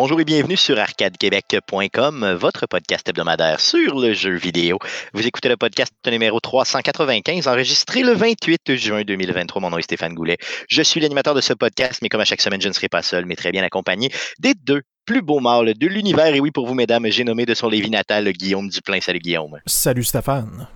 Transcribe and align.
Bonjour 0.00 0.20
et 0.20 0.24
bienvenue 0.24 0.56
sur 0.56 0.78
arcadequebec.com, 0.78 2.34
votre 2.34 2.68
podcast 2.68 3.08
hebdomadaire 3.08 3.58
sur 3.58 3.98
le 3.98 4.12
jeu 4.12 4.36
vidéo. 4.36 4.78
Vous 5.12 5.26
écoutez 5.26 5.48
le 5.48 5.56
podcast 5.56 5.92
numéro 6.06 6.38
395, 6.38 7.48
enregistré 7.48 8.04
le 8.04 8.12
28 8.12 8.76
juin 8.76 9.02
2023. 9.02 9.60
Mon 9.60 9.70
nom 9.70 9.78
est 9.78 9.82
Stéphane 9.82 10.14
Goulet. 10.14 10.38
Je 10.68 10.82
suis 10.82 11.00
l'animateur 11.00 11.34
de 11.34 11.40
ce 11.40 11.52
podcast, 11.52 11.98
mais 12.00 12.08
comme 12.08 12.20
à 12.20 12.24
chaque 12.24 12.40
semaine, 12.40 12.60
je 12.60 12.68
ne 12.68 12.74
serai 12.74 12.88
pas 12.88 13.02
seul, 13.02 13.26
mais 13.26 13.34
très 13.34 13.50
bien 13.50 13.64
accompagné 13.64 14.12
des 14.38 14.54
deux 14.54 14.82
plus 15.04 15.20
beaux 15.20 15.40
mâles 15.40 15.74
de 15.74 15.86
l'univers. 15.88 16.32
Et 16.32 16.38
oui, 16.38 16.52
pour 16.52 16.68
vous, 16.68 16.74
mesdames, 16.74 17.08
j'ai 17.08 17.24
nommé 17.24 17.44
de 17.44 17.54
son 17.54 17.68
lévis 17.68 17.90
natal 17.90 18.30
Guillaume 18.30 18.68
Duplain. 18.68 19.00
Salut 19.00 19.18
Guillaume. 19.18 19.58
Salut 19.66 20.04
Stéphane. 20.04 20.68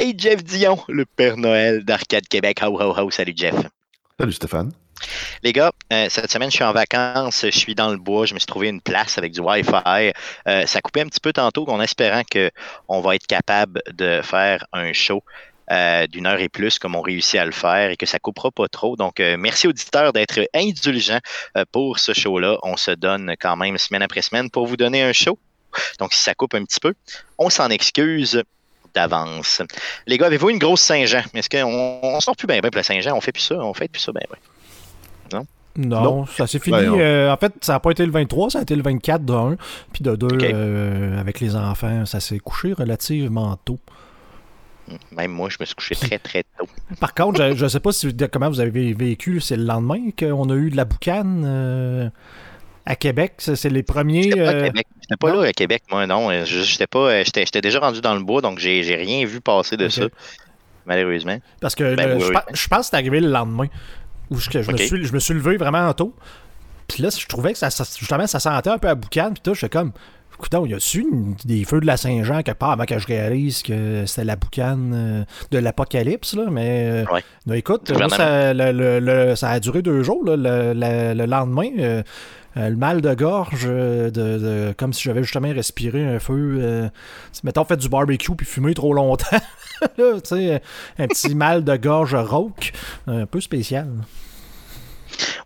Et 0.00 0.16
Jeff 0.18 0.42
Dion, 0.42 0.80
le 0.88 1.04
Père 1.04 1.36
Noël 1.36 1.84
d'Arcade 1.84 2.26
Québec. 2.26 2.58
Ho, 2.64 2.76
ho, 2.82 2.92
ho. 2.98 3.10
Salut 3.12 3.34
Jeff. 3.36 3.54
Salut 4.18 4.32
Stéphane. 4.32 4.72
Les 5.42 5.52
gars, 5.52 5.72
euh, 5.92 6.06
cette 6.08 6.30
semaine, 6.30 6.50
je 6.50 6.56
suis 6.56 6.64
en 6.64 6.72
vacances, 6.72 7.44
je 7.44 7.58
suis 7.58 7.74
dans 7.74 7.90
le 7.90 7.98
bois, 7.98 8.26
je 8.26 8.34
me 8.34 8.38
suis 8.38 8.46
trouvé 8.46 8.68
une 8.68 8.80
place 8.80 9.18
avec 9.18 9.32
du 9.32 9.40
Wi-Fi. 9.40 10.12
Euh, 10.48 10.66
ça 10.66 10.80
coupait 10.80 11.02
un 11.02 11.06
petit 11.06 11.20
peu 11.20 11.32
tantôt, 11.32 11.68
en 11.68 11.80
espérant 11.80 12.22
qu'on 12.24 13.00
va 13.00 13.14
être 13.14 13.26
capable 13.26 13.82
de 13.92 14.20
faire 14.22 14.66
un 14.72 14.92
show 14.92 15.22
euh, 15.70 16.06
d'une 16.06 16.26
heure 16.26 16.40
et 16.40 16.48
plus 16.48 16.78
comme 16.78 16.94
on 16.94 17.00
réussit 17.00 17.40
à 17.40 17.44
le 17.44 17.52
faire 17.52 17.90
et 17.90 17.96
que 17.96 18.06
ça 18.06 18.18
coupera 18.18 18.50
pas 18.50 18.68
trop. 18.68 18.96
Donc, 18.96 19.18
merci 19.18 19.66
auditeurs 19.66 20.12
d'être 20.12 20.40
indulgents 20.54 21.20
pour 21.72 21.98
ce 21.98 22.12
show-là. 22.12 22.58
On 22.62 22.76
se 22.76 22.90
donne 22.90 23.34
quand 23.40 23.56
même 23.56 23.78
semaine 23.78 24.02
après 24.02 24.22
semaine 24.22 24.50
pour 24.50 24.66
vous 24.66 24.76
donner 24.76 25.02
un 25.02 25.12
show. 25.12 25.38
Donc, 25.98 26.12
si 26.12 26.22
ça 26.22 26.34
coupe 26.34 26.54
un 26.54 26.64
petit 26.64 26.80
peu, 26.80 26.94
on 27.38 27.50
s'en 27.50 27.68
excuse 27.70 28.42
d'avance. 28.94 29.60
Les 30.06 30.18
gars, 30.18 30.26
avez-vous 30.26 30.50
une 30.50 30.58
grosse 30.58 30.82
Saint-Jean? 30.82 31.22
Est-ce 31.34 31.50
qu'on 31.50 32.00
on 32.02 32.20
sort 32.20 32.36
plus 32.36 32.46
bien 32.46 32.60
pour 32.60 32.70
le 32.72 32.82
Saint-Jean? 32.82 33.16
On 33.16 33.20
fait 33.20 33.32
plus 33.32 33.42
ça? 33.42 33.56
On 33.56 33.74
fait 33.74 33.88
plus 33.88 34.00
ça? 34.00 34.12
Ben, 34.12 34.22
ben. 34.30 34.38
Non? 35.32 35.46
Non, 35.76 36.26
ça 36.26 36.46
s'est 36.46 36.60
fini. 36.60 36.76
Ben, 36.76 37.00
euh, 37.00 37.32
en 37.32 37.36
fait, 37.36 37.52
ça 37.60 37.74
n'a 37.74 37.80
pas 37.80 37.90
été 37.90 38.06
le 38.06 38.12
23, 38.12 38.50
ça 38.50 38.60
a 38.60 38.62
été 38.62 38.76
le 38.76 38.82
24 38.82 39.24
de 39.24 39.32
1. 39.32 39.56
Puis 39.92 40.04
de 40.04 40.14
2, 40.14 40.28
euh, 40.42 41.18
avec 41.18 41.40
les 41.40 41.56
enfants, 41.56 42.06
ça 42.06 42.20
s'est 42.20 42.38
couché 42.38 42.72
relativement 42.72 43.56
tôt. 43.64 43.80
Même 45.10 45.32
moi, 45.32 45.48
je 45.48 45.56
me 45.58 45.64
suis 45.64 45.74
couché 45.74 45.96
très, 45.96 46.18
très 46.18 46.44
tôt. 46.58 46.68
Par 47.00 47.14
contre, 47.14 47.54
je 47.56 47.64
ne 47.64 47.68
sais 47.68 47.80
pas 47.80 47.90
si, 47.90 48.14
comment 48.30 48.50
vous 48.50 48.60
avez 48.60 48.92
vécu, 48.92 49.40
c'est 49.40 49.56
le 49.56 49.64
lendemain 49.64 50.10
qu'on 50.16 50.48
a 50.50 50.54
eu 50.54 50.70
de 50.70 50.76
la 50.76 50.84
boucane 50.84 51.42
euh, 51.44 52.08
à 52.86 52.94
Québec. 52.94 53.34
C'est 53.38 53.70
les 53.70 53.82
premiers. 53.82 54.30
J'étais 54.30 55.16
pas, 55.18 55.30
pas 55.30 55.34
là 55.34 55.48
à 55.48 55.52
Québec, 55.52 55.82
moi, 55.90 56.06
non. 56.06 56.30
J'étais 56.44 56.86
pas. 56.86 57.24
J'étais 57.24 57.60
déjà 57.60 57.80
rendu 57.80 58.00
dans 58.00 58.14
le 58.14 58.22
bois, 58.22 58.42
donc 58.42 58.58
j'ai 58.60 58.80
rien 58.94 59.26
vu 59.26 59.40
passer 59.40 59.76
de 59.76 59.88
ça, 59.88 60.04
malheureusement. 60.86 61.38
Parce 61.60 61.74
que 61.74 61.96
ben, 61.96 62.20
je, 62.20 62.26
je, 62.26 62.68
pense 62.68 62.78
que 62.78 62.84
c'est 62.90 62.96
arrivé 62.96 63.18
le 63.20 63.30
lendemain 63.30 63.66
où 64.34 64.38
je, 64.38 64.70
me 64.70 64.76
suis, 64.76 65.04
je 65.04 65.12
me 65.12 65.18
suis 65.18 65.34
levé 65.34 65.56
vraiment 65.56 65.92
tôt. 65.92 66.14
Puis 66.88 67.02
là, 67.02 67.08
je 67.10 67.26
trouvais 67.26 67.52
que 67.52 67.58
ça, 67.58 67.68
justement, 67.98 68.26
ça 68.26 68.40
sentait 68.40 68.70
un 68.70 68.78
peu 68.78 68.88
à 68.88 68.94
boucan. 68.94 69.30
Puis 69.32 69.42
tout, 69.42 69.54
j'étais 69.54 69.70
comme, 69.70 69.92
écoute, 70.34 70.52
il 70.64 70.70
y 70.70 70.74
a 70.74 70.80
su 70.80 71.06
des 71.44 71.64
feux 71.64 71.80
de 71.80 71.86
la 71.86 71.96
Saint-Jean 71.96 72.42
quelque 72.42 72.58
part 72.58 72.72
avant 72.72 72.84
que 72.84 72.98
je 72.98 73.06
réalise 73.06 73.62
que 73.62 74.04
c'était 74.06 74.24
la 74.24 74.36
boucane 74.36 74.92
euh, 74.94 75.24
de 75.50 75.58
l'apocalypse. 75.58 76.34
Là, 76.34 76.44
mais 76.50 77.04
euh, 77.48 77.54
écoute, 77.54 77.92
ça, 78.10 79.36
ça, 79.36 79.50
a 79.50 79.60
duré 79.60 79.82
deux 79.82 80.02
jours. 80.02 80.22
le, 80.24 81.26
lendemain, 81.26 81.70
euh, 81.78 82.02
le 82.56 82.76
mal 82.76 83.00
de 83.00 83.14
gorge, 83.14 83.64
de, 83.64 84.74
comme 84.76 84.92
si 84.92 85.02
j'avais 85.02 85.22
justement 85.22 85.52
respiré 85.52 86.04
un 86.04 86.18
feu. 86.18 86.90
mettons, 87.42 87.64
fait 87.64 87.76
du 87.76 87.88
barbecue 87.88 88.34
puis 88.34 88.46
fumé 88.46 88.74
trop 88.74 88.94
longtemps. 88.94 89.38
un 89.98 91.08
petit 91.08 91.34
mal 91.34 91.64
de 91.64 91.76
gorge 91.76 92.14
rauque, 92.14 92.72
un 93.06 93.26
peu 93.26 93.40
spécial. 93.40 93.88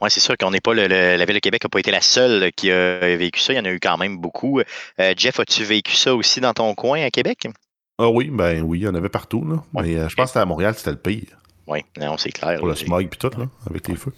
Oui, 0.00 0.10
c'est 0.10 0.20
sûr 0.20 0.36
qu'on 0.38 0.50
n'est 0.50 0.60
pas 0.60 0.74
le, 0.74 0.86
la 0.86 1.24
Ville 1.24 1.34
de 1.34 1.40
Québec 1.40 1.62
n'a 1.64 1.68
pas 1.68 1.80
été 1.80 1.90
la 1.90 2.00
seule 2.00 2.52
qui 2.52 2.70
a 2.70 3.16
vécu 3.16 3.40
ça. 3.40 3.52
Il 3.52 3.56
y 3.56 3.60
en 3.60 3.64
a 3.64 3.70
eu 3.70 3.80
quand 3.80 3.98
même 3.98 4.16
beaucoup. 4.16 4.60
Euh, 4.60 5.14
Jeff, 5.16 5.40
as-tu 5.40 5.64
vécu 5.64 5.94
ça 5.94 6.14
aussi 6.14 6.40
dans 6.40 6.52
ton 6.52 6.74
coin 6.74 7.02
à 7.02 7.10
Québec? 7.10 7.48
Ah 7.98 8.08
oui, 8.08 8.30
ben 8.30 8.62
oui, 8.62 8.80
il 8.80 8.82
y 8.84 8.88
en 8.88 8.94
avait 8.94 9.08
partout. 9.08 9.44
Là. 9.44 9.62
Mais 9.82 9.96
euh, 9.96 10.08
je 10.08 10.14
pense 10.14 10.32
que 10.32 10.38
à 10.38 10.44
Montréal, 10.44 10.74
c'était 10.76 10.92
le 10.92 10.98
pire. 10.98 11.38
Oui, 11.68 11.80
non, 11.98 12.16
c'est 12.16 12.32
clair. 12.32 12.58
Pour 12.58 12.68
le 12.68 12.74
smog 12.74 13.04
et 13.04 13.08
tout, 13.16 13.30
là, 13.38 13.46
avec 13.68 13.88
les 13.88 13.96
feux. 13.96 14.12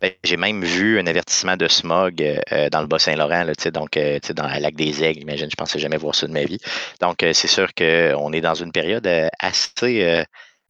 Ben, 0.00 0.12
j'ai 0.22 0.36
même 0.36 0.64
vu 0.64 1.00
un 1.00 1.06
avertissement 1.06 1.56
de 1.56 1.66
smog 1.66 2.22
euh, 2.22 2.68
dans 2.70 2.80
le 2.80 2.86
Bas-Saint-Laurent, 2.86 3.44
donc 3.72 3.98
dans 3.98 4.48
le 4.48 4.60
lac 4.60 4.74
des 4.76 5.02
Aigles. 5.02 5.22
Imagine, 5.22 5.50
je 5.50 5.56
pensais 5.56 5.80
jamais 5.80 5.96
voir 5.96 6.14
ça 6.14 6.28
de 6.28 6.32
ma 6.32 6.44
vie. 6.44 6.60
Donc, 7.00 7.16
c'est 7.20 7.48
sûr 7.48 7.74
qu'on 7.74 8.32
est 8.32 8.40
dans 8.40 8.54
une 8.54 8.70
période 8.70 9.08
assez 9.40 10.24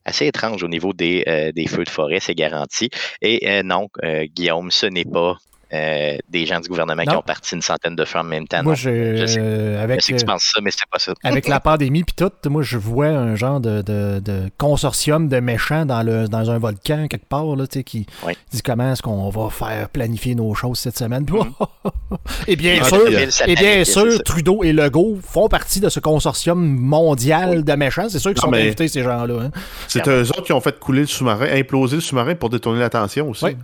assez 0.05 0.27
étrange 0.27 0.63
au 0.63 0.69
niveau 0.69 0.93
des, 0.93 1.25
euh, 1.27 1.53
des 1.53 1.67
feux 1.67 1.85
de 1.85 1.89
forêt, 1.89 2.21
c'est 2.21 2.35
garanti. 2.35 2.91
Et 3.21 3.49
euh, 3.49 3.63
non, 3.63 3.89
euh, 4.03 4.27
Guillaume, 4.27 4.71
ce 4.71 4.87
n'est 4.87 5.05
pas 5.05 5.37
euh, 5.75 6.19
des 6.29 6.47
gens 6.47 6.61
du 6.61 6.69
gouvernement 6.69 7.03
qui 7.03 7.17
ont 7.17 7.23
parti 7.23 7.55
une 7.55 7.63
centaine 7.63 7.97
de 7.97 8.05
fois 8.05 8.21
en 8.21 8.25
même 8.25 8.47
temps. 8.47 8.63
Moi, 8.63 8.75
je, 8.75 9.27
sais, 9.27 9.77
avec, 9.77 10.01
que 10.01 10.15
tu 10.15 10.25
penses 10.25 10.53
ça, 10.55 10.61
mais 10.63 10.71
c'est 10.71 10.89
pas 10.91 10.99
ça. 10.99 11.15
avec 11.25 11.49
la 11.49 11.59
pandémie 11.59 12.05
puis 12.05 12.15
tout, 12.17 12.31
moi, 12.49 12.63
je 12.63 12.79
vois 12.79 13.09
un 13.09 13.35
genre 13.35 13.61
de, 13.61 13.83
de, 13.83 14.51
consortium 14.57 15.29
de 15.29 15.41
méchants 15.41 15.85
dans, 15.85 16.03
le, 16.03 16.29
dans 16.29 16.51
un 16.51 16.59
volcan 16.59 17.09
quelque 17.09 17.27
part, 17.27 17.57
là, 17.57 17.67
qui 17.67 18.07
dit 18.53 18.63
comment 18.63 18.93
est-ce 18.93 19.03
qu'on 19.03 19.29
va 19.31 19.51
faire 19.51 19.89
planifier 19.89 20.35
nos 20.35 20.55
choses 20.55 20.79
cette 20.79 20.97
semaine. 20.97 21.27
Mm. 21.29 22.17
et 22.47 22.57
bien 22.57 22.83
sûr, 22.85 23.09
et 23.47 23.55
bien 23.55 23.85
sûr 23.85 24.23
Trudeau 24.23 24.63
et 24.63 24.73
Legault 24.73 25.19
font 25.23 25.49
partie 25.49 25.81
de 25.81 25.89
ce 25.89 25.99
consortium 25.99 26.59
mondial 26.59 27.65
de 27.65 27.73
méchants. 27.73 28.09
C'est 28.09 28.19
sûr 28.21 28.33
qu'ils 28.33 28.43
sont 28.43 28.53
invités, 28.53 28.87
ces 28.89 29.03
gens-là. 29.03 29.45
Hein. 29.45 29.51
C'est 29.89 30.07
eux 30.09 30.29
autres 30.29 30.45
qui 30.45 30.53
ont 30.53 30.61
fait 30.61 30.79
couler 30.79 31.01
le 31.03 31.07
sous-marin, 31.07 31.47
imploser 31.53 31.97
le 31.97 32.03
sous-marin 32.03 32.35
pour 32.35 32.51
détourner 32.51 32.81
l'attention 32.81 33.31
aussi. 33.31 33.57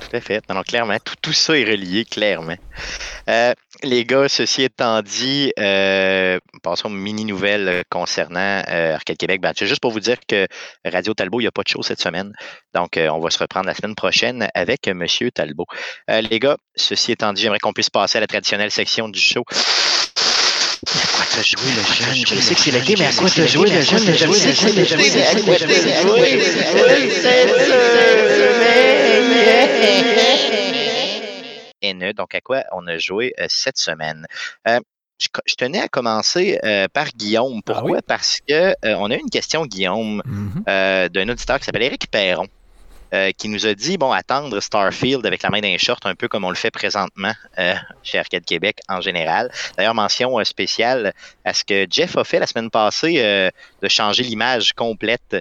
Tout 0.00 0.16
à 0.16 0.20
fait. 0.20 0.42
Non, 0.48 0.62
clairement, 0.62 0.96
tout, 1.20 1.32
ça 1.32 1.58
est 1.58 1.64
relié, 1.64 2.04
clairement. 2.04 2.56
Euh, 3.28 3.52
les 3.82 4.04
gars, 4.04 4.28
ceci 4.28 4.62
étant 4.62 5.02
dit, 5.02 5.52
euh, 5.58 6.38
passons 6.62 6.88
aux 6.88 6.92
mini-nouvelles 6.92 7.82
concernant 7.90 8.62
euh, 8.68 8.94
Arcade 8.94 9.16
Québec. 9.16 9.40
Ben, 9.40 9.52
juste 9.54 9.80
pour 9.80 9.92
vous 9.92 10.00
dire 10.00 10.18
que 10.28 10.46
Radio 10.84 11.14
Talbot, 11.14 11.40
il 11.40 11.44
n'y 11.44 11.48
a 11.48 11.52
pas 11.52 11.62
de 11.62 11.68
show 11.68 11.82
cette 11.82 12.00
semaine. 12.00 12.32
Donc, 12.74 12.98
on 12.98 13.20
va 13.20 13.30
se 13.30 13.38
reprendre 13.38 13.66
la 13.66 13.74
semaine 13.74 13.94
prochaine 13.94 14.48
avec 14.54 14.86
M. 14.88 15.04
Talbot. 15.34 15.66
les 16.08 16.38
gars, 16.38 16.56
ceci 16.74 17.12
étant 17.12 17.32
dit, 17.32 17.42
j'aimerais 17.42 17.58
qu'on 17.58 17.72
puisse 17.72 17.90
passer 17.90 18.18
à 18.18 18.20
la 18.20 18.26
traditionnelle 18.26 18.70
section 18.70 19.08
du 19.08 19.20
show. 19.20 19.44
À 20.86 21.16
quoi 21.16 21.24
t'as 21.34 21.42
joué 21.42 21.70
le 21.74 21.82
jeune? 21.94 22.26
Je 22.26 22.40
sais 22.40 22.54
que 22.54 22.60
c'est 22.60 22.70
l'été, 22.70 22.96
mais 22.96 23.06
à 23.06 23.12
quoi 23.12 23.28
t'as 23.28 23.46
joué 23.46 23.70
le 23.70 23.80
jeune? 23.80 23.98
Je 23.98 24.30
sais 24.32 24.48
que 24.48 24.54
c'est 24.54 24.72
l'été, 24.72 24.96
mais 24.96 25.22
à 25.22 25.34
quoi 25.40 25.56
t'as 25.56 26.02
joué? 26.02 26.40
NE, 31.82 32.12
donc 32.12 32.34
à 32.34 32.40
quoi 32.40 32.64
on 32.72 32.86
a 32.86 32.98
joué 32.98 33.34
euh, 33.38 33.46
cette 33.48 33.78
semaine? 33.78 34.26
Euh, 34.68 34.80
je, 35.18 35.54
tenais 35.54 35.80
à 35.80 35.88
commencer 35.88 36.58
euh, 36.64 36.88
par 36.92 37.08
Guillaume. 37.08 37.60
Ah 37.66 37.72
Pourquoi? 37.72 38.02
Parce 38.02 38.40
que 38.46 38.74
on 38.96 39.10
a 39.10 39.14
eu 39.14 39.20
une 39.20 39.30
question, 39.30 39.64
Guillaume, 39.64 40.22
mm-hmm. 40.26 41.08
d'un 41.08 41.28
auditeur 41.28 41.58
qui 41.58 41.64
s'appelle 41.64 41.84
Éric 41.84 42.10
Perron. 42.10 42.46
qui 43.38 43.48
nous 43.48 43.66
a 43.66 43.72
dit 43.72 43.96
bon 43.96 44.12
attendre 44.12 44.60
Starfield 44.60 45.24
avec 45.24 45.42
la 45.42 45.48
main 45.48 45.60
d'un 45.60 45.78
short 45.78 46.04
un 46.04 46.14
peu 46.14 46.28
comme 46.28 46.44
on 46.44 46.50
le 46.50 46.56
fait 46.56 46.70
présentement 46.70 47.32
chez 48.02 48.18
Arcade 48.18 48.44
Québec 48.44 48.80
en 48.90 49.00
général. 49.00 49.50
D'ailleurs 49.78 49.94
mention 49.94 50.44
spéciale 50.44 51.14
à 51.46 51.54
ce 51.54 51.64
que 51.64 51.86
Jeff 51.88 52.14
a 52.18 52.24
fait 52.24 52.40
la 52.40 52.46
semaine 52.46 52.68
passée 52.68 53.50
de 53.82 53.88
changer 53.88 54.22
l'image 54.22 54.74
complète 54.74 55.36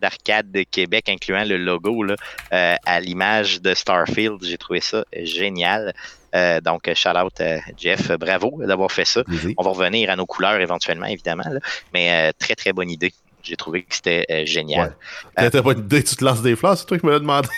d'arcade 0.00 0.50
de 0.50 0.62
Québec, 0.62 1.08
incluant 1.08 1.44
le 1.44 1.56
logo 1.56 2.02
là, 2.02 2.16
euh, 2.52 2.74
à 2.84 3.00
l'image 3.00 3.60
de 3.60 3.74
Starfield. 3.74 4.42
J'ai 4.42 4.58
trouvé 4.58 4.80
ça 4.80 5.04
génial. 5.12 5.94
Euh, 6.34 6.60
donc, 6.60 6.88
shout 6.94 7.08
out 7.10 7.42
Jeff, 7.76 8.12
bravo 8.12 8.60
d'avoir 8.60 8.90
fait 8.92 9.04
ça. 9.04 9.22
On 9.56 9.62
va 9.62 9.70
revenir 9.70 10.10
à 10.10 10.16
nos 10.16 10.26
couleurs 10.26 10.60
éventuellement, 10.60 11.06
évidemment, 11.06 11.44
mais 11.92 12.30
euh, 12.30 12.32
très 12.38 12.54
très 12.54 12.72
bonne 12.72 12.90
idée. 12.90 13.12
J'ai 13.42 13.56
trouvé 13.56 13.82
que 13.82 13.94
c'était 13.94 14.46
génial. 14.46 14.94
Ouais. 15.38 15.46
Idée, 15.46 16.04
tu 16.04 16.16
te 16.16 16.24
lances 16.24 16.42
des 16.42 16.56
fleurs, 16.56 16.76
c'est 16.76 16.86
toi 16.86 16.98
qui 16.98 17.06
me 17.06 17.12
l'as 17.12 17.18
demandé. 17.18 17.48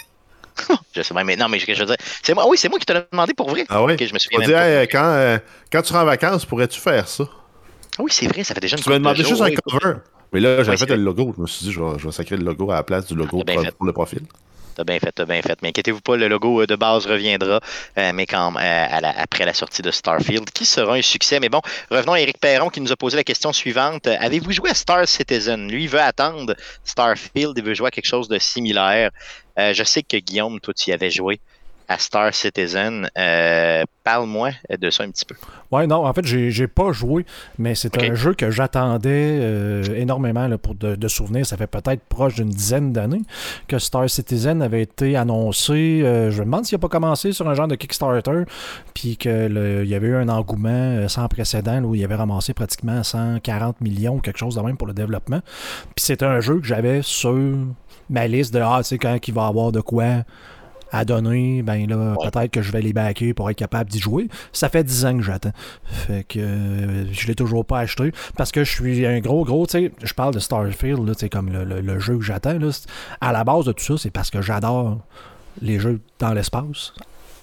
je 0.95 1.03
sais 1.03 1.15
pas, 1.15 1.25
mais 1.25 1.35
non, 1.35 1.49
mais 1.49 1.59
je, 1.59 1.67
veux 1.67 1.87
dire, 1.87 1.97
c'est 2.23 2.35
moi, 2.35 2.47
oui, 2.47 2.57
c'est 2.57 2.69
moi 2.69 2.79
qui 2.79 2.87
te 2.87 2.93
l'ai 2.93 3.03
demandé 3.11 3.35
pour 3.35 3.51
vrai. 3.51 3.65
Ah 3.69 3.83
oui? 3.83 3.97
je 3.99 4.13
me 4.13 4.19
souviens 4.19 4.39
même 4.47 4.87
quand, 4.87 5.39
quand 5.73 5.83
tu 5.83 5.93
rends 5.93 6.03
en 6.03 6.05
vacances, 6.05 6.45
pourrais-tu 6.45 6.79
faire 6.79 7.09
ça? 7.09 7.25
Ah 7.99 8.03
oui, 8.03 8.11
c'est 8.11 8.27
vrai, 8.27 8.43
ça 8.43 8.55
fait 8.55 8.61
déjà 8.61 8.77
une 8.77 8.83
Tu 8.83 8.89
m'as 8.89 8.99
demandé 8.99 9.23
juste 9.23 9.43
un 9.43 9.51
cover. 9.51 9.97
Mais 10.33 10.41
là, 10.41 10.63
j'avais 10.63 10.77
fait 10.77 10.97
le 10.97 11.03
logo. 11.03 11.35
Je 11.37 11.43
me 11.43 11.47
suis 11.47 11.67
dit, 11.67 11.73
je 11.73 11.81
vais, 11.81 11.99
je 11.99 12.07
vais 12.07 12.13
sacrer 12.13 12.37
le 12.37 12.45
logo 12.45 12.71
à 12.71 12.77
la 12.77 12.83
place 12.83 13.07
du 13.07 13.15
logo 13.15 13.43
pour, 13.45 13.87
le 13.87 13.93
profil. 13.93 14.23
T'as 14.75 14.85
bien 14.85 14.99
fait, 14.99 15.13
t'as 15.13 15.27
bien 15.27 15.43
fait. 15.43 15.59
Mais 15.63 15.69
inquiétez-vous 15.69 16.01
pas, 16.01 16.17
le 16.17 16.29
logo 16.29 16.63
euh, 16.63 16.67
de 16.67 16.77
base 16.77 17.07
reviendra, 17.07 17.61
euh, 17.99 18.13
mais 18.15 18.27
quand 18.27 18.55
euh, 18.57 18.87
après 19.17 19.45
la 19.45 19.53
sortie 19.53 19.83
de 19.83 19.91
Starfield, 19.91 20.51
qui 20.51 20.65
sera 20.65 20.95
un 20.95 21.03
succès. 21.03 21.41
Mais 21.41 21.51
bon, 21.51 21.61
revenons 21.91 22.15
à 22.15 22.21
Eric 22.21 22.39
Perron 22.39 22.71
qui 22.71 22.81
nous 22.81 22.91
a 22.91 22.97
posé 22.97 23.17
la 23.17 23.25
question 23.25 23.53
suivante. 23.53 24.07
Avez-vous 24.07 24.53
joué 24.53 24.71
à 24.71 24.75
Star 24.75 25.07
Citizen? 25.07 25.71
Lui, 25.71 25.85
il 25.85 25.89
veut 25.91 26.01
attendre 26.01 26.55
Starfield, 26.85 27.53
il 27.57 27.65
veut 27.65 27.75
jouer 27.75 27.89
à 27.89 27.91
quelque 27.91 28.07
chose 28.07 28.29
de 28.29 28.39
similaire. 28.39 29.11
je 29.59 29.85
sais 29.85 30.03
que 30.03 30.17
Guillaume, 30.17 30.59
toi, 30.61 30.73
tu 30.73 30.91
y 30.91 30.93
avais 30.93 31.11
joué. 31.11 31.41
À 31.89 31.99
Star 31.99 32.33
Citizen. 32.35 33.09
Euh, 33.19 33.85
parle-moi 34.05 34.51
de 34.71 34.91
ça 34.91 35.05
un 35.05 35.11
petit 35.11 35.25
peu. 35.25 35.35
Ouais, 35.71 35.87
non, 35.87 36.07
en 36.07 36.13
fait, 36.13 36.25
j'ai 36.25 36.67
pas 36.67 36.93
joué, 36.93 37.25
mais 37.59 37.75
c'est 37.75 37.97
un 38.03 38.15
jeu 38.15 38.35
que 38.35 38.51
j'attendais 38.51 39.39
euh, 39.41 39.85
énormément 39.95 40.49
pour 40.59 40.75
de, 40.75 41.09
souvenirs. 41.09 41.47
Ça 41.47 41.57
fait 41.57 41.67
peut-être 41.67 42.03
proche 42.05 42.35
d'une 42.35 42.49
dizaine 42.49 42.93
d'années 42.93 43.23
que 43.69 43.79
Star 43.79 44.09
Citizen 44.09 44.63
avait 44.63 44.83
été 44.83 45.17
annoncé. 45.17 46.03
Euh, 46.03 46.31
je 46.31 46.41
me 46.41 46.47
demande 46.47 46.65
s'il 46.65 46.77
n'a 46.77 46.81
pas 46.81 46.89
commencé 46.89 47.33
sur 47.33 47.49
un 47.49 47.55
genre 47.55 47.69
de 47.69 47.75
Kickstarter, 47.75 48.45
puis 48.95 49.17
qu'il 49.17 49.85
y 49.87 49.95
avait 49.95 50.09
eu 50.09 50.17
un 50.17 50.29
engouement 50.29 51.09
sans 51.09 51.29
précédent 51.29 51.83
où 51.83 51.95
il 51.95 52.05
avait 52.05 52.15
ramassé 52.15 52.55
pratiquement 52.55 53.03
140 53.03 53.81
millions 53.81 54.17
ou 54.17 54.21
quelque 54.21 54.39
chose 54.39 54.55
de 54.55 54.61
même 54.61 54.77
pour 54.77 54.87
le 54.87 54.95
développement. 54.95 55.41
Puis 55.95 56.05
c'est 56.05 56.23
un 56.23 56.41
jeu 56.41 56.59
que 56.61 56.67
j'avais 56.67 57.03
sur 57.03 57.39
ma 58.11 58.27
liste 58.27 58.55
de 58.55 58.61
Ah, 58.61 58.81
c'est 58.83 58.99
quand 58.99 59.17
il 59.27 59.35
va 59.35 59.47
avoir 59.47 59.73
de 59.73 59.81
quoi 59.81 60.25
à 60.93 61.05
donner, 61.05 61.63
ben 61.63 61.89
là, 61.89 62.15
peut-être 62.23 62.51
que 62.51 62.63
je 62.63 62.71
vais 62.71 62.83
les 62.83 62.93
backer 62.93 63.33
pour 63.33 63.51
être 63.51 63.57
capable 63.57 63.91
d'y 63.91 63.99
jouer. 63.99 64.29
Ça 64.53 64.69
fait 64.69 64.85
10 64.85 65.07
ans 65.07 65.17
que 65.17 65.23
j'attends. 65.23 65.53
Fait 65.85 66.25
que 66.25 66.39
euh, 66.39 67.13
je 67.13 67.27
l'ai 67.27 67.35
toujours 67.35 67.65
pas 67.65 67.81
acheté 67.81 68.13
parce 68.37 68.53
que 68.53 68.63
je 68.63 68.71
suis 68.71 69.07
un 69.07 69.19
gros, 69.21 69.45
gros, 69.45 69.67
tu 69.67 69.73
sais, 69.73 69.93
je 70.03 70.15
parle 70.15 70.35
de 70.35 70.39
Starfield, 70.39 71.07
là, 71.07 71.15
comme 71.31 71.51
le, 71.51 71.81
le, 71.81 71.99
jeu 71.99 72.19
que 72.19 72.25
j'attends. 72.25 72.59
À 73.21 73.33
la 73.33 73.45
base 73.45 73.65
de 73.65 73.73
tout 73.73 73.85
ça, 73.85 73.95
c'est 73.97 74.11
parce 74.11 74.31
que 74.31 74.43
j'adore 74.43 75.01
les 75.61 75.79
jeux 75.79 76.01
dans 76.19 76.35
l'espace. 76.35 76.93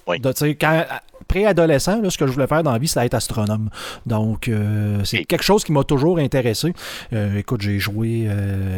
Oui. 0.06 0.20
quand, 0.58 0.84
préadolescent, 1.28 2.10
ce 2.10 2.18
que 2.18 2.26
je 2.26 2.32
voulais 2.32 2.46
faire 2.46 2.62
dans 2.62 2.72
la 2.72 2.78
vie, 2.78 2.88
c'était 2.88 3.06
être 3.06 3.14
astronome. 3.14 3.70
Donc, 4.06 4.48
euh, 4.48 5.02
c'est 5.04 5.24
quelque 5.24 5.44
chose 5.44 5.64
qui 5.64 5.72
m'a 5.72 5.84
toujours 5.84 6.18
intéressé. 6.18 6.72
Euh, 7.12 7.38
écoute, 7.38 7.60
j'ai 7.60 7.78
joué 7.78 8.28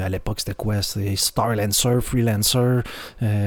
à 0.04 0.08
l'époque, 0.08 0.40
c'était 0.40 0.54
quoi? 0.54 0.82
C'est 0.82 1.16
Star 1.16 1.54
Lancer, 1.54 2.00
Freelancer, 2.00 2.82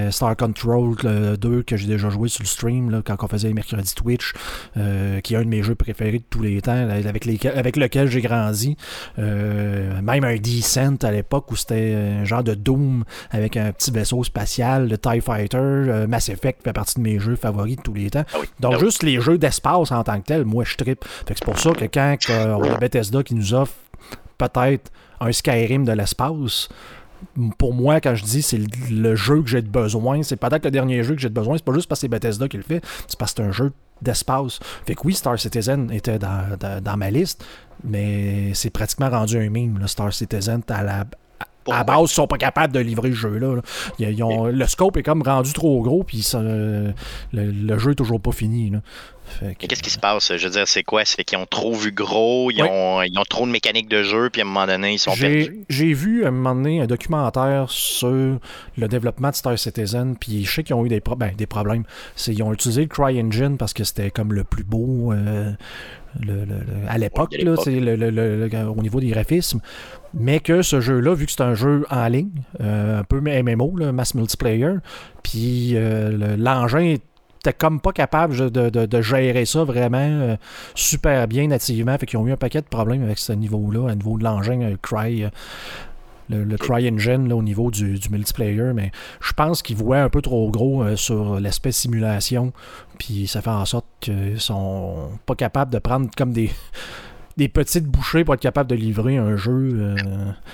Star 0.10 0.36
Control 0.36 0.96
2 1.40 1.64
que 1.64 1.78
j'ai 1.78 1.88
déjà 1.88 2.10
joué 2.10 2.30
sur 2.30 2.44
le 2.44 2.48
stream 2.48 2.90
là, 2.90 3.02
quand 3.04 3.16
on 3.22 3.28
faisait 3.28 3.48
les 3.50 3.54
mercredis 3.54 3.94
Twitch, 3.94 4.34
qui 5.24 5.34
est 5.34 5.38
un 5.38 5.44
de 5.44 5.50
mes 5.50 5.64
jeux 5.64 5.76
préférés 5.76 6.20
de 6.20 6.24
tous 6.30 6.42
les 6.42 6.62
temps, 6.62 6.90
avec, 6.90 7.46
avec 7.46 7.76
lequel 7.76 8.10
j'ai 8.10 8.22
grandi. 8.22 8.76
même 9.18 10.24
un 10.24 10.36
Descent 10.36 10.98
à 11.04 11.12
l'époque 11.12 11.52
où 11.52 11.56
c'était 11.56 11.96
un 12.22 12.26
genre 12.26 12.44
de 12.44 12.54
Doom 12.54 13.04
avec 13.32 13.58
un 13.58 13.72
petit 13.72 13.92
vaisseau 13.92 14.24
spatial, 14.24 14.90
le 14.90 14.98
TIE 14.98 15.22
Fighter, 15.22 16.06
Mass 16.08 16.30
Effect 16.30 16.64
fait 16.64 16.74
partie 16.74 16.96
de 16.96 17.02
mes 17.02 17.20
jeux 17.20 17.36
favoris 17.36 17.65
de 17.66 17.82
tous 17.82 17.94
les 17.94 18.10
temps. 18.10 18.26
Ah 18.34 18.38
Donc, 18.60 18.76
ah 18.76 18.80
juste 18.80 19.04
les 19.04 19.20
jeux 19.20 19.38
d'espace 19.38 19.92
en 19.92 20.04
tant 20.04 20.20
que 20.20 20.26
tel, 20.26 20.46
moi 20.46 20.64
je 20.64 20.76
tripe. 20.76 21.04
c'est 21.28 21.44
pour 21.44 21.60
ça 21.60 21.72
que 21.72 21.86
quand 21.86 22.18
on 22.30 22.64
a 22.64 22.78
Bethesda 22.78 23.24
qui 23.24 23.36
nous 23.36 23.54
offre 23.54 23.74
peut-être 24.38 24.92
un 25.20 25.32
Skyrim 25.32 25.86
de 25.86 25.92
l'espace, 25.94 26.70
pour 27.58 27.74
moi, 27.74 28.00
quand 28.02 28.16
je 28.16 28.24
dis 28.24 28.42
c'est 28.42 28.60
le, 28.90 29.16
jeu 29.16 29.42
que 29.42 29.50
j'ai 29.50 29.62
besoin, 29.62 30.22
c'est 30.24 30.36
peut-être 30.36 30.66
le 30.66 30.72
dernier 30.72 31.04
jeu 31.04 31.16
que 31.16 31.22
j'ai 31.22 31.30
besoin, 31.30 31.58
c'est 31.58 31.66
pas 31.66 31.74
juste 31.74 31.88
parce 31.88 32.00
que 32.00 32.02
c'est 32.02 32.08
Bethesda 32.08 32.48
qui 32.48 32.58
le 32.58 32.64
fait, 32.64 32.82
c'est 33.08 33.18
parce 33.18 33.34
que 33.34 33.42
c'est 33.42 33.48
un 33.48 33.52
jeu 33.52 33.72
d'espace. 34.02 34.60
Fait 34.86 34.96
que 34.96 35.02
oui, 35.06 35.14
Star 35.14 35.40
Citizen 35.40 35.92
était 35.92 36.20
dans, 36.20 36.98
ma 36.98 37.10
liste, 37.10 37.44
mais 37.84 38.54
c'est 38.54 38.70
pratiquement 38.70 39.10
rendu 39.10 39.38
un 39.38 39.50
meme, 39.50 39.80
le 39.80 39.88
Star 39.88 40.14
Citizen, 40.14 40.62
à 40.70 40.84
la, 40.84 41.06
à 41.72 41.84
base, 41.84 42.12
ils 42.12 42.14
sont 42.14 42.28
pas 42.28 42.38
capables 42.38 42.74
de 42.74 42.80
livrer 42.80 43.10
le 43.10 43.16
jeu-là. 43.16 43.62
le 44.00 44.66
scope 44.68 44.98
est 44.98 45.04
comme 45.04 45.22
rendu 45.22 45.54
trop 45.54 45.82
gros, 45.82 46.04
puis 46.04 46.26
le, 46.34 47.78
jeu 47.78 47.92
est 47.92 47.96
toujours 47.96 48.22
pas 48.22 48.32
fini. 48.32 48.72
Qu'est-ce 49.60 49.82
qui 49.82 49.90
se 49.90 50.00
passe? 50.00 50.36
Je 50.36 50.44
veux 50.46 50.54
dire, 50.54 50.68
c'est 50.68 50.84
quoi? 50.84 51.06
C'est 51.06 51.24
qu'ils 51.24 51.38
ont 51.38 51.46
trop 51.46 51.74
vu 51.74 51.92
gros, 51.92 52.52
ils, 52.52 52.62
ont, 52.64 53.02
ils, 53.02 53.18
ont, 53.18 53.24
trop 53.24 53.46
de 53.46 53.52
mécaniques 53.52 53.90
de 53.90 54.04
jeu, 54.04 54.30
puis 54.30 54.42
à 54.42 54.46
un 54.46 54.48
moment 54.48 54.66
donné, 54.66 54.94
ils 54.94 55.00
sont 55.00 55.16
perdus. 55.16 55.66
J'ai 55.70 55.94
vu 55.94 56.26
à 56.26 56.30
un 56.30 56.32
moment 56.32 56.56
donné 56.56 56.82
un 56.82 56.88
documentaire 56.88 57.70
sur 57.70 58.40
le 58.78 58.88
développement 58.88 59.30
de 59.30 59.36
Star 59.36 59.58
Citizen, 59.58 60.16
puis 60.20 60.46
je 60.46 60.52
sais 60.52 60.64
qu'ils 60.64 60.76
ont 60.76 60.86
eu 60.86 60.90
des, 60.90 61.02
ben, 61.18 61.32
des 61.36 61.48
problèmes. 61.48 61.84
Ils 62.28 62.44
ont 62.44 62.54
utilisé 62.54 62.82
le 62.82 62.88
CryEngine 62.88 63.58
parce 63.58 63.74
que 63.74 63.84
c'était 63.84 64.12
comme 64.12 64.34
le 64.34 64.44
plus 64.44 64.64
beau. 64.64 65.14
Euh, 65.14 65.54
à 66.88 66.98
l'époque, 66.98 67.36
au 67.36 68.82
niveau 68.82 69.00
des 69.00 69.08
graphismes. 69.08 69.60
Mais 70.14 70.40
que 70.40 70.62
ce 70.62 70.80
jeu-là, 70.80 71.14
vu 71.14 71.26
que 71.26 71.32
c'est 71.32 71.42
un 71.42 71.56
jeu 71.56 71.86
en 71.90 72.08
ligne, 72.08 72.30
euh, 72.62 73.00
un 73.00 73.04
peu 73.04 73.20
MMO, 73.20 73.92
mass 73.92 74.16
multiplayer, 74.16 74.76
puis 75.24 75.74
euh, 75.76 76.38
l'engin 76.38 76.96
comme 77.54 77.80
pas 77.80 77.92
capable 77.92 78.52
de, 78.52 79.02
gérer 79.02 79.46
ça 79.46 79.64
vraiment 79.64 79.98
euh, 80.00 80.36
super 80.74 81.28
bien 81.28 81.48
nativement. 81.48 81.98
Fait 81.98 82.06
qu'ils 82.06 82.20
ont 82.20 82.28
eu 82.28 82.32
un 82.32 82.38
paquet 82.38 82.62
de 82.62 82.68
problèmes 82.68 83.04
avec 83.04 83.18
ce 83.18 83.34
niveau-là, 83.34 83.92
au 83.92 83.96
niveau 83.96 84.18
de 84.18 84.24
l'engin 84.24 84.76
Cry 84.82 85.26
le, 86.30 86.58
CryEngine 86.58 87.32
au 87.32 87.42
niveau 87.42 87.72
du, 87.72 88.00
multiplayer, 88.10 88.74
mais 88.74 88.92
je 89.22 89.34
pense 89.34 89.62
qu'ils 89.62 89.76
voient 89.76 90.02
un 90.02 90.10
peu 90.10 90.22
trop 90.22 90.50
gros 90.50 90.84
euh, 90.84 90.96
sur 90.96 91.40
l'aspect 91.40 91.72
simulation, 91.72 92.54
puis 92.98 93.28
ça 93.28 93.42
fait 93.42 93.50
en 93.50 93.66
sorte 93.66 93.86
qu'ils 94.00 94.40
sont 94.40 95.10
pas 95.26 95.36
capables 95.36 95.72
de 95.72 95.80
prendre 95.80 96.10
comme 96.18 96.32
des 96.32 96.52
des 97.38 97.50
petites 97.50 97.86
bouchées 97.86 98.24
pour 98.24 98.34
être 98.34 98.42
capable 98.42 98.70
de 98.70 98.76
livrer 98.76 99.18
un 99.18 99.36
jeu. 99.36 99.70
Euh... 99.74 99.96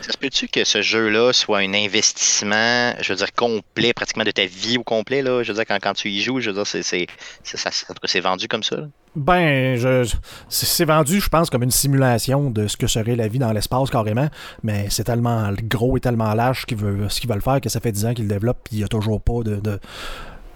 Ça 0.02 0.14
se 0.14 0.18
peut-tu 0.18 0.48
que 0.48 0.64
ce 0.64 0.82
jeu-là 0.82 1.32
soit 1.32 1.60
un 1.60 1.74
investissement, 1.74 2.94
je 3.00 3.14
veux 3.14 3.18
dire, 3.18 3.34
complet, 3.34 3.94
pratiquement 3.94 4.24
de 4.24 4.32
ta 4.32 4.46
vie 4.46 4.78
au 4.78 4.84
complet, 4.84 5.22
là? 5.22 5.44
Je 5.44 5.52
veux 5.52 5.56
dire, 5.56 5.66
quand, 5.68 5.78
quand 5.82 5.94
tu 5.94 6.10
y 6.10 6.22
joues, 6.22 6.40
je 6.40 6.50
veux 6.50 6.56
dire, 6.56 6.66
c'est, 6.66 6.82
c'est, 6.82 7.08
c'est 7.44 8.20
vendu 8.20 8.48
comme 8.48 8.64
ça? 8.64 8.78
Ben, 9.16 9.76
je, 9.76 10.10
c'est 10.50 10.86
vendu, 10.86 11.20
je 11.20 11.30
pense, 11.30 11.50
comme 11.50 11.64
une 11.64 11.72
simulation 11.72 12.50
de 12.50 12.68
ce 12.68 12.78
que 12.78 12.88
serait 12.88 13.16
la 13.16 13.28
vie 13.28 13.40
dans 13.40 13.52
l'espace 13.52 13.90
carrément, 13.90 14.30
mais 14.64 14.88
c'est 14.90 15.04
tellement 15.04 15.52
gros 15.64 15.98
et 15.98 16.00
tellement 16.00 16.34
large 16.34 16.62
ce 16.62 16.66
qu'ils 16.66 16.78
veulent, 16.78 17.12
ce 17.12 17.20
qu'ils 17.20 17.30
veulent 17.30 17.42
faire 17.42 17.60
que 17.60 17.70
ça 17.70 17.80
fait 17.80 17.92
10 17.92 18.06
ans 18.06 18.14
qu'ils 18.14 18.28
le 18.28 18.34
développent 18.34 18.68
et 18.72 18.76
il 18.76 18.78
n'y 18.80 18.84
a 18.86 18.88
toujours 18.88 19.22
pas 19.22 19.44
de, 19.44 19.58
de 19.58 19.80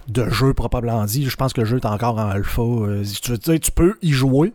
de 0.07 0.29
jeu 0.29 0.53
proprement 0.53 1.03
dit. 1.05 1.27
Je 1.27 1.35
pense 1.35 1.53
que 1.53 1.61
le 1.61 1.67
jeu 1.67 1.77
est 1.77 1.85
encore 1.85 2.17
en 2.17 2.29
alpha. 2.29 2.61
Euh, 2.61 3.03
tu, 3.21 3.59
tu 3.59 3.71
peux 3.71 3.95
y 4.01 4.11
jouer, 4.11 4.53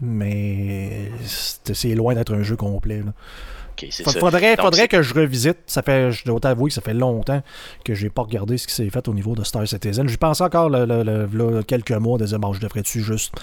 mais 0.00 1.10
c'est 1.24 1.94
loin 1.94 2.14
d'être 2.14 2.34
un 2.34 2.42
jeu 2.42 2.56
complet. 2.56 3.02
Là. 3.04 3.12
faudrait, 4.20 4.56
faudrait 4.56 4.88
que 4.88 5.02
je 5.02 5.14
revisite. 5.14 5.58
Ça 5.66 5.82
fait, 5.82 6.12
je 6.12 6.24
dois 6.24 6.40
t'avouer 6.40 6.68
que 6.68 6.74
ça 6.74 6.80
fait 6.80 6.94
longtemps 6.94 7.42
que 7.84 7.94
j'ai 7.94 8.10
pas 8.10 8.22
regardé 8.22 8.58
ce 8.58 8.66
qui 8.66 8.74
s'est 8.74 8.90
fait 8.90 9.06
au 9.08 9.14
niveau 9.14 9.34
de 9.34 9.44
Star 9.44 9.66
Citizen. 9.66 10.08
J'y 10.08 10.16
pensais 10.16 10.44
encore 10.44 10.68
le, 10.70 11.62
quelques 11.62 11.92
mois 11.92 12.18
dire 12.18 12.38
bon, 12.38 12.52
je 12.52 12.60
devrais-tu 12.60 13.00
juste 13.00 13.34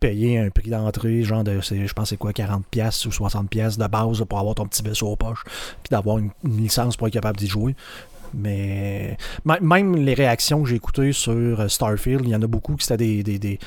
payer 0.00 0.38
un 0.38 0.50
prix 0.50 0.70
d'entrée, 0.70 1.22
genre 1.22 1.44
de 1.44 1.60
je 1.60 1.92
pense 1.92 2.10
c'est 2.10 2.16
quoi, 2.16 2.32
40$ 2.32 3.06
ou 3.06 3.10
60$ 3.10 3.78
de 3.78 3.86
base 3.86 4.24
pour 4.28 4.38
avoir 4.38 4.54
ton 4.54 4.66
petit 4.66 4.82
vaisseau 4.82 5.08
aux 5.08 5.16
poches, 5.16 5.44
puis 5.82 5.90
d'avoir 5.90 6.18
une, 6.18 6.30
licence 6.44 6.96
pour 6.96 7.08
être 7.08 7.14
capable 7.14 7.38
d'y 7.38 7.48
jouer. 7.48 7.74
Mais 8.36 9.16
même 9.44 9.94
les 9.96 10.14
réactions 10.14 10.62
que 10.62 10.68
j'ai 10.68 10.76
écoutées 10.76 11.12
sur 11.12 11.60
euh, 11.60 11.68
Starfield, 11.68 12.22
il 12.24 12.30
y 12.30 12.34
en 12.34 12.42
a 12.42 12.48
beaucoup 12.48 12.74
qui 12.74 12.84
étaient 12.84 13.22
des, 13.22 13.38
des 13.38 13.60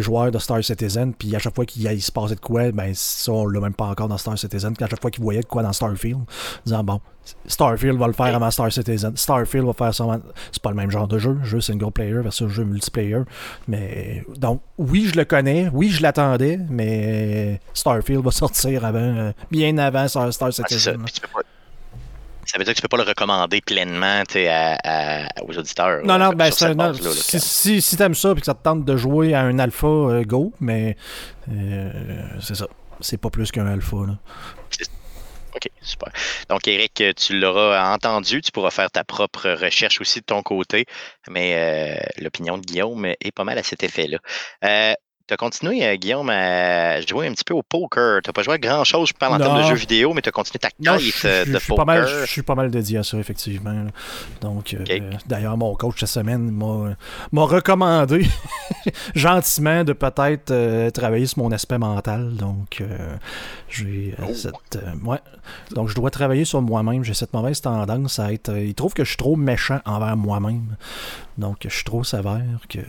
joueurs 0.00 0.30
de 0.30 0.38
Star 0.38 0.62
Citizen, 0.62 1.14
puis 1.14 1.34
à 1.34 1.38
chaque 1.38 1.54
fois 1.54 1.64
qu'il 1.64 2.02
se 2.02 2.12
passait 2.12 2.34
de 2.34 2.40
quoi, 2.40 2.70
ben 2.72 2.92
ça, 2.94 3.32
on 3.32 3.46
l'a 3.46 3.60
même 3.60 3.74
pas 3.74 3.86
encore 3.86 4.08
dans 4.08 4.18
Star 4.18 4.38
Citizen, 4.38 4.74
puis 4.74 4.84
à 4.84 4.88
chaque 4.88 5.00
fois 5.00 5.10
qu'ils 5.10 5.22
voyaient 5.22 5.40
de 5.40 5.46
quoi 5.46 5.62
dans 5.62 5.72
Starfield, 5.72 6.20
disant 6.64 6.84
bon, 6.84 7.00
Starfield 7.46 7.98
va 7.98 8.06
le 8.06 8.12
faire 8.12 8.34
avant 8.34 8.50
Star 8.50 8.72
Citizen, 8.72 9.16
Starfield 9.16 9.66
va 9.66 9.72
faire 9.72 9.94
ça 9.94 10.20
C'est 10.52 10.62
pas 10.62 10.70
le 10.70 10.76
même 10.76 10.90
genre 10.90 11.08
de 11.08 11.18
jeu, 11.18 11.38
jeu 11.42 11.60
single 11.60 11.90
player 11.90 12.20
versus 12.20 12.48
jeu 12.48 12.64
multiplayer, 12.64 13.22
mais 13.66 14.24
donc, 14.36 14.60
oui, 14.76 15.08
je 15.12 15.18
le 15.18 15.24
connais, 15.24 15.68
oui, 15.72 15.90
je 15.90 16.02
l'attendais, 16.02 16.58
mais 16.68 17.60
Starfield 17.74 18.22
va 18.22 18.30
sortir 18.30 18.84
avant, 18.84 18.98
euh, 18.98 19.32
bien 19.50 19.76
avant 19.78 20.06
Star, 20.08 20.52
Citizen 20.52 21.04
ça 22.48 22.56
veut 22.56 22.64
dire 22.64 22.72
que 22.72 22.78
tu 22.78 22.82
peux 22.82 22.88
pas 22.88 22.96
le 22.96 23.02
recommander 23.02 23.60
pleinement 23.60 24.22
aux 25.42 25.58
auditeurs. 25.58 26.02
Non, 26.04 26.18
non, 26.18 26.30
ben, 26.30 26.50
si, 26.50 27.80
si, 27.82 27.96
tu 27.96 28.02
aimes 28.02 28.14
ça 28.14 28.32
et 28.32 28.40
que 28.40 28.46
ça 28.46 28.54
te 28.54 28.62
tente 28.62 28.86
de 28.86 28.96
jouer 28.96 29.34
à 29.34 29.42
un 29.42 29.58
alpha, 29.58 29.86
euh, 29.86 30.24
go, 30.24 30.54
mais 30.58 30.96
euh, 31.52 31.90
c'est 32.40 32.54
ça. 32.54 32.66
C'est 33.00 33.18
pas 33.18 33.28
plus 33.28 33.52
qu'un 33.52 33.66
alpha. 33.66 33.96
OK, 33.96 35.68
super. 35.82 36.10
Donc, 36.48 36.66
Eric, 36.66 37.02
tu 37.16 37.38
l'auras 37.38 37.92
entendu, 37.92 38.40
tu 38.40 38.50
pourras 38.50 38.70
faire 38.70 38.90
ta 38.90 39.04
propre 39.04 39.50
recherche 39.50 40.00
aussi 40.00 40.20
de 40.20 40.24
ton 40.24 40.42
côté, 40.42 40.86
mais 41.28 41.54
euh, 41.54 42.22
l'opinion 42.22 42.56
de 42.56 42.64
Guillaume 42.64 43.04
est 43.04 43.30
pas 43.34 43.44
mal 43.44 43.58
à 43.58 43.62
cet 43.62 43.82
effet-là. 43.82 44.18
Tu 45.28 45.34
as 45.34 45.36
continué, 45.36 45.86
euh, 45.86 45.96
Guillaume, 45.96 46.30
à 46.30 47.02
jouer 47.02 47.26
un 47.26 47.32
petit 47.32 47.44
peu 47.44 47.52
au 47.52 47.62
poker. 47.62 48.22
Tu 48.22 48.30
n'as 48.30 48.32
pas 48.32 48.42
joué 48.42 48.54
à 48.54 48.58
grand-chose, 48.58 49.10
je 49.10 49.12
parle 49.12 49.34
en 49.34 49.38
termes 49.38 49.62
de 49.62 49.68
jeux 49.68 49.74
vidéo, 49.74 50.14
mais 50.14 50.22
tu 50.22 50.30
as 50.30 50.32
continué 50.32 50.58
ta 50.58 50.70
quête 50.70 51.24
euh, 51.26 51.44
de 51.44 51.58
poker. 51.58 51.84
Pas 51.84 52.06
je 52.06 52.24
suis 52.24 52.40
pas 52.40 52.54
mal 52.54 52.70
dédié 52.70 52.96
à 52.96 53.02
ça, 53.02 53.18
effectivement. 53.18 53.88
Donc, 54.40 54.72
euh, 54.72 55.10
d'ailleurs, 55.26 55.58
mon 55.58 55.74
coach 55.74 56.00
cette 56.00 56.08
semaine 56.08 56.50
m'a 56.50 57.42
recommandé 57.42 58.26
gentiment 59.14 59.84
de 59.84 59.92
peut-être 59.92 60.90
travailler 60.92 61.26
sur 61.26 61.42
mon 61.42 61.52
aspect 61.52 61.78
mental. 61.78 62.34
Donc, 62.34 62.82
j'ai 63.68 64.14
oh. 64.26 64.32
cette. 64.32 64.78
ouais. 65.04 65.20
Donc, 65.72 65.90
je 65.90 65.94
dois 65.94 66.10
travailler 66.10 66.46
sur 66.46 66.62
moi-même. 66.62 67.04
J'ai 67.04 67.12
cette 67.12 67.34
mauvaise 67.34 67.60
tendance 67.60 68.18
à 68.18 68.32
être. 68.32 68.56
il 68.56 68.74
trouve 68.74 68.94
que 68.94 69.04
je 69.04 69.10
suis 69.10 69.18
trop 69.18 69.36
méchant 69.36 69.80
envers 69.84 70.16
moi-même. 70.16 70.76
Donc, 71.36 71.58
je 71.64 71.68
suis 71.68 71.84
trop 71.84 72.02
sévère 72.02 72.60
que. 72.70 72.80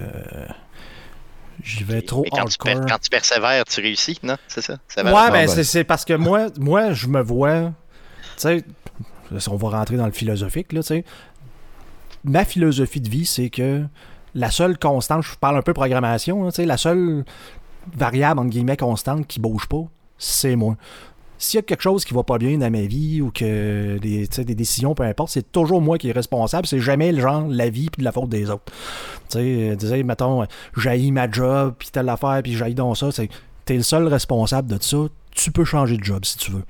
J'y 1.64 1.84
vais 1.84 2.02
trop 2.02 2.26
quand 2.32 2.46
Tu 2.46 2.58
quand 2.58 3.00
tu 3.00 3.10
persévères, 3.10 3.66
tu 3.66 3.82
réussis, 3.82 4.20
non? 4.24 4.38
C'est 4.48 4.62
ça? 4.62 4.74
ouais, 4.98 5.04
ben, 5.04 5.16
ah, 5.16 5.30
ben. 5.32 5.64
c'est 5.64 5.84
parce 5.84 6.06
que 6.06 6.14
moi, 6.14 6.48
moi, 6.58 6.94
je 6.94 7.08
me 7.08 7.22
vois. 7.22 7.72
Tu 8.38 8.64
sais, 9.34 9.50
on 9.50 9.56
va 9.56 9.70
rentrer 9.70 9.98
dans 9.98 10.06
le 10.06 10.12
philosophique, 10.12 10.74
là, 10.74 10.82
tu 10.82 10.88
sais. 10.88 11.06
Ma 12.24 12.46
philosophie 12.46 13.02
de 13.02 13.10
vie, 13.10 13.26
c'est 13.26 13.50
que 13.50 13.86
la 14.36 14.52
seule 14.52 14.78
constante, 14.78 15.24
je 15.24 15.36
parle 15.36 15.58
un 15.58 15.62
peu 15.62 15.74
programmation, 15.74 16.50
la 16.58 16.78
seule 16.78 17.24
variable, 17.96 18.40
entre 18.40 18.50
guillemets, 18.50 18.78
constante 18.78 19.28
qui 19.28 19.40
bouge 19.40 19.68
pas, 19.68 19.84
c'est 20.18 20.56
moi. 20.56 20.76
S'il 21.42 21.58
y 21.58 21.60
a 21.60 21.62
quelque 21.62 21.82
chose 21.82 22.04
qui 22.04 22.14
va 22.14 22.24
pas 22.24 22.38
bien 22.38 22.58
dans 22.58 22.70
ma 22.70 22.82
vie 22.82 23.22
ou 23.22 23.32
que 23.32 23.98
des, 23.98 24.28
des 24.28 24.56
décisions, 24.56 24.94
peu 24.94 25.04
importe, 25.04 25.32
c'est 25.32 25.52
toujours 25.52 25.82
moi 25.82 25.98
qui 25.98 26.10
est 26.10 26.12
responsable. 26.12 26.68
C'est 26.68 26.82
jamais 26.82 27.14
le 27.14 27.22
genre 27.22 27.48
la 27.48 27.70
vie 27.70 27.90
puis 27.90 28.02
de 28.02 28.04
la 28.04 28.12
faute 28.12 28.28
des 28.28 28.50
autres. 28.50 28.72
Tu 29.30 29.38
sais, 29.38 29.76
disais, 29.78 30.04
mettons, 30.04 30.46
j'haïs 30.76 31.12
ma 31.14 31.32
job 31.32 31.76
puis 31.80 31.90
telle 31.92 32.10
affaire 32.10 32.42
puis 32.44 32.56
j'haïs 32.56 32.76
dans 32.76 32.94
ça. 32.94 33.12
C'est, 33.14 33.30
t'es 33.64 33.78
le 33.78 33.84
seul 33.84 34.06
responsable 34.08 34.68
de 34.68 34.84
ça. 34.84 34.98
Tu 35.32 35.52
peux 35.52 35.64
changer 35.64 35.96
de 35.96 36.04
job 36.04 36.26
si 36.26 36.38
tu 36.38 36.52
veux. 36.52 36.66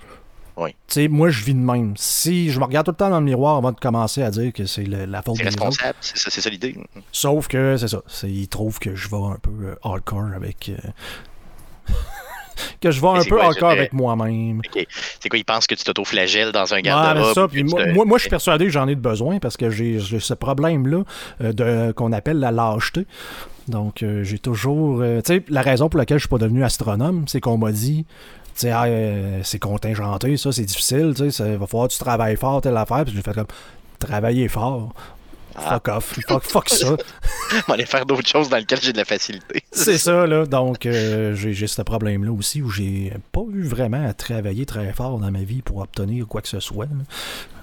Oui. 0.56 0.72
Tu 0.72 0.76
sais, 0.94 1.08
moi, 1.08 1.30
je 1.30 1.44
vis 1.44 1.56
de 1.56 1.60
même. 1.60 1.94
Si 1.98 2.52
je 2.52 2.60
me 2.60 2.66
regarde 2.66 2.86
tout 2.86 2.92
le 2.92 2.98
temps 2.98 3.10
dans 3.10 3.20
le 3.20 3.26
miroir 3.26 3.58
avant 3.58 3.72
de 3.72 3.80
commencer 3.80 4.22
à 4.22 4.30
dire 4.30 4.54
que 4.54 4.66
c'est 4.66 4.84
la 4.84 5.24
faute 5.24 5.38
des 5.38 5.46
responsable, 5.46 5.96
c'est 6.02 6.18
ça, 6.18 6.30
c'est 6.30 6.42
ça 6.42 6.50
l'idée. 6.50 6.76
Sauf 7.12 7.48
que, 7.48 7.76
c'est 7.78 7.88
ça. 7.88 8.02
Ils 8.24 8.48
trouvent 8.50 8.78
que 8.78 8.94
je 8.94 9.10
vais 9.10 9.18
un 9.18 9.38
peu 9.42 9.52
euh, 9.64 9.76
hardcore 9.84 10.34
avec... 10.36 10.70
Euh, 10.70 11.94
que 12.82 12.92
je 12.92 13.02
vais 13.02 13.08
un 13.08 13.24
peu 13.24 13.42
encore 13.42 13.72
avec 13.72 13.94
moi-même. 13.94 14.62
C'est 15.20 15.30
quoi, 15.30 15.40
ils 15.40 15.46
pensent 15.46 15.68
que 15.68 15.76
tu 15.76 15.84
t'auto-flagelles 15.84 16.52
dans 16.52 16.74
un 16.74 16.82
garde-robe? 16.82 17.52
moi, 17.94 18.06
moi, 18.06 18.18
je 18.18 18.22
suis 18.22 18.30
persuadé 18.30 18.66
que 18.66 18.72
j'en 18.72 18.88
ai 18.88 18.96
besoin 18.96 19.40
parce 19.40 19.58
que 19.58 19.70
j'ai 19.70 20.00
ce 20.00 20.34
problème-là 20.34 21.04
euh, 21.42 21.94
qu'on 21.94 22.12
appelle 22.12 22.40
la 22.40 22.52
lâcheté. 22.52 23.06
Donc, 23.68 24.02
euh, 24.02 24.24
j'ai 24.24 24.40
toujours. 24.40 25.02
Euh, 25.02 25.22
tu 25.22 25.36
sais, 25.36 25.44
la 25.50 25.62
raison 25.62 25.90
pour 25.90 26.00
laquelle 26.00 26.18
je 26.18 26.24
suis 26.24 26.30
pas 26.30 26.38
devenu 26.38 26.64
astronome, 26.64 27.26
c'est 27.28 27.40
qu'on 27.40 27.58
m'a 27.58 27.72
dit. 27.72 28.06
tu 28.56 28.62
sais, 28.62 28.72
ah, 28.72 28.88
c'est 29.44 29.60
contingenté, 29.60 30.38
ça, 30.38 30.52
c'est 30.52 30.64
difficile, 30.64 31.14
tu 31.16 31.30
sais, 31.32 31.52
il 31.52 31.58
va 31.58 31.68
falloir 31.68 31.88
que 31.88 31.94
tu 31.94 32.00
travailles 32.00 32.36
fort, 32.36 32.62
telle 32.62 32.78
affaire. 32.78 33.06
Puis 33.06 33.14
j'ai 33.16 33.22
fait 33.22 33.34
comme, 33.34 33.48
travailler 34.00 34.48
fort. 34.48 34.94
Ah. 35.66 35.70
Fuck 35.70 35.88
off. 35.90 36.20
Fuck, 36.28 36.44
fuck 36.44 36.70
ça. 36.70 36.88
On 37.54 37.56
va 37.68 37.74
aller 37.74 37.86
faire 37.86 38.06
d'autres 38.06 38.28
choses 38.28 38.50
dans 38.50 38.58
lesquelles 38.58 38.82
j'ai 38.82 38.94
de 38.94 38.98
la 38.98 39.06
facilité. 39.06 39.64
C'est 39.72 39.98
ça, 39.98 40.26
là. 40.26 40.46
Donc, 40.46 40.86
euh, 40.86 41.36
j'ai 41.36 41.68
ce 41.68 41.82
problème-là 41.82 42.32
aussi 42.32 42.62
où 42.62 42.70
j'ai 42.70 43.14
pas 43.32 43.42
eu 43.52 43.64
vraiment 43.64 44.06
à 44.06 44.14
travailler 44.14 44.66
très 44.66 44.92
fort 44.94 45.20
dans 45.20 45.32
ma 45.32 45.44
vie 45.44 45.62
pour 45.62 45.78
obtenir 45.78 46.28
quoi 46.28 46.42
que 46.42 46.48
ce 46.48 46.60
soit. 46.60 46.88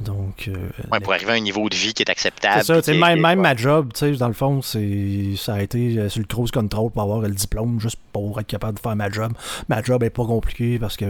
Donc. 0.01 0.49
Euh, 0.49 0.69
ouais, 0.93 1.01
pour 1.01 1.13
arriver 1.13 1.33
à 1.33 1.35
un 1.35 1.41
niveau 1.41 1.69
de 1.69 1.75
vie 1.75 1.95
qui 1.95 2.03
est 2.03 2.11
acceptable. 2.11 2.63
C'est 2.65 2.85
ça, 2.85 2.93
même, 2.93 3.21
même 3.21 3.41
ma 3.41 3.57
job, 3.57 3.93
tu 3.93 4.01
sais, 4.01 4.13
dans 4.13 4.29
le 4.29 4.35
fond, 4.35 4.61
ça 4.63 4.79
a 4.79 5.61
été 5.61 5.99
euh, 5.99 6.09
sur 6.09 6.21
le 6.21 6.27
cruise 6.27 6.51
control 6.51 6.91
pour 6.91 7.03
avoir 7.03 7.21
le 7.21 7.31
diplôme, 7.31 7.81
juste 7.81 7.99
pour 8.13 8.39
être 8.41 8.47
capable 8.47 8.75
de 8.75 8.81
faire 8.81 8.97
ma 8.97 9.11
job. 9.11 9.33
Ma 9.69 9.83
job 9.83 10.03
est 10.03 10.11
pas 10.11 10.25
compliquée 10.25 10.79
parce 10.79 10.97
que 10.97 11.07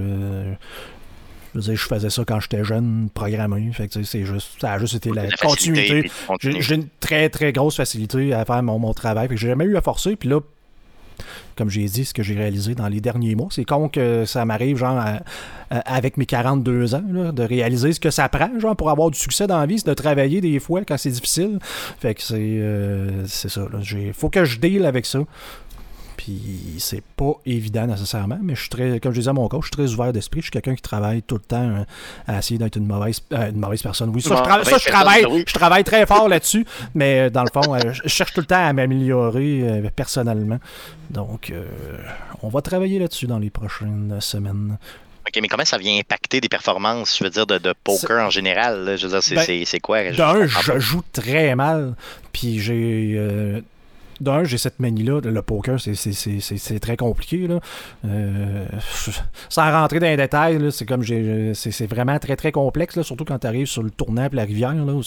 je, 1.61 1.75
je 1.75 1.87
faisais 1.87 2.11
ça 2.11 2.25
quand 2.27 2.41
j'étais 2.41 2.65
jeune, 2.65 3.09
programmé. 3.13 3.71
Fait 3.73 3.89
que, 3.89 4.03
c'est 4.03 4.25
juste, 4.25 4.61
ça 4.61 4.73
a 4.73 4.79
juste 4.79 4.95
été 4.95 5.11
la, 5.11 5.29
continuité. 5.31 6.11
J'ai 6.41 6.75
une 6.75 6.89
très, 7.01 7.29
très 7.29 7.53
grosse 7.53 7.77
facilité 7.77 8.33
à 8.33 8.45
faire 8.45 8.63
mon, 8.63 8.79
mon 8.79 8.95
travail. 8.95 9.29
Fait 9.29 9.35
que 9.35 9.41
j'ai 9.41 9.49
jamais 9.49 9.65
eu 9.65 9.77
à 9.77 9.81
forcer. 9.81 10.17
Puis 10.17 10.29
là, 10.29 10.41
comme 11.57 11.71
j'ai 11.71 11.85
dit, 11.85 12.05
ce 12.05 12.13
que 12.13 12.23
j'ai 12.23 12.35
réalisé 12.35 12.75
dans 12.75 12.89
les 12.89 13.01
derniers 13.01 13.35
mois. 13.35 13.49
C'est 13.51 13.65
con 13.65 13.89
que 13.89 14.25
ça 14.27 14.45
m'arrive, 14.45 14.77
genre, 14.77 15.03
avec 15.71 16.19
mes 16.19 16.27
42 16.27 16.95
ans, 16.95 17.03
de 17.33 17.43
réaliser 17.43 17.93
ce 17.93 18.01
que 18.01 18.11
ça 18.11 18.29
prend, 18.29 18.61
genre, 18.61 18.77
pour 18.77 18.91
avoir 18.91 19.11
du 19.11 19.19
succès 19.19 19.47
dans 19.47 19.59
la 19.59 19.67
vie, 19.67 19.79
c'est 19.79 19.89
de 19.89 19.95
travailler 19.95 20.41
des 20.41 20.61
fois 20.61 20.83
quand 20.85 20.99
c'est 20.99 21.11
difficile. 21.11 21.59
Fait 21.99 22.15
que 22.15 22.23
c'est 22.23 22.37
euh, 22.39 23.25
c'est 23.27 23.49
ça. 23.49 23.67
Il 23.93 24.13
faut 24.13 24.29
que 24.29 24.45
je 24.45 24.59
deal 24.59 24.85
avec 24.85 25.07
ça. 25.07 25.21
Puis 26.17 26.77
c'est 26.79 27.03
pas 27.03 27.33
évident 27.45 27.87
nécessairement, 27.87 28.39
mais 28.43 28.55
je 28.55 28.61
suis 28.61 28.69
très, 28.71 29.01
comme 29.01 29.13
je 29.13 29.19
disais 29.19 29.31
à 29.31 29.35
mon 29.35 29.49
coach, 29.49 29.65
je 29.65 29.67
suis 29.67 29.77
très 29.77 29.95
ouvert 29.95 30.13
d'esprit. 30.13 30.41
Je 30.41 30.45
suis 30.45 30.51
quelqu'un 30.51 30.75
qui 30.75 30.83
travaille 30.83 31.23
tout 31.23 31.35
le 31.35 31.43
temps 31.43 31.69
euh, 31.69 31.85
à 32.27 32.39
essayer 32.39 32.59
d'être 32.59 32.77
une 32.77 32.87
mauvaise, 32.87 33.21
euh, 33.33 33.51
une 33.51 33.59
mauvaise 33.59 33.83
personne. 33.83 34.11
Oui, 34.15 34.23
ça, 34.23 34.37
je, 34.37 34.89
travaille, 34.89 35.45
je 35.47 35.53
travaille 35.53 35.85
très 35.85 36.07
fort 36.07 36.29
là-dessus, 36.29 36.65
mais 36.95 37.21
euh, 37.21 37.31
dans 37.31 37.43
le 37.43 37.51
fond, 37.53 37.77
je 37.93 38.09
cherche 38.09 38.33
tout 38.33 38.41
le 38.41 38.47
temps 38.47 38.65
à 38.65 38.73
m'améliorer 38.73 39.83
personnellement. 39.95 40.59
Donc, 41.11 41.53
on 42.43 42.49
va 42.49 42.63
travailler 42.63 42.99
là-dessus 42.99 43.27
dans 43.27 43.39
les 43.39 43.51
prochaines 43.51 44.17
semaines. 44.21 44.79
OK, 45.27 45.39
mais 45.43 45.49
comment 45.49 45.65
ça 45.65 45.77
vient 45.77 45.99
impacter 45.99 46.41
des 46.41 46.49
performances, 46.49 47.19
je 47.19 47.25
veux 47.25 47.31
dire, 47.31 47.47
de, 47.47 47.75
poker 47.85 48.25
en 48.25 48.31
général? 48.31 48.97
Je 48.97 49.07
veux 49.07 49.19
dire, 49.19 49.37
ben, 49.37 49.65
c'est 49.65 49.81
quoi? 49.81 50.11
D'un, 50.13 50.47
je 50.47 50.79
joue 50.79 51.03
très 51.13 51.55
mal, 51.55 51.95
puis 52.33 52.61
j'ai 52.61 53.63
d'un, 54.21 54.45
j'ai 54.45 54.59
cette 54.59 54.81
manie-là. 54.81 55.21
Le 55.23 55.43
poker, 55.43 55.79
c'est 55.81 56.81
très 56.81 56.97
compliqué. 56.97 57.47
Là. 57.47 57.61
Euh, 58.05 58.67
sans 59.49 59.71
rentrer 59.71 60.01
dans 60.01 60.07
les 60.07 60.17
détails, 60.17 60.73
c'est 60.73 60.87
comme 60.87 61.05
c'est 61.05 61.87
vraiment 61.87 62.19
très 62.19 62.37
très 62.37 62.53
complexe, 62.53 62.97
là, 62.97 63.03
surtout 63.03 63.25
quand 63.25 63.39
tu 63.39 63.47
arrives 63.47 63.67
sur 63.67 63.83
le 63.83 63.91
tournant 63.91 64.27
et 64.27 64.35
la 64.35 64.45
rivière, 64.45 64.75
là, 64.75 64.93
où 64.93 65.03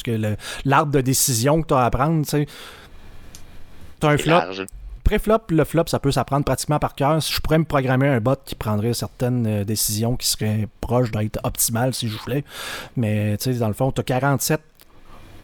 l'arbre 0.65 0.91
de 0.91 1.01
décision 1.01 1.61
que 1.61 1.67
tu 1.67 1.73
as 1.73 1.85
à 1.85 1.89
prendre, 1.89 2.25
tu 2.25 2.45
as 4.01 4.07
un 4.07 4.17
flop. 4.17 4.65
Pré-flop, 5.03 5.39
le 5.49 5.63
flop, 5.63 5.85
ça 5.87 5.97
peut 5.97 6.11
s'apprendre 6.11 6.45
pratiquement 6.45 6.77
par 6.77 6.93
cœur. 6.93 7.23
Si 7.23 7.33
je 7.33 7.41
pourrais 7.41 7.57
me 7.57 7.63
programmer 7.63 8.07
un 8.07 8.19
bot 8.19 8.35
qui 8.45 8.53
prendrait 8.53 8.93
certaines 8.93 9.47
euh, 9.47 9.63
décisions 9.63 10.15
qui 10.15 10.27
seraient 10.27 10.67
proches 10.81 11.09
d'être 11.09 11.39
optimales 11.43 11.95
si 11.95 12.07
je 12.07 12.15
voulais. 12.19 12.43
Mais 12.95 13.35
tu 13.37 13.51
sais, 13.51 13.59
dans 13.59 13.69
le 13.69 13.73
fond, 13.73 13.91
tu 13.91 14.01
as 14.01 14.03
47 14.03 14.61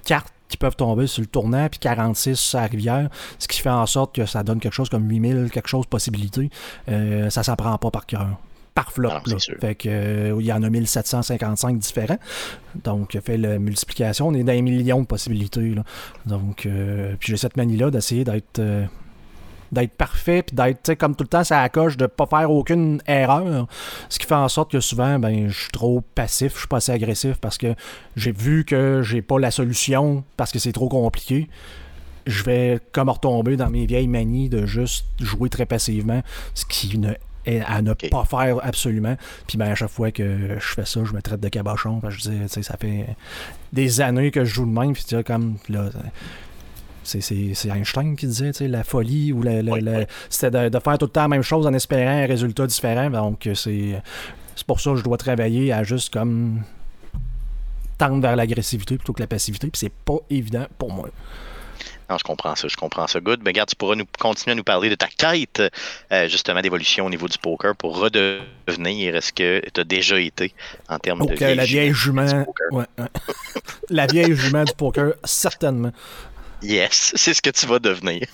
cartes 0.05 0.35
qui 0.48 0.58
peuvent 0.58 0.75
tomber 0.75 1.08
sur 1.08 1.22
le 1.22 1.28
tournant, 1.28 1.68
puis 1.70 1.80
46 1.80 2.56
à 2.56 2.62
la 2.62 2.68
rivière, 2.68 3.10
ce 3.40 3.48
qui 3.48 3.62
fait 3.62 3.70
en 3.70 3.86
sorte 3.86 4.16
que 4.16 4.25
ça 4.25 4.44
donne 4.44 4.60
quelque 4.60 4.74
chose 4.74 4.90
comme 4.90 5.10
8000, 5.10 5.50
quelque 5.52 5.68
chose 5.68 5.86
de 5.86 5.90
possibilité. 5.90 6.50
Euh, 6.90 7.30
ça 7.30 7.44
s'apprend 7.44 7.78
pas 7.78 7.92
par 7.92 8.06
cœur 8.06 8.38
par 8.74 8.92
flop. 8.92 9.10
Ah, 9.10 9.22
fait 9.62 9.75
que 9.75 9.88
euh, 9.88 10.38
il 10.38 10.46
y 10.46 10.52
en 10.52 10.62
a 10.62 10.70
1755 10.70 11.80
différents. 11.80 12.20
Donc, 12.84 13.18
fait 13.24 13.38
la 13.38 13.58
multiplication, 13.58 14.28
on 14.28 14.34
est 14.34 14.44
dans 14.44 14.52
un 14.52 14.62
million 14.62 15.00
de 15.00 15.06
possibilités. 15.06 15.75
Donc, 16.25 16.66
euh, 16.66 17.16
puis 17.18 17.32
j'ai 17.32 17.38
cette 17.38 17.56
manie-là 17.56 17.90
d'essayer 17.90 18.25
d'être 18.25 18.62
d'être 19.75 19.94
parfait, 19.94 20.41
puis 20.41 20.55
d'être, 20.55 20.96
comme 20.96 21.15
tout 21.15 21.24
le 21.24 21.29
temps, 21.29 21.44
ça 21.44 21.62
accroche, 21.62 21.98
de 21.98 22.08
pas 22.08 22.25
faire 22.25 22.50
aucune 22.50 23.01
erreur. 23.08 23.67
Ce 24.10 24.17
qui 24.17 24.25
fait 24.25 24.34
en 24.34 24.50
sorte 24.50 24.72
que 24.72 24.79
souvent, 24.79 25.20
ben, 25.20 25.50
je 25.50 25.62
suis 25.62 25.72
trop 25.72 26.01
passif, 26.01 26.53
je 26.53 26.60
suis 26.60 26.67
pas 26.67 26.77
assez 26.77 26.91
agressif 26.91 27.38
parce 27.38 27.58
que 27.58 27.75
j'ai 28.15 28.32
vu 28.32 28.65
que 28.65 29.01
j'ai 29.03 29.22
pas 29.22 29.39
la 29.39 29.51
solution 29.51 30.24
parce 30.38 30.51
que 30.51 30.60
c'est 30.60 30.72
trop 30.72 30.89
compliqué. 30.89 31.50
Je 32.25 32.44
vais 32.44 32.79
comme 32.91 33.10
retomber 33.10 33.55
dans 33.55 33.70
mes 33.70 33.86
vieilles 33.86 34.08
manies 34.08 34.50
de 34.50 34.65
juste 34.65 35.05
jouer 35.20 35.50
très 35.50 35.67
passivement, 35.67 36.24
ce 36.55 36.65
qui 36.65 36.98
ne 36.98 37.13
est 37.46 37.62
à 37.62 37.82
ne 37.82 37.94
pas 37.94 38.25
faire 38.25 38.58
absolument. 38.63 39.15
Puis 39.48 39.58
ben, 39.58 39.72
à 39.72 39.75
chaque 39.75 39.89
fois 39.89 40.12
que 40.12 40.58
je 40.60 40.74
fais 40.74 40.86
ça, 40.86 41.01
je 41.03 41.13
me 41.13 41.22
traite 41.22 41.39
de 41.39 41.50
cabochon. 41.50 42.01
je 42.08 42.29
dis, 42.29 42.63
ça 42.63 42.77
fait 42.77 43.05
des 43.74 44.01
années 44.01 44.32
que 44.32 44.46
je 44.46 44.53
joue 44.53 44.65
de 44.65 44.72
même. 44.72 44.94
Puis 44.94 45.05
comme 45.24 45.58
là, 45.70 45.89
c'est 47.06 47.70
Einstein 47.70 48.16
qui 48.16 48.28
disait, 48.28 48.52
la 48.68 48.84
folie 48.84 49.32
ou 49.32 49.42
la, 49.42 49.62
c'était 50.30 50.70
de, 50.70 50.80
faire 50.80 50.98
tout 50.98 51.06
le 51.06 51.12
temps 51.12 51.22
la 51.22 51.28
même 51.28 51.42
chose 51.42 51.66
en 51.68 51.74
espérant 51.74 52.24
un 52.24 52.26
résultat 52.26 52.68
différent. 52.68 53.10
Donc, 53.10 53.48
c'est 53.54 54.02
pour 54.68 54.80
ça 54.80 54.92
que 54.92 54.98
je 54.98 55.04
dois 55.04 55.18
travailler 55.18 55.72
à 55.72 55.84
juste 55.84 56.14
comme 56.14 56.62
tendre 57.98 58.22
vers 58.22 58.36
l'agressivité 58.36 58.98
plutôt 58.98 59.14
que 59.14 59.22
la 59.22 59.28
passivité. 59.28 59.68
Puis 59.68 59.80
c'est 59.80 59.92
pas 59.92 60.18
évident 60.30 60.66
pour 60.78 60.92
moi. 60.92 61.10
Non, 62.10 62.18
je 62.20 62.24
comprends 62.24 62.56
ça, 62.56 62.68
je 62.68 62.76
comprends 62.76 63.08
ça. 63.08 63.20
Good. 63.20 63.42
Mais 63.44 63.50
regarde, 63.50 63.70
tu 63.70 63.76
pourras 63.76 63.96
nous 63.96 64.06
continuer 64.20 64.52
à 64.52 64.56
nous 64.56 64.64
parler 64.64 64.90
de 64.90 64.96
ta 64.96 65.08
quête, 65.08 65.62
euh, 66.12 66.28
justement, 66.28 66.62
d'évolution 66.62 67.08
au 67.08 67.10
niveau 67.10 67.28
du 67.28 67.38
poker 67.40 67.76
pour 67.76 67.98
redevenir 67.98 69.24
ce 69.24 69.32
que 69.32 69.62
tu 69.74 69.82
as 69.82 69.84
déjà 69.84 70.20
été 70.20 70.54
en 70.88 71.00
termes 71.00 71.26
de. 71.26 71.34
la 71.34 71.66
vieille 71.66 71.94
jument. 71.94 72.46
la 73.90 74.06
vieille 74.06 74.36
jument 74.36 74.64
du 74.64 74.74
poker, 74.74 75.14
certainement. 75.24 75.92
Yes, 76.62 77.14
c'est 77.16 77.34
ce 77.34 77.42
que 77.42 77.50
tu 77.50 77.66
vas 77.66 77.80
devenir. 77.80 78.28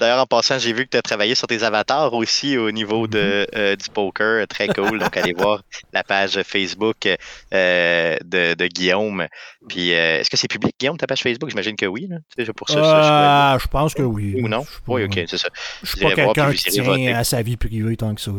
D'ailleurs, 0.00 0.20
en 0.20 0.26
passant, 0.26 0.58
j'ai 0.58 0.72
vu 0.72 0.84
que 0.84 0.90
tu 0.90 0.96
as 0.96 1.02
travaillé 1.02 1.34
sur 1.34 1.46
tes 1.46 1.62
avatars 1.62 2.12
aussi 2.14 2.56
au 2.56 2.70
niveau 2.70 3.06
de, 3.06 3.18
mm-hmm. 3.18 3.56
euh, 3.56 3.76
du 3.76 3.90
poker. 3.90 4.46
Très 4.48 4.68
cool. 4.68 4.98
Donc, 4.98 5.16
allez 5.16 5.32
voir 5.32 5.62
la 5.92 6.02
page 6.02 6.40
Facebook 6.42 7.08
euh, 7.54 8.16
de, 8.24 8.66
Guillaume. 8.66 9.26
Puis, 9.68 9.94
euh, 9.94 10.20
est-ce 10.20 10.30
que 10.30 10.36
c'est 10.36 10.48
public, 10.48 10.74
Guillaume, 10.78 10.96
ta 10.96 11.06
page 11.06 11.22
Facebook? 11.22 11.50
J'imagine 11.50 11.76
que 11.76 11.86
oui. 11.86 12.08
Pour 12.56 12.68
ça, 12.68 13.58
je, 13.58 13.68
pense 13.68 13.94
que 13.94 14.02
oui. 14.02 14.40
Ou 14.42 14.48
non? 14.48 14.66
Oui, 14.86 15.04
ok, 15.04 15.20
c'est 15.28 15.38
ça. 15.38 15.48
Je 15.82 15.90
suis 15.90 16.00
pas 16.00 16.14
quelqu'un 16.14 16.52
qui 16.52 16.70
tient 16.70 17.16
à 17.16 17.24
sa 17.24 17.42
vie 17.42 17.56
privée 17.56 17.96
tant 17.96 18.14
que 18.14 18.20
ça. 18.20 18.30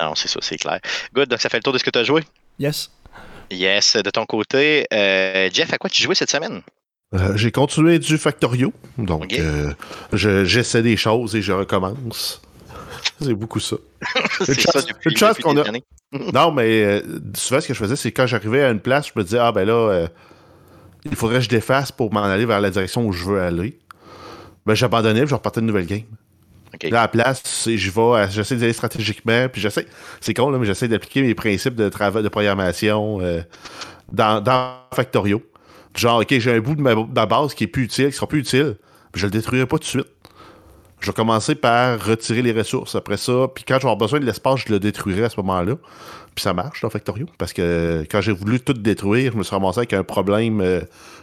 Non, 0.00 0.14
c'est 0.14 0.28
ça, 0.28 0.40
c'est 0.42 0.56
clair. 0.56 0.80
Good. 1.14 1.28
Donc, 1.28 1.40
ça 1.40 1.48
fait 1.48 1.58
le 1.58 1.62
tour 1.62 1.72
de 1.72 1.78
ce 1.78 1.84
que 1.84 1.90
tu 1.90 1.98
as 1.98 2.04
joué? 2.04 2.22
Yes. 2.58 2.90
Yes. 3.50 3.96
De 3.96 4.10
ton 4.10 4.26
côté, 4.26 4.86
Jeff, 4.90 5.72
à 5.72 5.78
quoi 5.78 5.90
tu 5.90 6.02
jouais 6.02 6.14
cette 6.14 6.30
semaine? 6.30 6.62
Euh, 7.14 7.36
j'ai 7.36 7.52
continué 7.52 7.98
du 7.98 8.18
Factorio. 8.18 8.72
Donc, 8.98 9.32
euh, 9.34 9.72
j'essaie 10.12 10.82
des 10.82 10.96
choses 10.96 11.36
et 11.36 11.42
je 11.42 11.52
recommence. 11.52 12.42
C'est 13.20 13.34
beaucoup 13.34 13.60
ça. 13.60 13.76
c'est 14.44 14.60
ça 14.60 14.80
depuis, 14.82 15.14
qu'on 15.42 15.56
a... 15.56 15.64
non, 16.32 16.50
mais 16.50 16.82
euh, 16.84 17.00
souvent, 17.34 17.60
ce 17.60 17.68
que 17.68 17.74
je 17.74 17.78
faisais, 17.78 17.96
c'est 17.96 18.10
quand 18.10 18.26
j'arrivais 18.26 18.64
à 18.64 18.70
une 18.70 18.80
place, 18.80 19.08
je 19.14 19.18
me 19.18 19.22
disais, 19.22 19.38
ah 19.38 19.52
ben 19.52 19.64
là, 19.64 20.08
il 21.04 21.14
faudrait 21.14 21.38
que 21.38 21.44
je 21.44 21.48
défasse 21.48 21.92
pour 21.92 22.12
m'en 22.12 22.24
aller 22.24 22.46
vers 22.46 22.60
la 22.60 22.70
direction 22.70 23.06
où 23.06 23.12
je 23.12 23.24
veux 23.24 23.40
aller. 23.40 23.78
Ben, 24.66 24.74
j'abandonnais 24.74 25.20
et 25.20 25.26
je 25.26 25.34
repartais 25.34 25.60
une 25.60 25.66
nouvelle 25.66 25.86
game. 25.86 26.02
Là, 26.82 27.00
à 27.00 27.02
la 27.02 27.08
place, 27.08 27.68
je 27.68 27.90
vais, 27.90 28.30
j'essaie 28.32 28.56
d'y 28.56 28.64
aller 28.64 28.72
stratégiquement, 28.72 29.48
puis 29.48 29.60
j'essaie, 29.60 29.86
c'est 30.20 30.34
con, 30.34 30.50
là, 30.50 30.58
mais 30.58 30.66
j'essaie 30.66 30.88
d'appliquer 30.88 31.22
mes 31.22 31.34
principes 31.34 31.76
de 31.76 31.88
travail, 31.88 32.24
de 32.24 32.28
programmation 32.28 33.20
dans, 34.10 34.40
dans 34.40 34.78
Factorio. 34.92 35.40
Genre, 35.94 36.20
OK, 36.20 36.38
j'ai 36.38 36.52
un 36.52 36.60
bout 36.60 36.74
de 36.74 36.82
ma, 36.82 37.26
base 37.26 37.54
qui 37.54 37.64
est 37.64 37.68
plus 37.68 37.84
utile, 37.84 38.08
qui 38.08 38.16
sera 38.16 38.26
plus 38.26 38.40
utile, 38.40 38.76
je 39.14 39.26
le 39.26 39.30
détruirai 39.30 39.66
pas 39.66 39.76
tout 39.76 39.84
de 39.84 39.88
suite. 39.88 40.08
je 41.00 41.06
vais 41.06 41.12
commencer 41.12 41.54
par 41.54 42.04
retirer 42.04 42.42
les 42.42 42.52
ressources. 42.52 42.94
Après 42.94 43.16
ça, 43.16 43.48
puis 43.54 43.64
quand 43.64 43.76
avoir 43.76 43.96
besoin 43.96 44.18
de 44.18 44.24
l'espace, 44.24 44.60
je 44.66 44.72
le 44.72 44.80
détruirai 44.80 45.24
à 45.24 45.30
ce 45.30 45.38
moment-là. 45.40 45.76
Puis 46.34 46.42
ça 46.42 46.52
marche 46.52 46.80
dans 46.82 46.90
Factorio. 46.90 47.26
Parce 47.38 47.52
que 47.52 48.04
quand 48.10 48.20
j'ai 48.20 48.32
voulu 48.32 48.58
tout 48.58 48.72
détruire, 48.72 49.32
je 49.32 49.38
me 49.38 49.44
suis 49.44 49.54
ramassé 49.54 49.80
avec 49.80 49.92
un 49.92 50.02
problème 50.02 50.60
euh, 50.60 50.80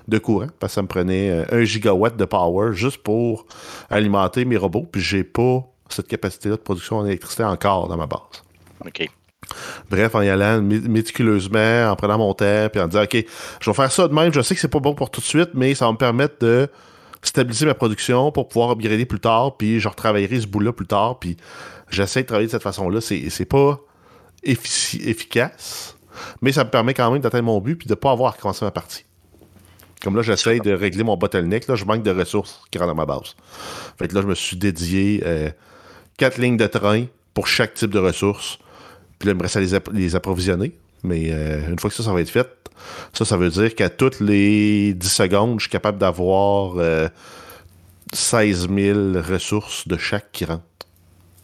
de 0.07 0.17
courant. 0.19 0.47
Parce 0.59 0.71
que 0.71 0.75
ça 0.75 0.81
me 0.83 0.87
prenait 0.87 1.45
1 1.51 1.63
gigawatt 1.63 2.15
de 2.15 2.25
power 2.25 2.73
juste 2.73 2.99
pour 2.99 3.45
alimenter 3.89 4.45
mes 4.45 4.55
robots. 4.55 4.87
Puis 4.89 5.01
j'ai 5.01 5.25
pas 5.25 5.65
cette 5.89 6.07
capacité-là 6.07 6.55
de 6.55 6.61
production 6.61 6.99
en 6.99 7.43
encore 7.43 7.89
dans 7.89 7.97
ma 7.97 8.07
base. 8.07 8.43
OK. 8.85 9.09
Bref, 9.89 10.15
en 10.15 10.21
y 10.21 10.29
allant 10.29 10.61
méticuleusement, 10.61 11.89
en 11.91 11.95
prenant 11.95 12.17
mon 12.17 12.33
temps, 12.33 12.67
puis 12.71 12.81
en 12.81 12.87
disant, 12.87 13.03
OK, 13.03 13.25
je 13.59 13.69
vais 13.69 13.75
faire 13.75 13.91
ça 13.91 14.07
de 14.07 14.13
même, 14.13 14.33
je 14.33 14.41
sais 14.41 14.55
que 14.55 14.61
c'est 14.61 14.67
pas 14.67 14.79
bon 14.79 14.93
pour 14.93 15.09
tout 15.09 15.21
de 15.21 15.25
suite, 15.25 15.49
mais 15.53 15.75
ça 15.75 15.85
va 15.85 15.91
me 15.91 15.97
permettre 15.97 16.35
de 16.41 16.67
stabiliser 17.21 17.65
ma 17.65 17.73
production 17.73 18.31
pour 18.31 18.47
pouvoir 18.47 18.71
upgrader 18.71 19.05
plus 19.05 19.19
tard, 19.19 19.57
puis 19.57 19.79
je 19.79 19.87
retravaillerai 19.87 20.41
ce 20.41 20.47
bout-là 20.47 20.73
plus 20.73 20.87
tard, 20.87 21.19
puis 21.19 21.37
j'essaie 21.89 22.23
de 22.23 22.27
travailler 22.27 22.47
de 22.47 22.51
cette 22.51 22.63
façon-là. 22.63 22.99
C'est 23.01 23.45
pas 23.45 23.79
efficace, 24.43 25.95
mais 26.41 26.51
ça 26.51 26.63
me 26.63 26.69
permet 26.69 26.93
quand 26.93 27.11
même 27.11 27.21
d'atteindre 27.21 27.45
mon 27.45 27.59
but, 27.59 27.75
puis 27.75 27.87
de 27.87 27.95
pas 27.95 28.11
avoir 28.11 28.33
à 28.33 28.37
commencer 28.37 28.65
ma 28.65 28.71
partie. 28.71 29.05
Comme 30.03 30.15
là, 30.15 30.23
j'essaie 30.23 30.59
de 30.59 30.71
régler 30.73 31.03
mon 31.03 31.15
bottleneck. 31.15 31.67
Là, 31.67 31.75
je 31.75 31.85
manque 31.85 32.01
de 32.01 32.09
ressources 32.09 32.61
qui 32.71 32.79
rentrent 32.79 32.89
dans 32.89 32.95
ma 32.95 33.05
base. 33.05 33.35
Fait 33.99 34.07
que 34.07 34.15
là, 34.15 34.21
je 34.21 34.27
me 34.27 34.33
suis 34.33 34.57
dédié 34.57 35.21
euh, 35.25 35.51
quatre 36.17 36.39
lignes 36.39 36.57
de 36.57 36.65
train 36.65 37.05
pour 37.35 37.47
chaque 37.47 37.75
type 37.75 37.91
de 37.91 37.99
ressources. 37.99 38.57
Puis 39.21 39.27
là, 39.27 39.33
il 39.33 39.37
me 39.37 39.43
reste 39.43 39.57
à 39.57 39.91
les, 39.93 40.15
approvisionner. 40.15 40.71
Mais 41.03 41.27
euh, 41.29 41.69
une 41.69 41.77
fois 41.77 41.91
que 41.91 41.95
ça, 41.95 42.01
ça 42.01 42.11
va 42.11 42.21
être 42.21 42.29
fait, 42.29 42.47
ça, 43.13 43.23
ça 43.23 43.37
veut 43.37 43.51
dire 43.51 43.75
qu'à 43.75 43.87
toutes 43.89 44.19
les 44.19 44.95
10 44.95 45.07
secondes, 45.07 45.59
je 45.59 45.65
suis 45.65 45.69
capable 45.69 45.99
d'avoir 45.99 46.73
16 48.13 48.67
euh, 48.71 49.13
000 49.13 49.21
ressources 49.21 49.87
de 49.87 49.95
chaque 49.97 50.31
qui 50.31 50.45
rentre. 50.45 50.63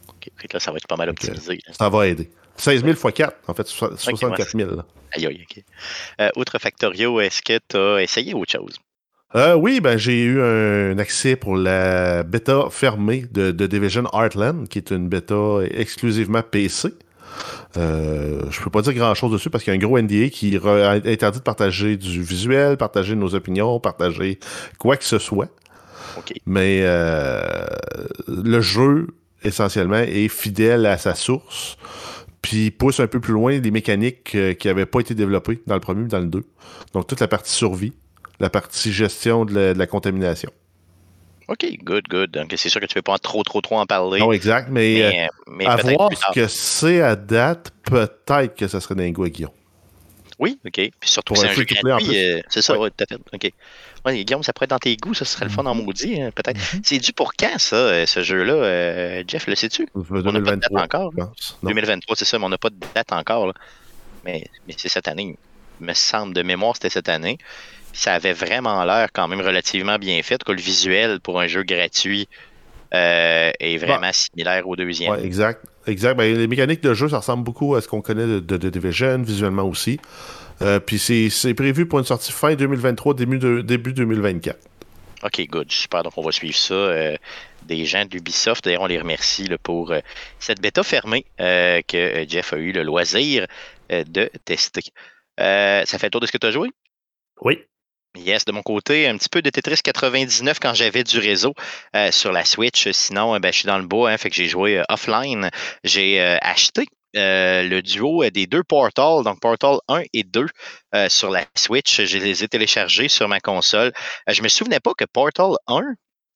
OK. 0.09 0.31
Fait 0.37 0.47
que 0.47 0.53
là, 0.55 0.59
ça 0.59 0.71
va 0.71 0.77
être 0.77 0.87
pas 0.87 0.95
mal 0.95 1.09
optimisé. 1.09 1.59
Ça 1.71 1.87
va 1.87 2.07
aider. 2.07 2.31
16 2.55 2.81
000 2.81 2.93
x 2.93 3.03
4, 3.13 3.37
en 3.47 3.53
fait, 3.53 3.67
64 3.67 4.57
000. 4.57 4.71
Aïe, 5.11 5.27
aïe, 5.27 5.45
OK. 5.47 5.63
Euh, 6.19 6.29
outre 6.35 6.57
Factorio, 6.57 7.19
est-ce 7.21 7.43
que 7.43 7.59
tu 7.67 7.77
as 7.77 8.01
essayé 8.01 8.33
autre 8.33 8.53
chose? 8.53 8.79
Euh, 9.35 9.53
oui, 9.53 9.81
ben, 9.81 9.97
j'ai 9.97 10.23
eu 10.23 10.41
un 10.41 10.97
accès 10.97 11.35
pour 11.35 11.55
la 11.57 12.23
bêta 12.23 12.69
fermée 12.71 13.25
de, 13.31 13.51
de, 13.51 13.67
Division 13.67 14.05
Heartland, 14.11 14.67
qui 14.67 14.79
est 14.79 14.89
une 14.89 15.09
bêta 15.09 15.59
exclusivement 15.69 16.41
PC. 16.41 16.89
Euh, 17.77 18.41
je 18.49 18.61
peux 18.61 18.69
pas 18.69 18.81
dire 18.81 18.93
grand 18.93 19.13
chose 19.13 19.31
dessus 19.31 19.49
parce 19.49 19.63
qu'il 19.63 19.73
y 19.73 19.75
a 19.75 19.79
un 19.79 19.85
gros 19.85 19.99
NDA 19.99 20.29
qui 20.29 20.55
interdit 20.55 21.39
de 21.39 21.43
partager 21.43 21.97
du 21.97 22.21
visuel, 22.21 22.77
partager 22.77 23.15
nos 23.15 23.35
opinions, 23.35 23.79
partager 23.79 24.39
quoi 24.77 24.97
que 24.97 25.05
ce 25.05 25.19
soit. 25.19 25.49
Mais 26.45 26.79
euh, 26.81 27.65
le 28.27 28.59
jeu, 28.59 29.07
essentiellement, 29.43 29.99
est 29.99 30.29
fidèle 30.29 30.85
à 30.85 30.97
sa 30.97 31.13
source 31.13 31.77
puis 32.41 32.71
pousse 32.71 32.99
un 32.99 33.07
peu 33.07 33.19
plus 33.19 33.33
loin 33.33 33.59
les 33.59 33.71
mécaniques 33.71 34.33
euh, 34.35 34.53
qui 34.53 34.67
n'avaient 34.67 34.85
pas 34.85 35.01
été 35.01 35.13
développées 35.13 35.61
dans 35.67 35.73
le 35.73 35.81
premier 35.81 36.03
ou 36.03 36.07
dans 36.07 36.19
le 36.19 36.27
2. 36.27 36.43
Donc 36.93 37.07
toute 37.07 37.19
la 37.19 37.27
partie 37.27 37.51
survie, 37.51 37.93
la 38.39 38.49
partie 38.49 38.93
gestion 38.93 39.43
de 39.43 39.73
la, 39.75 39.87
contamination. 39.87 40.51
OK, 41.47 41.65
good, 41.81 42.07
good. 42.09 42.31
Donc, 42.31 42.53
c'est 42.57 42.69
sûr 42.69 42.81
que 42.81 42.85
tu 42.85 42.97
ne 42.97 42.99
veux 42.99 43.03
pas 43.03 43.17
trop, 43.19 43.41
trop, 43.43 43.61
trop 43.61 43.79
en 43.79 43.85
parler. 43.85 44.19
Non, 44.19 44.33
exact, 44.33 44.67
mais, 44.69 45.29
mais, 45.47 45.65
euh, 45.65 45.69
à 45.69 45.75
voir 45.77 46.09
ce 46.13 46.33
que 46.33 46.47
c'est 46.47 47.01
à 47.01 47.15
date, 47.15 47.71
peut-être 47.83 48.55
que 48.55 48.67
ça 48.67 48.81
serait 48.81 48.95
d'un 48.95 49.11
goût 49.11 49.25
Oui, 50.39 50.59
OK. 50.65 50.73
Puis 50.73 50.91
surtout, 51.03 51.35
c'est 51.35 51.47
un 51.47 51.53
jeu 51.53 51.63
gratuit. 51.63 52.17
Euh, 52.17 52.41
c'est 52.49 52.61
ça, 52.61 52.77
oui, 52.77 52.89
tout 52.95 53.03
à 53.03 53.07
fait. 53.07 53.21
OK. 53.33 53.53
Ouais, 54.05 54.23
Guillaume, 54.23 54.43
ça 54.43 54.51
pourrait 54.51 54.65
être 54.65 54.71
dans 54.71 54.79
tes 54.79 54.95
goûts, 54.97 55.13
ça 55.13 55.25
serait 55.25 55.45
le 55.45 55.51
fun 55.51 55.65
en 55.65 55.73
maudit, 55.73 56.21
hein, 56.21 56.31
peut-être. 56.35 56.59
Mm-hmm. 56.59 56.81
C'est 56.83 56.99
dû 56.99 57.13
pour 57.13 57.33
quand, 57.33 57.57
ça, 57.57 57.75
euh, 57.75 58.05
ce 58.05 58.23
jeu-là? 58.23 58.53
Euh, 58.53 59.23
Jeff, 59.27 59.47
le 59.47 59.55
sais-tu? 59.55 59.87
2023. 59.95 60.29
On 60.29 60.33
n'a 60.33 60.41
pas 60.41 60.55
de 60.55 60.59
date 60.59 60.95
encore. 60.95 61.13
2023, 61.63 62.15
c'est 62.15 62.25
ça, 62.25 62.39
mais 62.39 62.45
on 62.45 62.49
n'a 62.49 62.57
pas 62.57 62.69
de 62.69 62.77
date 62.93 63.11
encore. 63.13 63.53
Mais, 64.25 64.45
mais 64.67 64.75
c'est 64.77 64.89
cette 64.89 65.07
année. 65.07 65.37
Il 65.79 65.85
me 65.85 65.93
semble, 65.93 66.33
de 66.33 66.41
mémoire, 66.41 66.75
c'était 66.75 66.89
cette 66.89 67.09
année. 67.09 67.37
Ça 67.93 68.13
avait 68.13 68.33
vraiment 68.33 68.83
l'air 68.85 69.09
quand 69.13 69.27
même 69.27 69.41
relativement 69.41 69.97
bien 69.97 70.21
fait. 70.23 70.43
Que 70.43 70.51
le 70.51 70.61
visuel 70.61 71.19
pour 71.19 71.39
un 71.39 71.47
jeu 71.47 71.63
gratuit 71.63 72.27
euh, 72.93 73.51
est 73.59 73.77
vraiment 73.77 74.01
bah. 74.01 74.13
similaire 74.13 74.67
au 74.67 74.75
deuxième. 74.75 75.11
Ouais, 75.11 75.25
exact. 75.25 75.65
Exact. 75.87 76.15
Ben, 76.15 76.37
les 76.37 76.47
mécaniques 76.47 76.81
de 76.83 76.93
jeu, 76.93 77.09
ça 77.09 77.19
ressemble 77.19 77.43
beaucoup 77.43 77.75
à 77.75 77.81
ce 77.81 77.87
qu'on 77.87 78.01
connaît 78.01 78.27
de, 78.27 78.39
de, 78.39 78.57
de 78.57 78.69
Division, 78.69 79.21
visuellement 79.21 79.63
aussi. 79.63 79.99
Euh, 80.61 80.79
puis 80.79 80.99
c'est 80.99 81.53
prévu 81.53 81.87
pour 81.87 81.99
une 81.99 82.05
sortie 82.05 82.31
fin 82.31 82.55
2023, 82.55 83.13
début, 83.13 83.39
de, 83.39 83.61
début 83.61 83.93
2024. 83.93 84.57
OK, 85.23 85.47
good. 85.49 85.71
Super. 85.71 86.03
Donc, 86.03 86.13
on 86.17 86.23
va 86.23 86.31
suivre 86.31 86.55
ça. 86.55 86.73
Euh, 86.73 87.15
des 87.63 87.85
gens 87.85 88.05
d'Ubisoft, 88.05 88.63
d'ailleurs, 88.63 88.83
on 88.83 88.87
les 88.87 88.99
remercie 88.99 89.49
pour 89.63 89.91
euh, 89.91 89.99
cette 90.39 90.61
bêta 90.61 90.83
fermée 90.83 91.25
que 91.37 92.25
Jeff 92.27 92.53
a 92.53 92.57
eu 92.57 92.71
le 92.71 92.83
loisir 92.83 93.47
de 93.89 94.29
tester. 94.45 94.81
ça 95.37 95.85
fait 95.85 96.07
le 96.07 96.11
tour 96.11 96.21
de 96.21 96.27
ce 96.27 96.31
que 96.31 96.37
tu 96.37 96.47
as 96.47 96.51
joué? 96.51 96.69
Oui. 97.41 97.59
Yes, 98.17 98.45
de 98.45 98.51
mon 98.51 98.61
côté, 98.61 99.07
un 99.07 99.17
petit 99.17 99.29
peu 99.29 99.41
de 99.41 99.49
Tetris 99.49 99.81
99 99.83 100.59
quand 100.59 100.73
j'avais 100.73 101.03
du 101.03 101.19
réseau 101.19 101.53
sur 102.11 102.31
la 102.31 102.45
Switch. 102.45 102.89
Sinon, 102.91 103.39
ben, 103.39 103.51
je 103.51 103.59
suis 103.59 103.67
dans 103.67 103.77
le 103.77 103.85
bois, 103.85 104.11
hein, 104.11 104.17
fait 104.17 104.29
que 104.29 104.35
j'ai 104.35 104.47
joué 104.47 104.83
offline. 104.89 105.49
J'ai 105.83 106.19
acheté 106.41 106.85
euh, 107.15 107.63
le 107.63 107.81
duo 107.81 108.29
des 108.29 108.47
deux 108.47 108.63
Portal, 108.63 109.23
donc 109.23 109.39
Portal 109.39 109.77
1 109.87 110.03
et 110.13 110.23
2 110.23 110.45
euh, 110.93 111.09
sur 111.09 111.31
la 111.31 111.45
Switch. 111.55 112.01
Je 112.03 112.17
les 112.17 112.43
ai 112.43 112.47
téléchargés 112.47 113.07
sur 113.07 113.27
ma 113.27 113.39
console. 113.39 113.91
Euh, 114.29 114.33
je 114.33 114.43
me 114.43 114.49
souvenais 114.49 114.79
pas 114.79 114.91
que 114.95 115.05
Portal 115.05 115.51
1, 115.67 115.81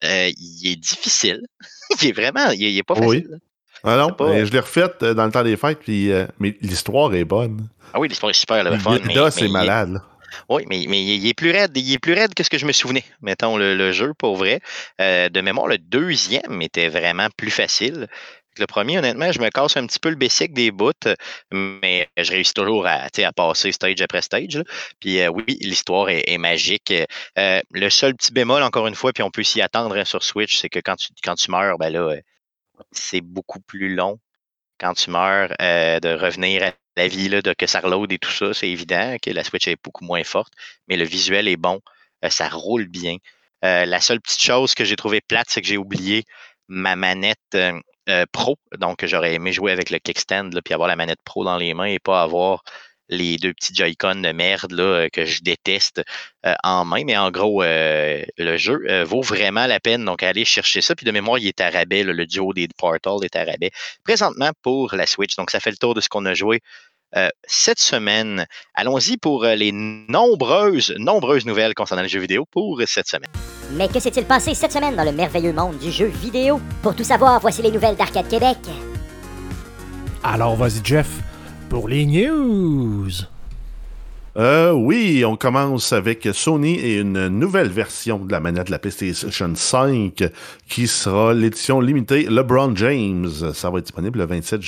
il 0.02 0.72
est 0.72 0.78
difficile. 0.78 1.42
il 2.02 2.10
est 2.10 2.12
vraiment, 2.14 2.50
il, 2.52 2.78
est 2.78 2.84
pas 2.84 2.96
facile. 2.96 3.28
Oui. 3.30 3.38
Ah 3.84 3.98
non, 3.98 4.16
je 4.20 4.52
l'ai 4.52 4.60
refait 4.60 4.88
dans 5.02 5.26
le 5.26 5.32
temps 5.32 5.44
des 5.44 5.58
fêtes, 5.58 5.80
puis, 5.80 6.12
mais 6.40 6.56
l'histoire 6.62 7.14
est 7.16 7.26
bonne. 7.26 7.68
Ah 7.94 8.00
oui, 8.00 8.08
l'histoire 8.08 8.30
est 8.30 8.34
super, 8.34 8.64
le 8.64 8.78
fun. 8.78 9.00
Là, 9.14 9.32
c'est 9.32 9.48
malade. 9.48 10.02
Oui, 10.50 10.64
mais, 10.70 10.86
mais 10.88 11.04
il 11.04 11.28
est 11.28 11.34
plus 11.34 11.52
raide, 11.52 11.72
il 11.76 11.94
est 11.94 12.00
plus 12.00 12.14
raide 12.14 12.34
que 12.34 12.44
ce 12.44 12.50
que 12.50 12.58
je 12.58 12.66
me 12.66 12.72
souvenais, 12.72 13.04
mettons, 13.22 13.58
le, 13.58 13.92
jeu, 13.92 14.14
pour 14.18 14.36
vrai. 14.36 14.60
de 15.00 15.42
mémoire, 15.42 15.68
le 15.68 15.78
deuxième 15.78 16.62
était 16.62 16.90
vraiment 16.90 17.28
plus 17.36 17.52
facile. 17.52 18.08
Le 18.58 18.66
premier, 18.68 18.98
honnêtement, 18.98 19.32
je 19.32 19.40
me 19.40 19.50
casse 19.50 19.78
un 19.78 19.88
petit 19.88 20.00
peu 20.00 20.10
le 20.10 20.18
basic 20.18 20.54
des 20.54 20.72
bouts, 20.72 20.92
mais 21.52 22.10
je 22.18 22.32
réussis 22.32 22.54
toujours 22.54 22.86
à, 22.86 23.06
à 23.06 23.32
passer 23.32 23.72
stage 23.72 24.02
après 24.02 24.22
stage. 24.22 24.62
Puis 25.00 25.22
euh, 25.22 25.30
oui, 25.30 25.58
l'histoire 25.62 26.10
est, 26.10 26.38
magique. 26.38 26.94
Euh, 27.38 27.62
le 27.72 27.90
seul 27.90 28.14
petit 28.16 28.34
bémol, 28.34 28.62
encore 28.64 28.88
une 28.88 28.96
fois, 28.96 29.14
puis 29.14 29.24
on 29.24 29.32
peut 29.32 29.44
s'y 29.44 29.62
attendre 29.62 29.96
hein, 29.96 30.06
sur 30.06 30.24
Switch, 30.24 30.58
c'est 30.58 30.70
que 30.70 30.80
quand 30.80 30.98
tu, 30.98 31.10
quand 31.24 31.36
tu 31.36 31.50
meurs, 31.50 31.78
ben 31.78 31.92
là, 31.94 32.16
c'est 32.92 33.22
beaucoup 33.22 33.62
plus 33.62 33.96
long 33.96 34.20
quand 34.82 34.94
tu 34.96 35.12
meurs 35.12 35.54
euh, 35.62 36.00
de 36.00 36.10
revenir 36.10 36.64
à 36.64 36.72
la 36.98 37.08
vie, 37.08 37.30
de 37.30 37.54
que 37.54 37.68
ça 37.68 37.80
reload 37.80 38.12
et 38.12 38.20
tout 38.20 38.32
ça. 38.32 38.54
C'est 38.54 38.70
évident 38.70 39.16
que 39.22 39.32
la 39.32 39.44
Switch 39.44 39.68
est 39.68 39.78
beaucoup 39.82 40.04
moins 40.06 40.24
forte, 40.24 40.54
mais 40.88 40.98
le 40.98 41.06
visuel 41.06 41.48
est 41.48 41.58
bon, 41.58 41.80
ça 42.30 42.50
roule 42.50 42.88
bien. 42.88 43.18
la 43.64 44.02
seule 44.02 44.20
petite 44.22 44.42
chose 44.42 44.76
que 44.76 44.84
j'ai 44.86 44.96
trouvé 44.98 45.22
plate, 45.22 45.48
c'est 45.50 45.62
que 45.62 45.68
j'ai 45.68 45.78
oublié 45.78 46.26
ma 46.68 46.96
manette 46.96 47.56
euh, 48.10 48.26
pro. 48.32 48.58
Donc, 48.80 49.06
j'aurais 49.06 49.36
aimé 49.36 49.54
jouer 49.54 49.72
avec 49.72 49.90
le 49.90 50.00
kickstand, 50.00 50.60
puis 50.64 50.74
avoir 50.74 50.90
la 50.90 50.96
manette 50.96 51.22
pro 51.24 51.44
dans 51.46 51.58
les 51.58 51.74
mains 51.74 51.86
et 51.86 52.00
pas 52.00 52.24
avoir 52.24 52.64
les 53.12 53.38
deux 53.38 53.54
petits 53.54 53.76
Joy-Con 53.76 54.16
de 54.16 54.32
merde 54.32 54.72
là, 54.72 54.84
euh, 54.84 55.10
que 55.12 55.26
je 55.26 55.42
déteste 55.42 56.02
euh, 56.46 56.54
en 56.64 56.86
main. 56.86 57.04
Mais 57.06 57.18
en 57.18 57.30
gros, 57.30 57.62
le 57.64 58.58
jeu 58.58 59.04
vaut 59.04 59.22
vraiment 59.22 59.68
la 59.68 59.80
peine. 59.80 60.06
Donc, 60.06 60.24
allez 60.24 60.46
chercher 60.46 60.82
ça. 60.82 60.96
Puis 60.96 61.06
de 61.06 61.12
mémoire, 61.12 61.38
il 61.38 61.48
est 61.48 61.62
à 61.62 61.70
rabais. 61.70 62.04
le 62.04 62.26
duo 62.26 62.54
des 62.54 62.68
Portal 62.78 63.18
est 63.24 63.36
à 63.36 63.44
rabais. 63.44 63.72
Présentement 64.04 64.52
pour 64.64 64.96
la 64.96 65.06
Switch. 65.06 65.36
Donc, 65.36 65.52
ça 65.52 65.60
fait 65.60 65.72
le 65.72 65.78
tour 65.78 65.94
de 65.94 66.02
ce 66.02 66.10
qu'on 66.10 66.26
a 66.26 66.34
joué 66.34 66.62
cette 67.46 67.80
semaine. 67.80 68.46
Allons-y 68.74 69.18
pour 69.18 69.44
les 69.44 69.74
nombreuses, 69.74 70.96
nombreuses 70.98 71.46
nouvelles 71.46 71.74
concernant 71.74 72.04
les 72.04 72.10
jeux 72.10 72.22
vidéo 72.22 72.46
pour 72.50 72.82
cette 72.88 73.08
semaine. 73.08 73.30
Mais 73.74 73.88
que 73.88 74.00
s'est-il 74.00 74.26
passé 74.26 74.54
cette 74.54 74.72
semaine 74.72 74.96
dans 74.96 75.04
le 75.04 75.12
merveilleux 75.12 75.54
monde 75.54 75.78
du 75.78 75.92
jeu 75.92 76.08
vidéo? 76.08 76.62
Pour 76.82 76.96
tout 76.96 77.04
savoir, 77.04 77.40
voici 77.42 77.62
les 77.62 77.72
nouvelles 77.72 77.96
d'Arcade 77.96 78.30
Québec. 78.30 78.58
Alors 80.24 80.56
vas-y 80.56 80.82
Jeff, 80.84 81.08
pour 81.72 81.88
les 81.88 82.06
news. 82.06 83.10
Euh, 84.36 84.74
oui, 84.74 85.24
on 85.26 85.38
commence 85.38 85.94
avec 85.94 86.28
Sony 86.34 86.76
et 86.76 86.98
une 86.98 87.30
nouvelle 87.30 87.70
version 87.70 88.18
de 88.20 88.30
la 88.30 88.42
manette 88.42 88.68
de 88.68 88.72
la 88.72 88.80
PlayStation 88.80 89.56
5 89.56 90.22
qui 90.68 90.88
sera 90.90 91.34
l'édition 91.34 91.80
limitée 91.80 92.24
LeBron 92.24 92.76
James. 92.76 93.54
Ça 93.54 93.70
va 93.70 93.80
être 93.80 93.86
disponible 93.86 94.20
le 94.20 94.26
27 94.26 94.60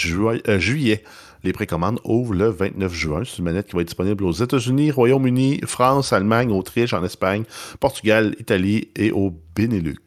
euh, 0.48 0.60
juillet. 0.60 1.04
Les 1.44 1.52
précommandes 1.52 2.00
ouvrent 2.06 2.36
le 2.36 2.48
29 2.48 2.94
juin. 2.94 3.24
C'est 3.26 3.39
une 3.39 3.44
manette 3.44 3.68
qui 3.68 3.76
va 3.76 3.82
être 3.82 3.88
disponible 3.88 4.24
aux 4.24 4.32
États-Unis, 4.32 4.92
Royaume-Uni, 4.92 5.60
France, 5.66 6.13
Allemagne, 6.13 6.54
Autriche, 6.54 6.94
en 6.94 7.04
Espagne, 7.04 7.44
Portugal, 7.82 8.34
Italie 8.39 8.88
et 8.96 9.12
au 9.12 9.34
Benelux. 9.58 9.98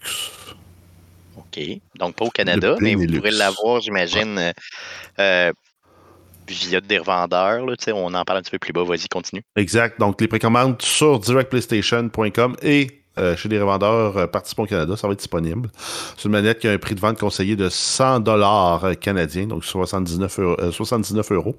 OK. 1.36 1.60
Donc 1.98 2.14
pas 2.14 2.24
au 2.24 2.30
Canada, 2.30 2.76
mais 2.80 2.94
vous 2.94 3.06
pourrez 3.06 3.32
l'avoir, 3.32 3.82
j'imagine, 3.82 4.38
euh, 4.38 4.52
euh, 5.18 5.52
via 6.48 6.80
des 6.80 6.98
revendeurs. 6.98 7.64
On 7.94 8.14
en 8.14 8.24
parle 8.24 8.38
un 8.38 8.42
petit 8.42 8.50
peu 8.50 8.58
plus 8.58 8.72
bas. 8.72 8.84
Vas-y, 8.84 9.08
continue. 9.08 9.42
Exact. 9.56 9.98
Donc 10.00 10.20
les 10.20 10.28
précommandes 10.28 10.80
sur 10.80 11.18
directplaystation.com 11.18 12.56
et 12.62 13.02
chez 13.36 13.48
les 13.48 13.58
revendeurs 13.58 14.30
participants 14.30 14.64
au 14.64 14.66
Canada. 14.66 14.94
Ça 14.96 15.06
va 15.06 15.14
être 15.14 15.20
disponible. 15.20 15.70
C'est 16.16 16.26
une 16.26 16.32
manette 16.32 16.58
qui 16.58 16.68
a 16.68 16.72
un 16.72 16.78
prix 16.78 16.94
de 16.94 17.00
vente 17.00 17.18
conseillé 17.18 17.56
de 17.56 17.70
100 17.70 18.20
dollars 18.20 18.84
canadiens, 19.00 19.46
donc 19.46 19.64
79 19.64 20.38
79 20.70 21.32
euros. 21.32 21.56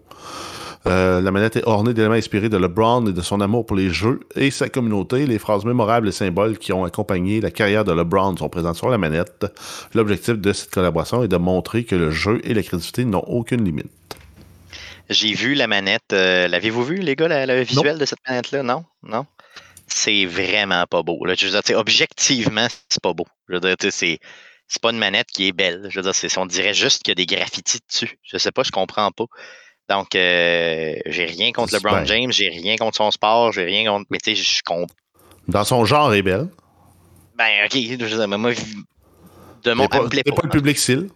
Euh, 0.87 1.21
la 1.21 1.31
manette 1.31 1.57
est 1.57 1.67
ornée 1.67 1.93
d'éléments 1.93 2.13
inspirés 2.13 2.49
de 2.49 2.57
LeBron 2.57 3.07
et 3.07 3.13
de 3.13 3.21
son 3.21 3.41
amour 3.41 3.65
pour 3.65 3.75
les 3.75 3.89
jeux 3.89 4.21
et 4.35 4.51
sa 4.51 4.69
communauté. 4.69 5.25
Les 5.25 5.39
phrases 5.39 5.65
mémorables 5.65 6.07
et 6.07 6.11
symboles 6.11 6.57
qui 6.57 6.71
ont 6.71 6.85
accompagné 6.85 7.41
la 7.41 7.51
carrière 7.51 7.83
de 7.83 7.91
LeBron 7.91 8.37
sont 8.37 8.49
présentes 8.49 8.75
sur 8.75 8.89
la 8.89 8.97
manette. 8.97 9.45
L'objectif 9.93 10.37
de 10.37 10.53
cette 10.53 10.71
collaboration 10.71 11.23
est 11.23 11.27
de 11.27 11.37
montrer 11.37 11.83
que 11.83 11.95
le 11.95 12.11
jeu 12.11 12.39
et 12.43 12.53
la 12.53 12.63
créativité 12.63 13.03
n'ont 13.05 13.23
aucune 13.27 13.63
limite. 13.63 13.91
J'ai 15.09 15.33
vu 15.33 15.53
la 15.53 15.67
manette. 15.67 16.13
Euh, 16.13 16.47
l'avez-vous 16.47 16.83
vu, 16.83 16.95
les 16.97 17.15
gars, 17.15 17.45
le 17.45 17.61
visuel 17.61 17.97
de 17.97 18.05
cette 18.05 18.19
manette-là? 18.27 18.63
Non? 18.63 18.85
Non? 19.03 19.25
C'est 19.87 20.25
vraiment 20.25 20.85
pas 20.85 21.01
beau. 21.01 21.19
Je 21.25 21.47
veux 21.47 21.61
dire, 21.61 21.77
objectivement, 21.77 22.67
c'est 22.89 23.01
pas 23.01 23.13
beau. 23.13 23.25
Je 23.47 23.55
veux 23.55 23.59
dire, 23.61 23.91
c'est 23.91 24.19
c'est 24.67 24.81
pas 24.81 24.91
une 24.91 24.97
manette 24.97 25.27
qui 25.27 25.47
est 25.47 25.53
belle. 25.53 25.87
Je 25.89 25.99
veux 25.99 26.11
dire, 26.11 26.29
on 26.37 26.45
dirait 26.45 26.73
juste 26.73 27.03
qu'il 27.03 27.11
y 27.11 27.13
a 27.13 27.15
des 27.15 27.25
graffitis 27.25 27.79
dessus. 27.87 28.19
Je 28.21 28.37
sais 28.37 28.51
pas, 28.51 28.63
je 28.63 28.71
comprends 28.71 29.11
pas. 29.11 29.25
Donc, 29.89 30.15
euh, 30.15 30.95
j'ai 31.05 31.25
rien 31.25 31.53
contre 31.53 31.73
LeBron 31.73 32.03
James, 32.03 32.31
j'ai 32.31 32.49
rien 32.49 32.75
contre 32.75 32.97
son 32.97 33.09
sport, 33.11 33.53
j'ai 33.53 33.63
rien 33.63 33.89
contre. 33.89 34.07
Mais 34.09 34.17
tu 34.17 34.35
sais, 34.35 34.43
je 34.43 34.61
compte. 34.63 34.89
Dans 35.47 35.63
son 35.63 35.85
genre, 35.85 36.13
est 36.13 36.21
belle. 36.21 36.49
Ben, 37.37 37.65
ok, 37.65 37.77
je 37.97 38.07
sais, 38.07 38.27
mais 38.27 38.37
moi, 38.37 38.51
de 39.63 39.73
mon 39.73 39.87
pas, 39.87 39.99
pas, 39.99 40.09
pas 40.09 40.41
le 40.43 40.49
public 40.49 40.77
style. 40.77 41.07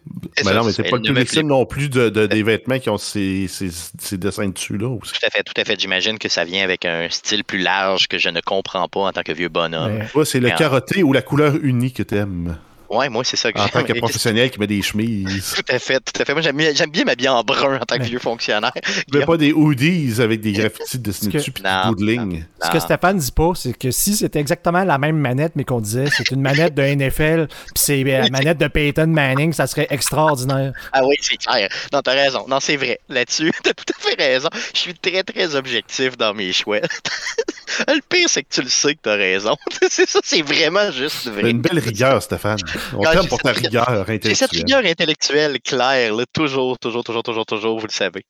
Mais 0.46 0.54
non, 0.54 0.64
mais 0.64 0.72
c'est 0.72 0.84
pas 0.84 0.98
le 0.98 1.02
public 1.02 1.28
style 1.28 1.48
non 1.48 1.66
plus 1.66 1.90
de, 1.90 2.10
des 2.10 2.44
vêtements 2.44 2.80
qui 2.80 2.90
ont 2.90 2.98
ces, 2.98 3.48
ces, 3.48 4.18
dessins 4.18 4.48
dessus-là. 4.50 4.98
Tout 5.02 5.26
à 5.26 5.30
fait, 5.30 5.44
tout 5.44 5.54
à 5.58 5.64
fait. 5.64 5.80
J'imagine 5.80 6.18
que 6.18 6.30
ça 6.30 6.44
vient 6.44 6.64
avec 6.64 6.86
un 6.86 7.08
style 7.10 7.44
plus 7.44 7.60
large 7.60 8.08
que 8.08 8.18
je 8.18 8.30
ne 8.30 8.42
comprends 8.42 8.88
pas 8.88 9.02
en 9.02 9.12
tant 9.12 9.24
que 9.24 9.32
vieux 9.32 9.50
bonhomme. 9.50 10.02
Ouais, 10.16 10.26
c'est 10.26 10.40
le 10.40 10.50
carotté 10.52 11.04
ou 11.04 11.14
la 11.14 11.22
couleur 11.22 11.56
unie 11.62 11.92
que 11.92 12.04
tu 12.04 12.16
aimes. 12.16 12.58
Ouais, 12.92 13.08
moi, 13.08 13.24
c'est 13.24 13.38
ça 13.38 13.54
que 13.54 13.60
En 13.60 13.70
tant 13.70 13.84
que 13.84 13.94
professionnel 13.94 14.52
qui 14.52 14.60
met 14.60 14.68
des 14.68 14.82
chemises. 14.82 15.54
Tout 15.56 15.74
à 15.74 15.80
fait, 15.80 16.00
tout 16.00 16.22
à 16.22 16.26
fait. 16.26 16.34
Moi, 16.34 16.42
j'aime 16.42 16.92
bien 16.92 17.06
m'habiller 17.06 17.30
en 17.30 17.42
brun 17.42 17.78
en 17.78 17.86
tant 17.86 17.98
que 17.98 18.04
vieux 18.04 18.20
fonctionnaire. 18.20 18.74
Mais 19.14 19.26
pas 19.26 19.38
des 19.38 19.54
hoodies 19.54 20.22
avec 20.22 20.42
des 20.42 20.52
graffitis 20.52 21.00
dessinés 21.00 21.32
dessus 21.32 21.52
et 21.58 21.62
des 21.62 21.70
bouts 21.88 21.96
de 21.96 22.06
ligne. 22.06 22.46
Ce 22.62 22.70
que 22.70 22.80
Stéphane 22.80 23.18
dit 23.18 23.32
pas, 23.32 23.54
c'est 23.56 23.78
que 23.78 23.92
si 23.92 24.16
c'était 24.16 24.40
exactement 24.40 24.84
la 24.84 24.98
même 24.98 25.18
manette, 25.18 25.54
mais 25.56 25.64
qu'on 25.64 25.80
disait 25.80 26.08
c'est 26.16 26.32
une 26.32 26.42
manette 26.42 26.76
de 26.76 26.82
NFL, 26.82 27.48
puis 27.48 27.74
c'est 27.76 28.04
la 28.04 28.30
manette 28.30 28.58
de 28.58 28.68
Peyton 28.68 29.08
Manning, 29.08 29.54
ça 29.54 29.68
serait 29.68 29.88
extraordinaire. 29.90 30.74
Ah 30.92 31.06
oui, 31.06 31.16
c'est 31.22 31.38
clair. 31.38 31.70
Non, 31.94 32.02
t'as 32.02 32.14
raison. 32.14 32.46
Non, 32.48 32.60
c'est 32.60 32.76
vrai. 32.76 33.00
Là-dessus, 33.10 33.52
t'as 33.64 33.74
tout 33.74 33.86
à 33.98 34.02
fait 34.02 34.22
raison. 34.22 34.50
Je 34.74 34.80
suis 34.80 34.94
très, 34.94 35.24
très 35.24 35.56
objectif 35.56 36.18
dans 36.18 36.34
mes 36.34 36.52
choix. 36.52 36.80
le 37.88 38.02
pire, 38.08 38.28
c'est 38.28 38.44
que 38.44 38.50
tu 38.50 38.62
le 38.62 38.70
sais 38.70 38.96
que 38.96 39.00
t'as 39.04 39.16
raison. 39.16 39.56
c'est 39.90 40.10
ça, 40.10 40.20
c'est 40.24 40.42
vraiment 40.42 40.92
juste 40.92 41.28
vrai. 41.28 41.52
Une 41.52 41.62
belle 41.62 41.80
rigueur, 41.80 42.22
Stéphane. 42.22 42.60
On 42.94 43.02
t'aime 43.02 43.28
pour 43.28 43.40
ta 43.40 43.52
rigueur 43.52 43.90
intellectuelle. 43.90 44.36
C'est 44.36 44.46
cette 44.46 44.52
rigueur 44.52 44.84
intellectuelle 44.86 45.60
claire, 45.62 46.14
toujours, 46.34 46.78
toujours, 46.80 47.04
toujours, 47.04 47.24
toujours, 47.24 47.46
toujours, 47.46 47.80
vous 47.80 47.88
le 47.88 47.92
savez. 47.92 48.26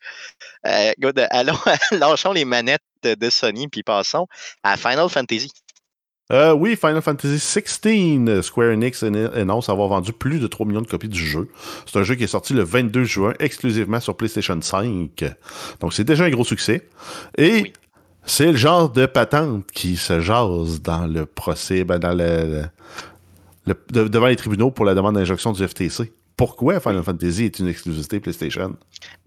Euh, 0.67 0.91
allons, 1.31 1.57
lâchons 1.91 2.33
les 2.33 2.45
manettes 2.45 2.81
de, 3.03 3.29
Sony, 3.29 3.67
puis 3.67 3.83
passons 3.83 4.27
à 4.63 4.77
Final 4.77 5.09
Fantasy. 5.09 5.51
Euh, 6.31 6.53
oui, 6.53 6.77
Final 6.77 7.01
Fantasy 7.01 7.37
XVI, 7.37 8.41
Square 8.41 8.71
Enix 8.71 9.03
annonce 9.03 9.67
avoir 9.67 9.89
vendu 9.89 10.13
plus 10.13 10.39
de 10.39 10.47
3 10.47 10.65
millions 10.65 10.81
de 10.81 10.87
copies 10.87 11.09
du 11.09 11.25
jeu. 11.25 11.49
C'est 11.85 11.99
un 11.99 12.03
jeu 12.03 12.15
qui 12.15 12.23
est 12.23 12.27
sorti 12.27 12.53
le 12.53 12.63
22 12.63 13.03
juin 13.03 13.33
exclusivement 13.39 13.99
sur 13.99 14.15
PlayStation 14.15 14.59
5. 14.61 15.25
Donc 15.81 15.93
c'est 15.93 16.05
déjà 16.05 16.23
un 16.23 16.29
gros 16.29 16.45
succès. 16.45 16.87
Et 17.37 17.73
c'est 18.25 18.51
le 18.51 18.57
genre 18.57 18.89
de 18.89 19.05
patente 19.07 19.69
qui 19.71 19.97
se 19.97 20.21
jase 20.21 20.81
dans 20.81 21.05
le 21.07 21.25
procès, 21.25 21.83
ben 21.83 21.99
dans 21.99 22.13
le, 22.13 22.63
devant 23.91 24.27
les 24.27 24.35
tribunaux 24.35 24.71
pour 24.71 24.85
la 24.85 24.93
demande 24.93 25.15
d'injonction 25.15 25.51
du 25.51 25.67
FTC. 25.67 26.11
Pourquoi 26.41 26.79
Final 26.79 27.03
Fantasy 27.03 27.45
est 27.45 27.59
une 27.59 27.67
exclusivité 27.67 28.19
PlayStation? 28.19 28.75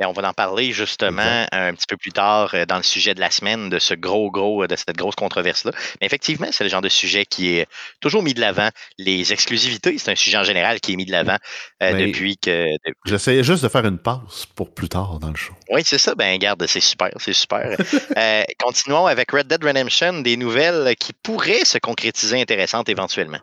on 0.01 0.13
va 0.13 0.29
en 0.29 0.33
parler 0.33 0.73
justement 0.73 1.47
un 1.53 1.73
petit 1.73 1.87
peu 1.89 1.97
plus 1.97 2.11
tard 2.11 2.51
euh, 2.55 2.67
dans 2.67 2.77
le 2.77 2.83
sujet 2.83 3.15
de 3.15 3.21
la 3.21 3.31
semaine 3.31 3.71
de 3.71 3.79
ce 3.79 3.95
gros, 3.95 4.33
gros, 4.33 4.67
de 4.67 4.75
cette 4.75 4.97
grosse 4.97 5.15
controverse-là. 5.15 5.71
Mais 6.01 6.09
effectivement, 6.09 6.49
c'est 6.51 6.65
le 6.65 6.71
genre 6.71 6.83
de 6.83 6.89
sujet 6.89 7.25
qui 7.25 7.57
est 7.57 7.67
toujours 8.01 8.25
mis 8.25 8.35
de 8.35 8.41
l'avant. 8.41 8.69
Les 8.99 9.33
exclusivités, 9.33 9.97
c'est 9.99 10.11
un 10.11 10.17
sujet 10.17 10.39
en 10.39 10.43
général 10.43 10.81
qui 10.81 10.95
est 10.95 10.97
mis 10.97 11.07
de 11.07 11.13
l'avant 11.13 11.37
euh, 11.85 11.93
depuis 11.93 12.37
que. 12.37 12.67
J'essayais 13.05 13.45
juste 13.45 13.63
de 13.63 13.69
faire 13.69 13.87
une 13.87 13.99
pause 13.99 14.47
pour 14.57 14.75
plus 14.75 14.89
tard 14.89 15.21
dans 15.21 15.31
le 15.31 15.37
show. 15.37 15.55
Oui, 15.71 15.83
c'est 15.85 15.99
ça. 15.99 16.17
Ben, 16.17 16.37
garde, 16.39 16.67
c'est 16.67 16.81
super, 16.81 17.11
c'est 17.19 17.33
super. 17.33 17.77
Euh, 18.17 18.43
continuons 18.59 19.07
avec 19.07 19.31
Red 19.33 19.49
Dead 19.49 19.65
Redemption, 19.65 20.21
des 20.21 20.37
nouvelles 20.37 20.95
qui 20.97 21.13
pourraient 21.13 21.65
se 21.65 21.79
concrétiser 21.79 22.41
intéressantes 22.41 22.89
éventuellement. 22.89 23.39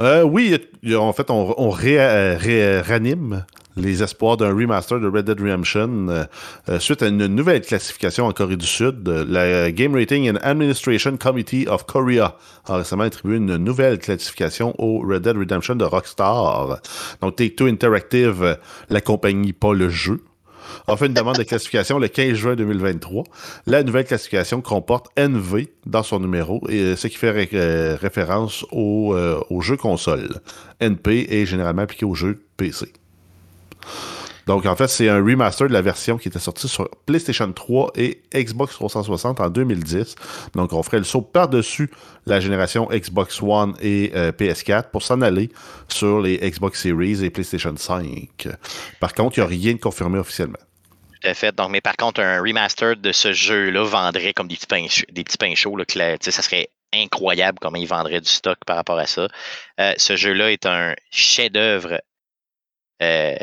Euh, 0.00 0.22
oui, 0.22 0.56
en 0.94 1.12
fait, 1.12 1.30
on, 1.30 1.54
on 1.56 1.70
réanime 1.70 3.44
les 3.76 4.02
espoirs 4.02 4.36
d'un 4.36 4.54
remaster 4.54 5.00
de 5.00 5.08
Red 5.08 5.26
Dead 5.26 5.40
Redemption 5.40 6.08
euh, 6.08 6.24
euh, 6.68 6.78
suite 6.78 7.02
à 7.02 7.08
une 7.08 7.26
nouvelle 7.26 7.60
classification 7.60 8.26
en 8.26 8.32
Corée 8.32 8.56
du 8.56 8.66
Sud. 8.66 9.08
La 9.08 9.70
Game 9.72 9.94
Rating 9.94 10.30
and 10.30 10.38
Administration 10.42 11.16
Committee 11.16 11.66
of 11.68 11.84
Korea 11.86 12.36
a 12.66 12.76
récemment 12.76 13.04
attribué 13.04 13.36
une 13.36 13.56
nouvelle 13.56 13.98
classification 13.98 14.74
au 14.78 15.00
Red 15.00 15.22
Dead 15.22 15.36
Redemption 15.36 15.76
de 15.76 15.84
Rockstar. 15.84 16.80
Donc, 17.20 17.36
Take-Two 17.36 17.66
Interactive 17.66 18.58
la 18.90 19.00
compagnie, 19.00 19.52
pas 19.52 19.74
le 19.74 19.88
jeu 19.88 20.20
a 20.86 20.96
fait 20.96 21.06
une 21.06 21.14
demande 21.14 21.36
de 21.36 21.42
classification 21.42 21.98
le 21.98 22.08
15 22.08 22.34
juin 22.34 22.56
2023. 22.56 23.24
La 23.66 23.82
nouvelle 23.82 24.04
classification 24.04 24.60
comporte 24.60 25.08
NV 25.18 25.68
dans 25.86 26.02
son 26.02 26.20
numéro, 26.20 26.62
et 26.68 26.96
ce 26.96 27.06
qui 27.06 27.16
fait 27.16 27.48
euh, 27.54 27.96
référence 28.00 28.64
au, 28.70 29.14
euh, 29.14 29.40
au 29.50 29.60
jeu 29.60 29.76
console. 29.76 30.40
NP 30.80 31.26
est 31.30 31.46
généralement 31.46 31.82
appliqué 31.82 32.04
au 32.04 32.14
jeu 32.14 32.44
PC. 32.56 32.92
Donc, 34.46 34.66
en 34.66 34.76
fait, 34.76 34.88
c'est 34.88 35.08
un 35.08 35.24
remaster 35.24 35.68
de 35.68 35.72
la 35.72 35.80
version 35.80 36.18
qui 36.18 36.28
était 36.28 36.38
sortie 36.38 36.68
sur 36.68 36.88
PlayStation 37.06 37.50
3 37.50 37.92
et 37.96 38.20
Xbox 38.34 38.74
360 38.74 39.40
en 39.40 39.48
2010. 39.48 40.14
Donc, 40.54 40.72
on 40.72 40.82
ferait 40.82 40.98
le 40.98 41.04
saut 41.04 41.22
par-dessus 41.22 41.90
la 42.26 42.40
génération 42.40 42.88
Xbox 42.92 43.42
One 43.42 43.74
et 43.80 44.12
euh, 44.14 44.32
PS4 44.32 44.90
pour 44.90 45.02
s'en 45.02 45.22
aller 45.22 45.50
sur 45.88 46.20
les 46.20 46.38
Xbox 46.38 46.82
Series 46.82 47.24
et 47.24 47.30
PlayStation 47.30 47.74
5. 47.74 48.48
Par 49.00 49.14
contre, 49.14 49.38
il 49.38 49.40
n'y 49.40 49.46
a 49.46 49.48
rien 49.48 49.72
de 49.74 49.80
confirmé 49.80 50.18
officiellement. 50.18 50.58
Fait. 51.32 51.54
Donc, 51.54 51.70
mais 51.70 51.80
par 51.80 51.96
contre, 51.96 52.20
un 52.20 52.40
remaster 52.40 52.96
de 52.96 53.12
ce 53.12 53.32
jeu-là 53.32 53.84
vendrait 53.84 54.34
comme 54.34 54.48
des 54.48 54.56
petits 54.56 54.66
pains, 54.66 54.86
des 55.10 55.24
petits 55.24 55.56
chauds. 55.56 55.76
Là, 55.76 55.84
que 55.86 56.30
ça 56.30 56.42
serait 56.42 56.68
incroyable 56.92 57.58
comment 57.60 57.78
il 57.78 57.86
vendrait 57.86 58.20
du 58.20 58.28
stock 58.28 58.58
par 58.66 58.76
rapport 58.76 58.98
à 58.98 59.06
ça. 59.06 59.28
Euh, 59.80 59.94
ce 59.96 60.16
jeu-là 60.16 60.52
est 60.52 60.66
un 60.66 60.94
chef-d'œuvre 61.10 62.00
euh, 63.02 63.36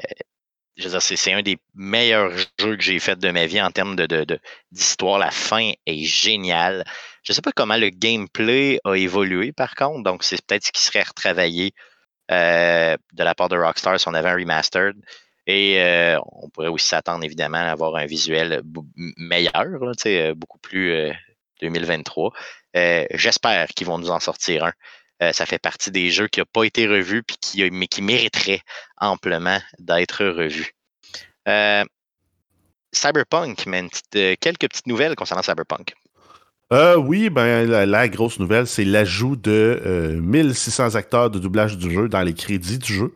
c'est 1.00 1.34
un 1.34 1.42
des 1.42 1.58
meilleurs 1.76 2.32
jeux 2.60 2.76
que 2.78 2.82
j'ai 2.82 3.00
fait 3.00 3.18
de 3.20 3.30
ma 3.30 3.46
vie 3.46 3.62
en 3.62 3.72
termes 3.72 3.96
d'histoire. 4.72 5.20
De, 5.20 5.24
la 5.24 5.32
fin 5.32 5.72
est 5.86 6.04
géniale. 6.04 6.84
Je 7.24 7.32
ne 7.32 7.36
sais 7.36 7.42
pas 7.42 7.52
comment 7.52 7.78
le 7.78 7.90
gameplay 7.90 8.80
a 8.84 8.96
évolué 8.96 9.52
par 9.52 9.76
contre, 9.76 10.04
donc 10.04 10.24
c'est 10.24 10.42
peut-être 10.46 10.66
ce 10.66 10.72
qui 10.72 10.82
serait 10.82 11.04
retravaillé 11.04 11.74
euh, 12.32 12.98
de 13.14 13.24
la 13.24 13.36
part 13.36 13.50
de 13.50 13.58
Rockstar 13.58 14.00
si 14.00 14.08
on 14.08 14.14
avait 14.14 14.30
un 14.30 14.36
remastered. 14.36 14.96
Et 15.48 15.82
euh, 15.82 16.20
on 16.32 16.50
pourrait 16.50 16.68
aussi 16.68 16.88
s'attendre 16.88 17.24
évidemment 17.24 17.58
à 17.58 17.72
avoir 17.72 17.96
un 17.96 18.06
visuel 18.06 18.62
meilleur, 19.18 19.54
euh, 20.06 20.34
beaucoup 20.36 20.60
plus 20.60 21.12
2023. 21.62 22.32
J'espère 23.12 23.68
qu'ils 23.70 23.88
vont 23.88 23.98
nous 23.98 24.12
en 24.12 24.20
sortir 24.20 24.66
un. 24.66 24.74
Euh, 25.22 25.32
ça 25.34 25.46
fait 25.46 25.60
partie 25.60 25.92
des 25.92 26.10
jeux 26.10 26.28
qui 26.28 26.40
n'ont 26.40 26.48
pas 26.52 26.64
été 26.64 26.88
revus, 26.88 27.22
puis 27.22 27.38
qui, 27.40 27.70
mais 27.70 27.88
qui 27.88 28.02
mériteraient 28.02 28.62
amplement 28.98 29.60
d'être 29.78 30.26
revus. 30.26 30.74
Euh, 31.48 31.84
Cyberpunk, 32.92 33.66
euh, 34.16 34.36
quelques 34.40 34.68
petites 34.68 34.88
nouvelles 34.88 35.16
concernant 35.16 35.44
Cyberpunk. 35.44 35.94
Oui, 36.72 37.30
ben 37.30 37.70
la, 37.70 38.08
grosse 38.08 38.40
nouvelle, 38.40 38.68
c'est 38.68 38.86
l'ajout 38.86 39.36
de 39.36 40.18
1600 40.22 40.96
acteurs 40.96 41.30
de 41.30 41.40
doublage 41.40 41.78
du 41.78 41.92
jeu 41.92 42.08
dans 42.08 42.22
les 42.22 42.34
crédits 42.34 42.78
du 42.78 42.94
jeu. 42.94 43.14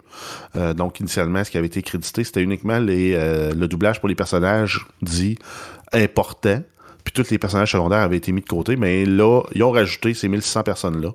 donc 0.75 0.99
initialement, 0.99 1.43
ce 1.43 1.51
qui 1.51 1.57
avait 1.57 1.67
été 1.67 1.81
crédité, 1.81 2.23
c'était 2.23 2.41
uniquement 2.41 2.79
les, 2.79 3.13
le 3.53 3.67
doublage 3.67 3.99
pour 3.99 4.09
les 4.09 4.15
personnages 4.15 4.85
dits 5.01 5.37
importants 5.93 6.61
puis 7.05 7.13
tous 7.13 7.29
les 7.29 7.37
personnages 7.37 7.71
secondaires 7.71 7.99
avaient 7.99 8.17
été 8.17 8.31
mis 8.31 8.41
de 8.41 8.47
côté, 8.47 8.75
mais 8.75 9.05
là, 9.05 9.43
ils 9.53 9.63
ont 9.63 9.71
rajouté 9.71 10.13
ces 10.13 10.27
1600 10.27 10.63
personnes-là. 10.63 11.11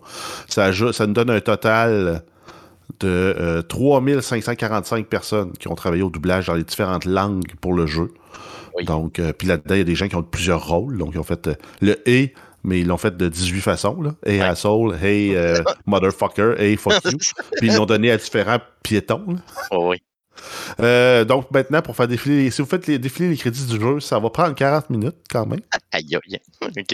Ça, 0.49 0.71
ça 0.73 1.07
nous 1.07 1.13
donne 1.13 1.31
un 1.31 1.41
total 1.41 2.23
de 3.01 3.63
3545 3.69 4.99
euh, 4.99 5.03
personnes 5.03 5.53
qui 5.53 5.69
ont 5.69 5.75
travaillé 5.75 6.03
au 6.03 6.11
doublage 6.11 6.47
dans 6.47 6.55
les 6.55 6.63
différentes 6.63 7.05
langues 7.05 7.55
pour 7.61 7.75
le 7.75 7.87
jeu. 7.87 8.13
Donc, 8.85 9.19
euh, 9.19 9.33
puis 9.33 9.49
là-dedans, 9.49 9.75
il 9.75 9.79
y 9.79 9.83
a 9.83 9.85
des 9.85 9.95
gens 9.95 10.09
qui 10.09 10.17
ont 10.17 10.23
plusieurs 10.23 10.67
rôles. 10.67 10.99
Donc, 10.99 11.11
ils 11.15 11.19
ont 11.19 11.25
fait 11.25 11.47
euh, 11.49 11.55
le 11.81 12.09
et, 12.09 12.35
mais 12.65 12.81
ils 12.81 12.87
l'ont 12.87 12.97
fait 12.97 13.17
de 13.17 13.29
18 13.29 13.61
façons. 13.61 14.01
Là. 14.03 14.15
Hey 14.25 14.41
asshole, 14.41 14.97
hey 15.03 15.35
motherfucker, 15.87 16.55
hey 16.59 16.77
fuck 16.77 17.05
you. 17.05 17.19
puis 17.57 17.69
ils 17.69 17.77
l'ont 17.77 17.87
donné 17.87 18.11
à 18.11 18.17
différents 18.17 18.59
piétons. 18.83 19.37
Oh, 19.71 19.91
oui. 19.91 20.03
Euh, 20.81 21.25
donc 21.25 21.51
maintenant, 21.51 21.83
pour 21.83 21.97
faire 21.97 22.09
défiler, 22.09 22.51
si 22.51 22.63
vous 22.63 22.69
faites 22.69 22.87
les, 22.87 22.99
défiler 22.99 23.29
les 23.29 23.37
crédits 23.37 23.67
du 23.67 23.81
jeu, 23.81 24.01
ça 24.01 24.19
va 24.19 24.31
prendre 24.31 24.55
40 24.55 24.91
minutes 24.91 25.17
quand 25.31 25.47
même. 25.47 25.61
Aïe, 25.93 26.07
aïe, 26.15 26.41
OK. 26.63 26.93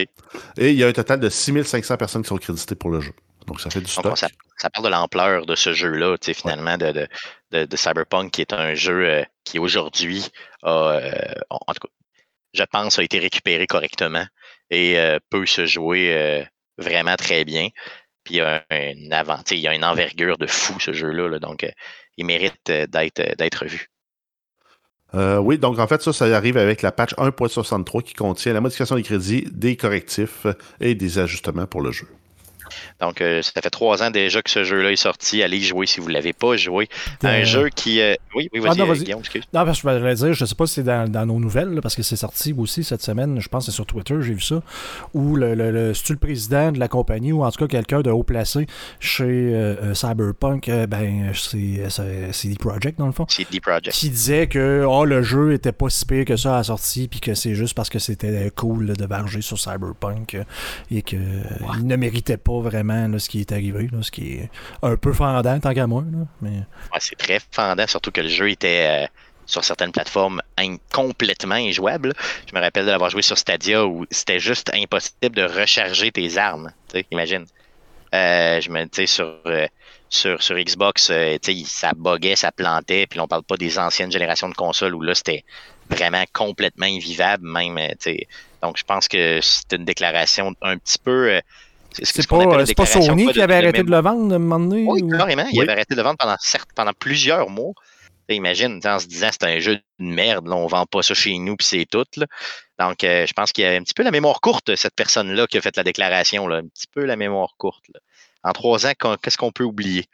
Et 0.57 0.71
il 0.71 0.77
y 0.77 0.85
a 0.85 0.89
un 0.89 0.93
total 0.93 1.21
de 1.21 1.29
6500 1.29 1.97
personnes 1.97 2.23
qui 2.23 2.29
sont 2.29 2.37
créditées 2.37 2.75
pour 2.75 2.91
le 2.91 3.01
jeu. 3.01 3.13
Donc, 3.47 3.61
ça 3.61 3.71
fait 3.71 3.81
du 3.81 3.91
stock. 3.91 4.17
ça, 4.17 4.71
parle 4.71 4.87
de 4.87 4.91
l'ampleur 4.91 5.47
de 5.47 5.55
ce 5.55 5.73
jeu-là, 5.73 6.17
finalement, 6.21 6.77
de, 6.77 6.91
de, 6.91 7.09
Cyberpunk, 7.77 8.33
qui 8.33 8.41
est 8.41 8.53
un 8.53 8.75
jeu 8.75 9.09
euh, 9.09 9.25
qui 9.45 9.59
aujourd'hui 9.59 10.29
a, 10.63 11.01
en 11.51 11.73
tout 11.73 11.87
cas, 11.87 11.93
je 12.55 12.65
pense, 12.65 12.99
a 12.99 13.03
été 13.03 13.19
récupéré 13.19 13.67
correctement 13.67 14.27
et 14.71 14.97
peut 15.31 15.47
se 15.47 15.67
jouer 15.67 16.45
vraiment 16.79 17.15
très 17.17 17.45
bien. 17.45 17.69
Puis 18.25 18.37
il 18.37 18.39
y 18.39 18.41
a 18.41 18.65
un 18.71 19.43
il 19.51 19.59
y 19.59 19.69
a 19.69 19.75
une 19.75 19.85
envergure 19.85 20.39
de 20.39 20.47
fou 20.47 20.81
ce 20.81 20.93
jeu-là, 20.93 21.39
donc 21.39 21.71
il 22.17 22.25
mérite 22.25 22.59
d'être 22.67 23.67
vu. 23.67 23.89
oui, 25.13 25.59
donc 25.59 25.79
en 25.79 25.87
fait, 25.87 26.03
ça, 26.03 26.13
ça 26.15 26.25
arrive 26.35 26.57
avec 26.57 26.81
la 26.81 26.93
patch 26.93 27.15
1.63 27.15 28.03
qui 28.03 28.15
contient 28.15 28.55
la 28.55 28.63
modification 28.63 28.97
des 28.97 29.03
crédits, 29.03 29.47
des 29.53 29.77
correctifs 29.77 30.47
et 30.81 30.95
des 30.95 31.19
ajustements 31.19 31.67
pour 31.67 31.83
le 31.83 31.93
jeu. 31.93 32.09
Donc, 33.01 33.21
euh, 33.21 33.43
ça 33.43 33.61
fait 33.63 33.71
trois 33.71 34.03
ans 34.03 34.11
déjà 34.11 34.43
que 34.43 34.51
ce 34.51 34.65
jeu-là 34.65 34.93
est 34.93 34.97
sorti. 34.97 35.43
Allez 35.43 35.59
y 35.59 35.63
jouer 35.65 35.87
si 35.87 36.01
vous 36.01 36.09
ne 36.09 36.15
l'avez 36.15 36.33
pas 36.33 36.57
joué. 36.57 36.89
Un 37.23 37.45
jeu 37.45 37.69
qui. 37.69 38.01
Euh, 38.01 38.15
oui, 38.35 38.49
oui, 38.53 38.61
vas-y, 38.61 38.81
ah, 38.81 38.85
vas 38.85 38.95
Guillaume, 38.95 39.21
excuse. 39.21 39.45
Non, 39.53 39.65
parce 39.65 39.81
que 39.81 39.89
je 39.89 39.99
voulais 39.99 40.15
dire, 40.15 40.33
je 40.33 40.45
ne 40.45 40.49
sais 40.49 40.55
pas 40.55 40.67
si 40.67 40.75
c'est 40.75 40.83
dans, 40.83 41.27
nos 41.27 41.39
nouvelles, 41.39 41.81
parce 41.83 41.95
que 41.95 42.03
c'est 42.03 42.17
sorti 42.17 42.55
aussi 42.57 42.85
cette 42.85 43.03
semaine, 43.03 43.41
je 43.41 43.49
pense 43.49 43.67
que 43.67 43.71
c'est 43.71 43.75
sur 43.75 43.87
Twitter, 43.87 44.15
j'ai 44.21 44.35
vu 44.35 44.41
ça, 44.41 44.63
où 45.15 45.37
le, 45.37 45.55
le, 45.55 45.71
le, 45.71 45.93
le 45.93 46.17
président 46.17 46.73
de 46.73 46.79
la 46.79 46.89
compagnie, 46.89 47.33
ou 47.33 47.45
en 47.45 47.51
tout 47.51 47.59
cas 47.59 47.69
quelqu'un 47.69 48.01
de 48.01 48.11
haut 48.11 48.23
placé 48.23 48.67
chez 49.01 49.25
euh, 49.25 49.95
Cyberpunk, 49.95 50.71
ben, 50.89 51.33
c'est 51.35 51.89
CD 52.33 52.57
Projekt 52.57 52.99
dans 52.99 53.07
le 53.07 53.13
fond. 53.13 53.27
CD 53.29 53.61
Projekt. 53.61 53.93
Qui 53.93 54.11
disait 54.11 54.47
que 54.47 54.85
oh, 54.87 55.05
le 55.05 55.23
jeu 55.23 55.53
était 55.53 55.73
pas 55.73 55.89
si 55.89 56.05
pire 56.05 56.25
que 56.25 56.37
ça 56.37 56.55
à 56.55 56.57
la 56.59 56.65
sortie, 56.65 57.09
puis 57.09 57.21
que 57.21 57.35
c'est 57.35 57.55
juste 57.55 57.75
parce 57.75 57.91
que 57.91 57.99
c'était 57.99 58.51
cool 58.55 58.93
de 58.93 59.07
varger 59.07 59.41
sur 59.41 59.59
Cyberpunk 59.59 60.37
et 60.91 61.03
qu'il 61.03 61.19
ne 61.83 61.97
méritait 61.97 62.37
pas 62.37 62.61
vraiment 62.67 63.19
ce 63.19 63.29
qui 63.29 63.41
est 63.41 63.53
arrivé, 63.53 63.89
ce 64.03 64.11
qui 64.11 64.33
est 64.35 64.51
un 64.83 64.97
peu 64.97 65.13
fendant 65.13 65.59
tant 65.61 65.75
qu'à 65.75 65.87
moi. 65.87 66.05
mais... 66.41 66.63
c'est 66.99 67.17
très 67.17 67.41
fendant, 67.51 67.87
surtout 67.87 68.11
que 68.11 68.21
le 68.21 68.29
jeu 68.29 68.51
était 68.51 69.05
euh, 69.05 69.07
sur 69.47 69.65
certaines 69.65 69.93
plateformes 69.93 70.43
complètement 70.93 71.55
injouable. 71.55 72.13
Je 72.51 72.55
me 72.55 72.61
rappelle 72.61 72.87
de 72.87 72.91
l'avoir 72.91 73.11
joué 73.11 73.23
sur 73.23 73.39
Stadia 73.39 73.87
où 73.87 74.05
c'était 74.11 74.41
juste 74.41 74.71
impossible 74.75 75.37
de 75.37 75.43
recharger 75.43 76.11
tes 76.11 76.37
armes. 76.37 76.73
Imagine. 77.11 77.47
Euh, 78.15 78.61
je 78.61 78.71
me 78.71 78.87
sur, 79.07 79.37
euh, 79.47 79.67
sur, 80.09 80.43
sur 80.43 80.57
Xbox, 80.57 81.13
ça 81.65 81.93
buguait, 81.95 82.37
ça 82.37 82.53
plantait, 82.53 83.07
puis 83.07 83.21
on 83.21 83.27
parle 83.27 83.43
pas 83.43 83.57
des 83.57 83.79
anciennes 83.79 84.13
générations 84.13 84.49
de 84.49 84.55
consoles 84.55 84.95
où 84.95 85.03
là 85.03 85.15
c'était 85.15 85.45
vraiment 85.91 86.25
complètement 86.33 86.87
invivable, 86.87 87.47
même. 87.47 87.79
donc 88.63 88.79
je 88.79 88.85
pense 88.85 89.09
que 89.09 89.41
c'est 89.43 89.73
une 89.73 89.85
déclaration 89.85 90.55
un 90.63 90.79
petit 90.79 90.99
peu 90.99 91.41
c'est 92.03 92.27
pas, 92.77 92.87
Sony 92.87 93.33
qui 93.33 93.41
avait 93.41 93.57
arrêté 93.57 93.83
de 93.83 93.91
le 93.91 94.01
vendre 94.01 94.33
à 94.33 94.37
un 94.37 94.39
moment 94.39 94.59
donné? 94.59 94.85
Oui, 94.89 95.03
carrément. 95.09 95.47
Il 95.53 95.61
avait 95.61 95.73
arrêté 95.73 95.95
de 95.95 96.01
le 96.01 96.05
vendre 96.05 96.19
pendant, 96.19 96.37
certes, 96.41 96.71
pendant 96.75 96.93
plusieurs 96.93 97.49
mois. 97.51 97.73
imagine, 98.29 98.81
en 98.85 98.99
se 98.99 99.07
disant 99.07 99.29
c'est 99.33 99.45
un 99.45 99.59
jeu 99.59 99.77
de 99.77 99.83
merde, 99.99 100.47
là, 100.47 100.57
on 100.57 100.67
vend 100.67 100.87
pas 100.87 101.03
ça 101.03 101.15
chez 101.15 101.39
nous, 101.39 101.57
puis 101.57 101.67
c'est 101.67 101.87
tout. 101.87 102.05
Donc, 102.79 103.05
euh, 103.05 103.27
je 103.27 103.33
pense 103.33 103.53
qu'il 103.53 103.65
y 103.65 103.67
a 103.67 103.71
un 103.71 103.83
petit 103.83 103.95
peu 103.95 104.03
la 104.03 104.11
mémoire 104.11 104.41
courte, 104.41 104.75
cette 104.77 104.95
personne-là 104.95 105.47
qui 105.47 105.57
a 105.57 105.61
fait 105.61 105.77
la 105.77 105.85
déclaration, 105.85 106.47
là, 106.47 106.57
un 106.57 106.67
petit 106.69 106.87
peu 106.93 107.05
la 107.05 107.17
mémoire 107.17 107.55
courte. 107.57 107.85
En 108.43 108.53
trois 108.53 108.87
ans, 108.87 108.93
qu'est-ce 109.23 109.39
qu'on 109.39 109.53
peut 109.53 109.65
oublier? 109.65 110.05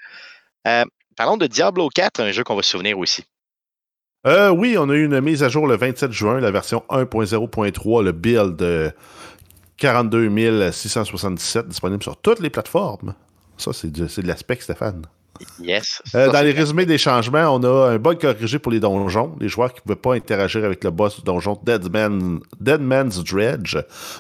Euh, 0.67 0.85
parlons 1.17 1.37
de 1.37 1.47
Diablo 1.47 1.89
4, 1.89 2.21
un 2.21 2.33
jeu 2.33 2.45
qu'on 2.45 2.55
va 2.55 2.63
se 2.63 2.71
souvenir 2.71 2.99
aussi. 2.99 3.25
Euh, 4.25 4.51
oui, 4.51 4.77
on 4.79 4.89
a 4.89 4.95
eu 4.95 5.05
une 5.05 5.21
mise 5.21 5.43
à 5.43 5.49
jour 5.49 5.67
le 5.67 5.77
27 5.77 6.13
juin, 6.13 6.39
la 6.39 6.53
version 6.53 6.85
1.0.3, 6.91 8.05
le 8.05 8.13
build 8.13 8.95
42 9.83 10.71
677 10.71 11.67
disponible 11.67 12.05
sur 12.05 12.17
toutes 12.17 12.39
les 12.39 12.51
plateformes. 12.51 13.15
Ça, 13.59 13.73
c'est 13.73 13.91
de, 13.91 14.07
de 14.07 14.27
l'aspect, 14.29 14.59
Stéphane. 14.61 15.03
Yes. 15.61 16.01
Euh, 16.15 16.31
dans 16.31 16.41
les 16.43 16.53
résumés 16.53 16.87
des 16.87 16.99
changements, 16.99 17.53
on 17.53 17.65
a 17.65 17.91
un 17.91 17.99
bug 17.99 18.21
corrigé 18.21 18.61
pour 18.61 18.71
les 18.71 18.79
donjons. 18.79 19.35
Les 19.41 19.49
joueurs 19.49 19.73
qui 19.73 19.81
ne 19.81 19.83
pouvaient 19.83 20.01
pas 20.01 20.15
interagir 20.15 20.65
avec 20.65 20.85
le 20.85 20.93
boss 20.93 21.17
du 21.17 21.23
donjon 21.23 21.59
Deadman, 21.65 22.39
Deadman's 22.61 23.25
Dredge. 23.25 23.77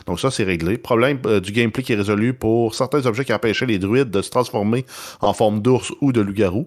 Donc 0.07 0.18
ça, 0.18 0.33
c'est 0.33 0.42
réglé. 0.42 0.79
Problème 0.79 1.20
euh, 1.27 1.38
du 1.38 1.53
gameplay 1.53 1.85
qui 1.85 1.92
est 1.92 1.96
résolu 1.96 2.35
pour 2.35 2.75
certains 2.75 3.07
objets 3.07 3.25
qui 3.25 3.33
empêchaient 3.33 3.66
les 3.66 3.79
druides 3.79 4.11
de 4.11 4.20
se 4.20 4.31
transformer 4.31 4.85
en 5.20 5.33
forme 5.33 5.62
d'ours 5.62 5.92
ou 6.01 6.11
de 6.11 6.20
loup-garou. 6.20 6.66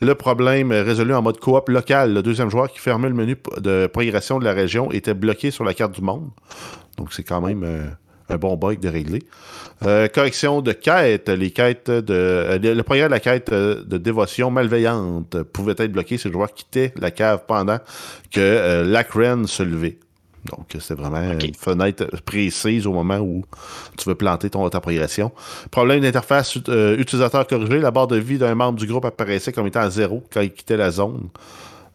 Le 0.00 0.16
problème 0.16 0.72
résolu 0.72 1.14
en 1.14 1.22
mode 1.22 1.38
coop 1.38 1.68
local. 1.68 2.12
Le 2.12 2.22
deuxième 2.24 2.50
joueur 2.50 2.68
qui 2.68 2.80
fermait 2.80 3.10
le 3.10 3.14
menu 3.14 3.36
de 3.58 3.86
progression 3.86 4.40
de 4.40 4.44
la 4.44 4.54
région 4.54 4.90
était 4.90 5.14
bloqué 5.14 5.52
sur 5.52 5.62
la 5.62 5.72
carte 5.72 5.92
du 5.92 6.02
monde. 6.02 6.30
Donc 6.98 7.12
c'est 7.12 7.22
quand 7.22 7.40
même... 7.40 7.94
Euh, 8.30 8.34
un 8.34 8.36
bon 8.38 8.56
bug 8.56 8.80
de 8.80 8.88
régler. 8.88 9.22
Euh, 9.84 10.08
correction 10.08 10.60
de 10.60 10.72
quête. 10.72 11.28
Les 11.28 11.50
quêtes 11.50 11.90
de, 11.90 12.14
euh, 12.14 12.58
le 12.58 12.82
programme 12.82 13.08
de 13.08 13.14
la 13.14 13.20
quête 13.20 13.52
euh, 13.52 13.82
de 13.84 13.98
dévotion 13.98 14.50
malveillante 14.50 15.42
pouvait 15.42 15.74
être 15.76 15.92
bloqué 15.92 16.18
si 16.18 16.28
le 16.28 16.32
joueur 16.32 16.52
quittait 16.52 16.92
la 16.96 17.10
cave 17.10 17.44
pendant 17.46 17.78
que 18.30 18.82
l'Acren 18.86 19.46
se 19.46 19.62
levait. 19.62 19.98
Donc, 20.50 20.76
c'est 20.78 20.94
vraiment 20.94 21.38
une 21.40 21.54
fenêtre 21.54 22.06
précise 22.26 22.86
au 22.86 22.92
moment 22.92 23.16
où 23.18 23.44
tu 23.96 24.06
veux 24.06 24.14
planter 24.14 24.50
ton, 24.50 24.68
ta 24.68 24.78
progression. 24.78 25.32
Problème 25.70 26.00
d'interface 26.00 26.56
utilisateur 26.56 27.46
corrigé. 27.46 27.78
La 27.78 27.90
barre 27.90 28.08
de 28.08 28.16
vie 28.16 28.36
d'un 28.36 28.54
membre 28.54 28.78
du 28.78 28.86
groupe 28.86 29.06
apparaissait 29.06 29.52
comme 29.52 29.66
étant 29.66 29.80
à 29.80 29.88
zéro 29.88 30.22
quand 30.30 30.42
il 30.42 30.52
quittait 30.52 30.76
la 30.76 30.90
zone, 30.90 31.28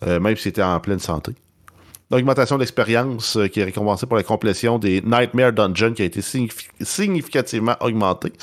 même 0.03 0.35
s'il 0.35 0.49
était 0.49 0.63
en 0.63 0.79
pleine 0.79 0.97
santé 0.97 1.33
l'augmentation 2.11 2.57
d'expérience 2.57 3.37
euh, 3.37 3.47
qui 3.47 3.59
est 3.59 3.63
récompensée 3.63 4.05
pour 4.05 4.17
la 4.17 4.23
complétion 4.23 4.79
des 4.79 5.01
Nightmare 5.01 5.53
Dungeons 5.53 5.93
qui 5.93 6.01
a 6.01 6.05
été 6.05 6.21
significativement 6.21 7.75
augmentée. 7.81 8.33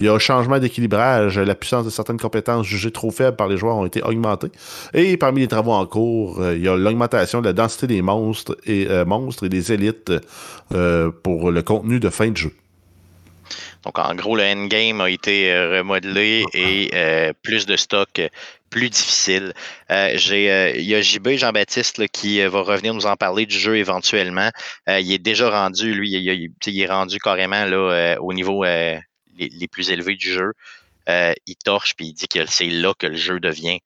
Il 0.00 0.06
y 0.06 0.08
a 0.08 0.12
un 0.12 0.18
changement 0.18 0.58
d'équilibrage. 0.58 1.38
La 1.38 1.54
puissance 1.54 1.84
de 1.84 1.90
certaines 1.90 2.18
compétences 2.18 2.66
jugées 2.66 2.90
trop 2.90 3.10
faibles 3.10 3.36
par 3.36 3.48
les 3.48 3.56
joueurs 3.56 3.76
ont 3.76 3.86
été 3.86 4.02
augmentées. 4.02 4.52
Et 4.92 5.16
parmi 5.16 5.40
les 5.40 5.48
travaux 5.48 5.72
en 5.72 5.86
cours, 5.86 6.40
euh, 6.40 6.56
il 6.56 6.62
y 6.62 6.68
a 6.68 6.76
l'augmentation 6.76 7.40
de 7.40 7.46
la 7.46 7.52
densité 7.52 7.86
des 7.86 8.02
monstres 8.02 8.56
et, 8.66 8.86
euh, 8.90 9.04
monstres 9.04 9.44
et 9.44 9.48
des 9.48 9.72
élites 9.72 10.12
pour 11.22 11.50
le 11.50 11.62
contenu 11.62 12.00
de 12.00 12.10
fin 12.10 12.30
de 12.30 12.36
jeu. 12.36 12.52
Donc, 13.84 13.98
en 13.98 14.14
gros, 14.14 14.36
le 14.36 14.42
endgame 14.42 15.00
a 15.00 15.10
été 15.10 15.52
remodelé 15.52 16.44
et 16.54 16.90
plus 17.42 17.66
de 17.66 17.76
stock 17.76 18.20
plus 18.74 18.90
difficile. 18.90 19.52
Euh, 19.92 20.14
j'ai, 20.16 20.50
euh, 20.50 20.72
il 20.74 20.82
y 20.82 20.96
a 20.96 21.00
JB 21.00 21.36
Jean-Baptiste 21.36 22.08
qui 22.08 22.40
euh, 22.40 22.48
va 22.48 22.62
revenir 22.62 22.92
nous 22.92 23.06
en 23.06 23.14
parler 23.14 23.46
du 23.46 23.56
jeu 23.56 23.76
éventuellement. 23.76 24.50
il 24.88 25.12
est 25.12 25.20
déjà 25.20 25.48
rendu, 25.48 25.94
lui, 25.94 26.10
il, 26.10 26.80
est 26.80 26.86
rendu 26.86 27.20
carrément 27.20 27.64
là, 27.66 28.16
au 28.20 28.32
niveau 28.32 28.64
les, 28.64 29.68
plus 29.70 29.90
élevés 29.90 30.16
du 30.16 30.28
jeu. 30.28 30.54
il 31.06 31.56
torche 31.64 31.94
puis 31.94 32.06
il 32.06 32.14
dit 32.14 32.26
que 32.26 32.44
c'est 32.46 32.66
là 32.66 32.92
que 32.98 33.06
le 33.06 33.16
jeu 33.16 33.38
devient 33.38 33.78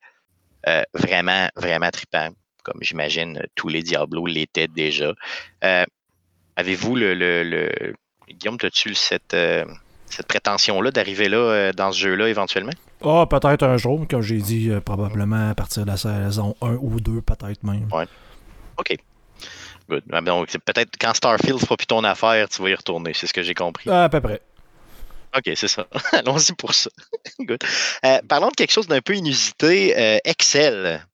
vraiment, 0.95 1.49
vraiment 1.55 1.91
trippant, 1.91 2.31
comme 2.65 2.79
j'imagine 2.81 3.43
tous 3.57 3.69
les 3.69 3.83
Diablos 3.83 4.27
l'étaient 4.27 4.69
déjà. 4.69 5.13
avez-vous 6.57 6.97
le, 6.97 7.13
le, 7.13 7.43
le, 7.43 7.95
Guillaume, 8.31 8.57
as-tu 8.63 8.95
cette 8.95 9.37
cette 10.07 10.27
prétention-là 10.27 10.91
d'arriver 10.91 11.29
là 11.29 11.73
dans 11.73 11.93
ce 11.93 11.99
jeu-là 11.99 12.31
éventuellement? 12.31 12.73
Ah, 13.05 13.27
peut-être 13.29 13.65
un 13.65 13.77
jour, 13.77 14.07
comme 14.09 14.23
j'ai 14.23 14.39
dit, 14.39 14.71
euh, 14.71 14.81
probablement 14.81 15.51
à 15.51 15.55
partir 15.55 15.85
de 15.85 15.89
la 15.89 15.97
saison 15.97 16.57
1 16.63 16.79
ou 16.81 17.01
2, 17.01 17.21
peut-être 17.21 17.63
même. 17.63 17.89
Ouais. 17.93 18.07
OK. 18.77 18.97
Good. 19.89 20.03
Ah, 20.13 20.21
donc, 20.21 20.49
peut-être 20.65 20.91
quand 21.01 21.15
Starfield 21.15 21.61
fera 21.61 21.77
plus 21.77 21.87
ton 21.87 22.05
affaire, 22.05 22.49
tu 22.49 22.63
vas 22.63 22.71
y 22.71 22.75
retourner, 22.75 23.13
c'est 23.15 23.27
ce 23.27 23.33
que 23.33 23.43
j'ai 23.43 23.55
compris. 23.55 23.89
à 23.89 24.09
peu 24.09 24.21
près. 24.21 24.41
OK, 25.37 25.53
c'est 25.55 25.69
ça. 25.69 25.87
Allons-y 26.13 26.53
pour 26.55 26.75
ça. 26.75 26.91
Good. 27.41 27.63
Euh, 28.05 28.19
parlons 28.29 28.49
de 28.49 28.55
quelque 28.55 28.73
chose 28.73 28.89
d'un 28.89 29.01
peu 29.01 29.15
inusité, 29.15 30.21
Excel. 30.25 31.07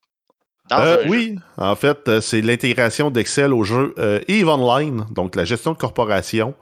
oui, 1.07 1.39
en 1.59 1.77
fait, 1.77 2.21
c'est 2.21 2.41
l'intégration 2.41 3.11
d'Excel 3.11 3.53
au 3.53 3.65
jeu 3.65 3.95
EVE 4.29 4.49
Online, 4.49 5.07
donc 5.11 5.37
la 5.37 5.45
gestion 5.45 5.73
de 5.73 5.79
corporation. 5.79 6.55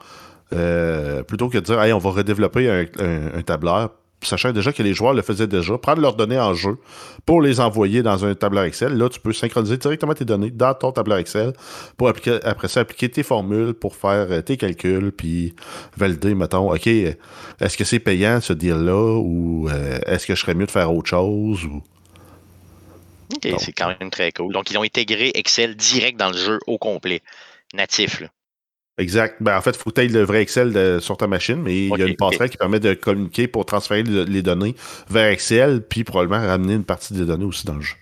Euh, 0.53 1.23
plutôt 1.23 1.49
que 1.49 1.59
de 1.59 1.65
dire, 1.65 1.81
hey, 1.81 1.93
on 1.93 1.99
va 1.99 2.11
redévelopper 2.11 2.87
un, 2.99 3.43
tableur, 3.43 3.91
sachant 4.23 4.53
déjà 4.53 4.73
que 4.73 4.83
les 4.83 4.95
joueurs 4.95 5.15
le 5.15 5.23
faisaient 5.23 5.47
déjà, 5.47 5.79
prendre 5.79 6.01
leurs 6.01 6.15
données 6.15 6.39
en 6.39 6.55
jeu 6.55 6.79
pour 7.27 7.43
les 7.43 7.61
envoyer 7.61 8.03
dans 8.03 8.25
un 8.25 8.35
tableur 8.35 8.65
Excel. 8.65 8.97
Là, 8.97 9.09
tu 9.09 9.21
peux 9.21 9.33
synchroniser 9.33 9.77
directement 9.77 10.15
tes 10.15 10.25
données 10.25 10.51
dans 10.51 10.75
ton 10.75 10.93
tableur 10.93 11.19
Excel 11.19 11.53
pour 11.97 12.09
appliquer, 12.09 12.39
après 12.45 12.69
ça 12.69 12.81
appliquer 12.81 13.09
tes 13.09 13.23
formules 13.23 13.75
pour 13.75 13.97
faire 13.97 14.27
euh, 14.31 14.41
tes 14.43 14.57
calculs, 14.57 15.13
puis 15.13 15.55
valider, 15.97 16.35
mettons, 16.35 16.73
OK, 16.73 16.87
est-ce 16.87 17.77
que 17.77 17.85
c'est 17.85 18.01
payant 18.01 18.41
ce 18.41 18.53
deal-là 18.53 19.19
ou 19.19 19.69
euh, 19.69 19.99
est-ce 20.07 20.27
que 20.27 20.35
je 20.35 20.41
serais 20.41 20.55
mieux 20.55 20.67
de 20.67 20.71
faire 20.71 20.93
autre 20.93 21.09
chose 21.09 21.65
ou? 21.65 21.83
OK, 23.35 23.49
c'est 23.59 23.73
quand 23.73 23.95
même 23.99 24.11
très 24.11 24.31
cool. 24.33 24.53
Donc, 24.53 24.71
ils 24.71 24.77
ont 24.77 24.83
intégré 24.83 25.33
Excel 25.35 25.75
direct 25.75 26.19
dans 26.19 26.31
le 26.31 26.37
jeu 26.37 26.59
au 26.67 26.77
complet, 26.77 27.23
natif. 27.75 28.21
Là. 28.21 28.29
Exact. 28.99 29.37
Ben, 29.41 29.57
en 29.57 29.61
fait, 29.63 29.71
il 29.71 29.79
faut 29.79 29.91
que 29.91 30.01
tu 30.01 30.09
le 30.09 30.23
vrai 30.23 30.43
Excel 30.43 31.01
sur 31.01 31.17
ta 31.17 31.27
machine, 31.27 31.57
mais 31.63 31.87
il 31.87 31.99
y 31.99 32.03
a 32.03 32.07
une 32.07 32.17
passerelle 32.17 32.51
qui 32.51 32.59
permet 32.59 32.81
de 32.81 32.95
communiquer 32.95 33.49
pour 33.49 33.65
transférer 33.65 34.03
les 34.03 34.43
données 34.43 34.75
vers 35.09 35.29
Excel, 35.29 35.83
puis 35.83 36.05
probablement 36.05 36.47
ramener 36.47 36.75
une 36.75 36.85
partie 36.85 37.15
des 37.15 37.25
données 37.25 37.47
aussi 37.47 37.65
dans 37.67 37.75
le 37.75 37.81
jeu. 37.81 37.95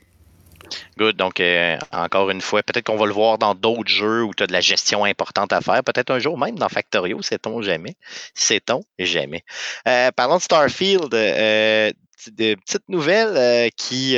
Good. 0.99 1.17
Donc, 1.17 1.41
euh, 1.41 1.77
encore 1.93 2.31
une 2.31 2.41
fois, 2.41 2.63
peut-être 2.63 2.87
qu'on 2.87 2.97
va 2.97 3.07
le 3.07 3.13
voir 3.13 3.39
dans 3.39 3.55
d'autres 3.55 3.89
jeux 3.89 4.23
où 4.23 4.33
tu 4.35 4.43
as 4.43 4.47
de 4.47 4.53
la 4.53 4.61
gestion 4.61 5.05
importante 5.05 5.53
à 5.53 5.61
faire. 5.61 5.83
Peut-être 5.83 6.11
un 6.11 6.19
jour 6.19 6.39
même 6.39 6.59
dans 6.59 6.69
Factorio, 6.69 7.23
sait-on 7.23 7.63
jamais? 7.63 7.95
Sait-on 8.35 8.83
jamais? 8.99 9.43
Euh, 9.89 10.11
parlons 10.13 10.37
de 10.37 10.43
Starfield, 10.43 11.13
euh, 11.15 11.91
de 12.33 12.55
petites 12.55 12.89
nouvelles 12.89 13.71
qui, 13.77 14.17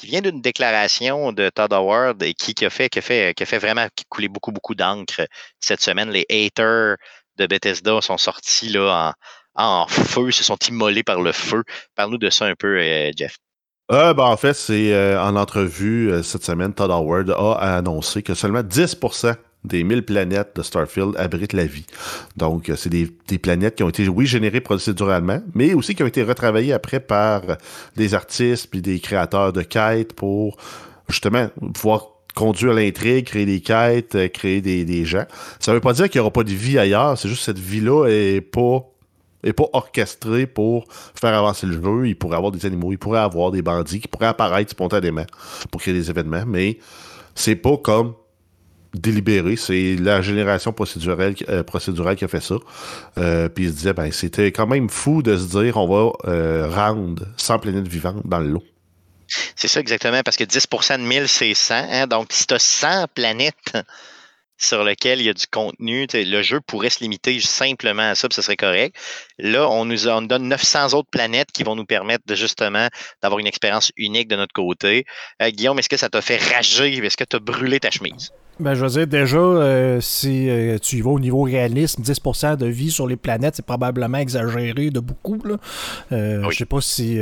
qui 0.00 0.06
vient 0.06 0.22
d'une 0.22 0.40
déclaration 0.40 1.30
de 1.32 1.50
Todd 1.50 1.74
Howard 1.74 2.22
et 2.22 2.32
qui, 2.32 2.54
a 2.64 2.70
fait, 2.70 2.88
fait, 3.02 3.34
fait 3.38 3.58
vraiment 3.58 3.86
couler 4.08 4.28
beaucoup, 4.28 4.50
beaucoup 4.50 4.74
d'encre 4.74 5.26
cette 5.60 5.82
semaine. 5.82 6.10
Les 6.10 6.24
haters 6.30 6.96
de 7.36 7.46
Bethesda 7.46 8.00
sont 8.00 8.16
sortis 8.16 8.70
là, 8.70 9.12
en, 9.54 9.86
feu, 9.88 10.30
se 10.30 10.42
sont 10.42 10.56
immolés 10.66 11.02
par 11.02 11.20
le 11.20 11.32
feu. 11.32 11.64
Parle-nous 11.96 12.16
de 12.16 12.30
ça 12.30 12.46
un 12.46 12.54
peu, 12.54 12.80
Jeff. 13.14 13.36
Euh, 13.92 14.14
ben, 14.14 14.24
en 14.24 14.38
fait, 14.38 14.54
c'est 14.54 14.94
euh, 14.94 15.22
en 15.22 15.36
entrevue 15.36 16.10
euh, 16.10 16.22
cette 16.22 16.44
semaine, 16.44 16.72
Todd 16.72 16.90
Howard 16.90 17.28
a 17.30 17.76
annoncé 17.76 18.22
que 18.22 18.32
seulement 18.32 18.62
10% 18.62 19.34
des 19.64 19.84
1000 19.84 20.04
planètes 20.04 20.56
de 20.56 20.62
Starfield 20.62 21.14
abritent 21.16 21.52
la 21.52 21.66
vie. 21.66 21.84
Donc, 22.36 22.70
c'est 22.76 22.88
des, 22.88 23.06
planètes 23.38 23.76
qui 23.76 23.82
ont 23.82 23.88
été, 23.88 24.08
oui, 24.08 24.26
générées 24.26 24.60
procéduralement, 24.60 25.40
mais 25.54 25.74
aussi 25.74 25.94
qui 25.94 26.02
ont 26.02 26.06
été 26.06 26.22
retravaillées 26.22 26.72
après 26.72 27.00
par 27.00 27.42
des 27.96 28.14
artistes 28.14 28.68
puis 28.70 28.80
des 28.80 29.00
créateurs 29.00 29.52
de 29.52 29.62
quêtes 29.62 30.14
pour 30.14 30.56
justement 31.08 31.48
pouvoir 31.74 32.06
conduire 32.34 32.72
l'intrigue, 32.72 33.26
créer 33.26 33.44
des 33.44 33.60
quêtes, 33.60 34.32
créer 34.32 34.60
des, 34.60 34.84
des 34.84 35.04
gens. 35.04 35.24
Ça 35.58 35.72
veut 35.72 35.80
pas 35.80 35.92
dire 35.92 36.08
qu'il 36.08 36.20
n'y 36.20 36.22
aura 36.22 36.32
pas 36.32 36.44
de 36.44 36.52
vie 36.52 36.78
ailleurs, 36.78 37.18
c'est 37.18 37.28
juste 37.28 37.40
que 37.40 37.44
cette 37.46 37.58
vie-là 37.58 38.06
est 38.06 38.40
pas 38.40 38.86
et 39.42 39.52
pas 39.52 39.64
pour 40.54 40.84
faire 41.14 41.34
avancer 41.34 41.66
le 41.66 41.72
jeu. 41.72 42.08
Il 42.08 42.16
pourrait 42.16 42.36
avoir 42.36 42.52
des 42.52 42.66
animaux, 42.66 42.92
il 42.92 42.98
pourrait 42.98 43.20
avoir 43.20 43.50
des 43.50 43.62
bandits 43.62 44.00
qui 44.00 44.08
pourraient 44.08 44.26
apparaître 44.26 44.70
spontanément 44.70 45.24
pour 45.70 45.80
créer 45.80 45.94
des 45.94 46.10
événements, 46.10 46.44
mais 46.46 46.78
c'est 47.34 47.56
pas 47.56 47.76
comme 47.76 48.14
délibéré, 48.94 49.56
c'est 49.56 49.96
la 49.96 50.22
génération 50.22 50.72
procédurale, 50.72 51.34
euh, 51.48 51.62
procédurale 51.62 52.16
qui 52.16 52.24
a 52.24 52.28
fait 52.28 52.42
ça. 52.42 52.56
Euh, 53.18 53.48
puis 53.48 53.64
il 53.64 53.70
se 53.70 53.76
disait, 53.76 53.92
ben, 53.92 54.10
c'était 54.10 54.52
quand 54.52 54.66
même 54.66 54.88
fou 54.88 55.22
de 55.22 55.36
se 55.36 55.46
dire 55.46 55.76
on 55.76 55.86
va 55.86 56.12
euh, 56.30 56.68
rendre 56.68 57.24
100 57.36 57.58
planètes 57.60 57.88
vivantes 57.88 58.26
dans 58.26 58.40
le 58.40 58.48
lot. 58.48 58.64
C'est 59.54 59.68
ça 59.68 59.78
exactement, 59.78 60.22
parce 60.24 60.36
que 60.36 60.44
10% 60.44 60.98
de 60.98 61.04
1000, 61.04 61.28
c'est 61.28 61.54
100. 61.54 61.74
Hein? 61.74 62.06
Donc, 62.08 62.28
si 62.30 62.46
tu 62.46 62.54
as 62.54 62.58
100 62.58 63.06
planètes 63.14 63.76
sur 64.62 64.84
lequel 64.84 65.20
il 65.20 65.24
y 65.24 65.28
a 65.30 65.32
du 65.32 65.46
contenu. 65.46 66.06
Le 66.12 66.42
jeu 66.42 66.60
pourrait 66.60 66.90
se 66.90 67.00
limiter 67.00 67.40
simplement 67.40 68.10
à 68.10 68.14
ça, 68.14 68.28
puis 68.28 68.36
ce 68.36 68.42
serait 68.42 68.58
correct. 68.58 68.94
Là, 69.38 69.66
on 69.70 69.86
nous, 69.86 70.04
donne 70.04 70.48
900 70.48 70.92
autres 70.92 71.08
planètes 71.10 71.50
qui 71.50 71.62
vont 71.62 71.74
nous 71.74 71.86
permettre 71.86 72.24
de 72.26 72.34
justement 72.34 72.86
d'avoir 73.22 73.38
une 73.38 73.46
expérience 73.46 73.90
unique 73.96 74.28
de 74.28 74.36
notre 74.36 74.52
côté. 74.52 75.06
Guillaume, 75.40 75.78
est-ce 75.78 75.88
que 75.88 75.96
ça 75.96 76.10
t'a 76.10 76.20
fait 76.20 76.36
rager? 76.36 76.94
Est-ce 76.98 77.16
que 77.16 77.24
tu 77.24 77.36
as 77.36 77.38
brûlé 77.38 77.80
ta 77.80 77.90
chemise? 77.90 78.32
Ben, 78.60 78.74
je 78.74 78.84
veux 78.84 78.90
dire, 78.90 79.06
déjà, 79.06 79.38
euh, 79.38 80.00
si 80.00 80.50
euh, 80.50 80.78
tu 80.78 80.96
y 80.96 81.00
vas 81.00 81.10
au 81.10 81.20
niveau 81.20 81.42
réalisme, 81.42 82.02
10% 82.02 82.56
de 82.56 82.66
vie 82.66 82.90
sur 82.90 83.06
les 83.06 83.16
planètes, 83.16 83.56
c'est 83.56 83.64
probablement 83.64 84.18
exagéré 84.18 84.90
de 84.90 85.00
beaucoup. 85.00 85.40
Là. 85.44 85.56
Je 86.10 86.56
sais 86.56 86.66
pas 86.66 86.80
si 86.80 87.18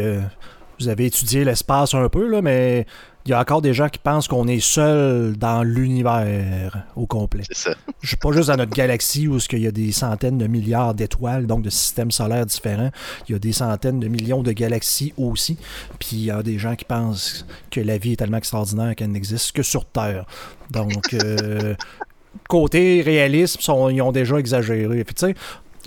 vous 0.81 0.89
avez 0.89 1.07
étudié 1.07 1.45
l'espace 1.45 1.95
un 1.95 2.09
peu, 2.09 2.29
là, 2.29 2.43
mais 2.43 2.87
il 3.29 3.33
y 3.33 3.35
a 3.35 3.41
encore 3.41 3.61
des 3.61 3.75
gens 3.75 3.91
qui 3.91 3.99
pensent 3.99 4.27
qu'on 4.27 4.49
est 4.49 4.59
seul 4.59 5.37
dans 5.37 5.63
l'univers 5.63 6.87
au 6.97 7.07
complet. 7.07 7.43
C'est 7.47 7.57
ça. 7.57 7.75
Je 8.01 8.09
suis 8.09 8.17
pas 8.17 8.33
juste 8.33 8.49
dans 8.49 8.57
notre 8.57 8.73
galaxie 8.73 9.29
où 9.29 9.37
il 9.53 9.59
y 9.59 9.67
a 9.67 9.71
des 9.71 9.93
centaines 9.93 10.39
de 10.39 10.47
milliards 10.47 10.95
d'étoiles, 10.95 11.47
donc 11.47 11.61
de 11.61 11.69
systèmes 11.69 12.11
solaires 12.11 12.47
différents. 12.47 12.91
Il 13.29 13.33
y 13.33 13.35
a 13.35 13.39
des 13.39 13.53
centaines 13.53 14.01
de 14.01 14.09
millions 14.09 14.43
de 14.43 14.53
galaxies 14.53 15.13
aussi. 15.19 15.59
Puis 15.99 16.09
il 16.13 16.25
y 16.25 16.31
a 16.31 16.43
des 16.43 16.59
gens 16.59 16.75
qui 16.75 16.87
pensent 16.87 17.45
que 17.71 17.83
la 17.83 17.99
vie 17.99 18.13
est 18.13 18.17
tellement 18.17 18.39
extraordinaire 18.39 18.95
qu'elle 18.97 19.13
n'existe 19.13 19.53
que 19.53 19.63
sur 19.63 19.85
Terre. 19.85 20.25
Donc, 20.71 21.13
euh, 21.13 21.75
côté 22.49 23.03
réalisme, 23.03 23.61
ils 23.91 24.01
ont 24.01 24.13
déjà 24.13 24.39
exagéré. 24.39 25.05
Puis 25.05 25.15
tu 25.15 25.27
sais, 25.27 25.35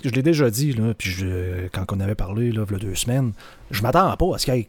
je 0.04 0.10
l'ai 0.10 0.22
déjà 0.22 0.48
dit, 0.48 0.74
là, 0.74 0.94
puis 0.96 1.24
quand 1.72 1.86
on 1.90 1.98
avait 1.98 2.14
parlé 2.14 2.52
là, 2.52 2.64
il 2.68 2.72
y 2.72 2.76
a 2.76 2.78
deux 2.78 2.94
semaines, 2.94 3.32
je 3.72 3.82
m'attends 3.82 4.16
pas 4.16 4.36
à 4.36 4.38
ce 4.38 4.44
qu'il 4.44 4.54
y 4.54 4.58
ait 4.60 4.68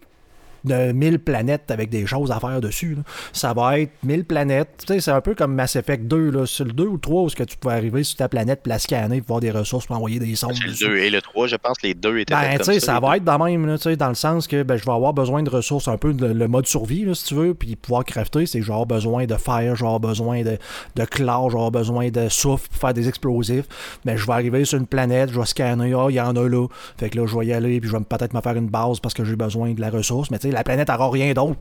de 0.64 0.92
1000 0.92 1.20
planètes 1.20 1.72
avec 1.72 1.90
des 1.90 2.06
choses 2.06 2.32
à 2.32 2.40
faire 2.40 2.62
dessus. 2.62 2.98
Ça 3.32 3.54
va 3.54 3.80
être 3.80 3.92
1000 4.04 4.26
planètes. 4.26 4.70
Tu 4.86 4.94
sais, 4.94 5.00
c'est 5.00 5.12
un 5.12 5.22
peu 5.22 5.36
comme 5.36 5.54
Mass 5.56 5.76
Effect 5.76 6.06
2. 6.06 6.32
Là. 6.32 6.46
C'est 6.46 6.64
le 6.64 6.74
2 6.74 6.86
ou 6.86 6.94
le 6.94 7.00
3 7.00 7.24
où 7.24 7.28
-ce 7.28 7.36
que 7.36 7.44
tu 7.44 7.58
pouvais 7.58 7.76
arriver 7.76 8.04
sur 8.04 8.18
ta 8.18 8.30
planète, 8.30 8.62
puis 8.64 8.70
la 8.70 8.80
scanner, 8.80 9.20
pour 9.20 9.28
voir 9.28 9.40
des 9.42 9.52
ressources, 9.52 9.86
pour 9.86 9.96
envoyer 9.96 10.20
des 10.20 10.36
sondes. 10.36 10.56
C'est 10.56 10.86
le 10.86 10.94
2 10.94 10.98
et 10.98 11.10
le 11.10 11.22
3, 11.22 11.48
je 11.48 11.56
pense. 11.56 11.82
Les 11.84 11.94
deux 11.94 12.20
étaient 12.20 12.34
ben, 12.34 12.58
tu 12.58 12.66
sais, 12.66 12.80
ça, 12.80 13.00
va 13.00 13.18
être 13.18 13.24
dans 13.24 13.44
même, 13.44 13.66
là, 13.66 13.78
dans 13.96 14.10
le 14.10 14.16
sens 14.16 14.48
que 14.48 14.64
ben, 14.64 14.78
je 14.78 14.86
vais 14.86 14.92
avoir 14.92 15.14
besoin 15.14 15.44
de 15.44 15.50
ressources, 15.50 15.88
un 15.88 15.98
peu 15.98 16.14
le 16.14 16.48
mode 16.48 16.68
survie, 16.68 17.06
là, 17.06 17.16
si 17.16 17.26
tu 17.26 17.36
veux, 17.36 17.54
puis 17.54 17.76
pouvoir 17.76 18.06
crafter, 18.06 18.46
c'est 18.46 18.62
genre 18.62 18.86
besoin 18.86 19.26
de 19.26 19.36
fer, 19.36 19.76
genre 19.76 20.00
besoin 20.00 20.44
de, 20.44 20.58
de 20.96 21.06
clair, 21.06 21.50
genre 21.50 21.72
besoin 21.72 22.10
de 22.10 22.30
souffle 22.30 22.70
pour 22.70 22.80
faire 22.80 22.94
des 22.94 23.08
explosifs. 23.08 23.66
Mais 24.06 24.14
ben, 24.14 24.18
je 24.18 24.26
vais 24.26 24.34
arriver 24.34 24.66
sur 24.66 24.78
une 24.78 24.88
planète, 24.88 25.32
je 25.32 25.40
vais 25.40 25.46
scanner, 25.46 25.94
ah, 25.94 26.08
il 26.10 26.16
y 26.16 26.22
en 26.22 26.36
a 26.36 26.48
là. 26.48 26.68
Fait 26.98 27.10
que 27.10 27.20
là, 27.20 27.26
je 27.26 27.38
vais 27.38 27.48
y 27.48 27.54
aller, 27.54 27.80
puis 27.80 27.90
je 27.90 27.96
vais 27.96 28.04
peut-être 28.04 28.34
me 28.34 28.42
faire 28.42 28.56
une 28.56 28.70
base 28.70 29.00
parce 29.00 29.14
que 29.14 29.24
j'ai 29.24 29.36
besoin 29.36 29.74
de 29.74 29.82
la 29.82 29.90
ressource. 29.90 30.32
Mais 30.32 30.40
tu 30.40 30.50
sais, 30.50 30.53
la 30.54 30.64
planète 30.64 30.90
n'aura 30.90 31.10
rien 31.10 31.34
d'autre 31.34 31.60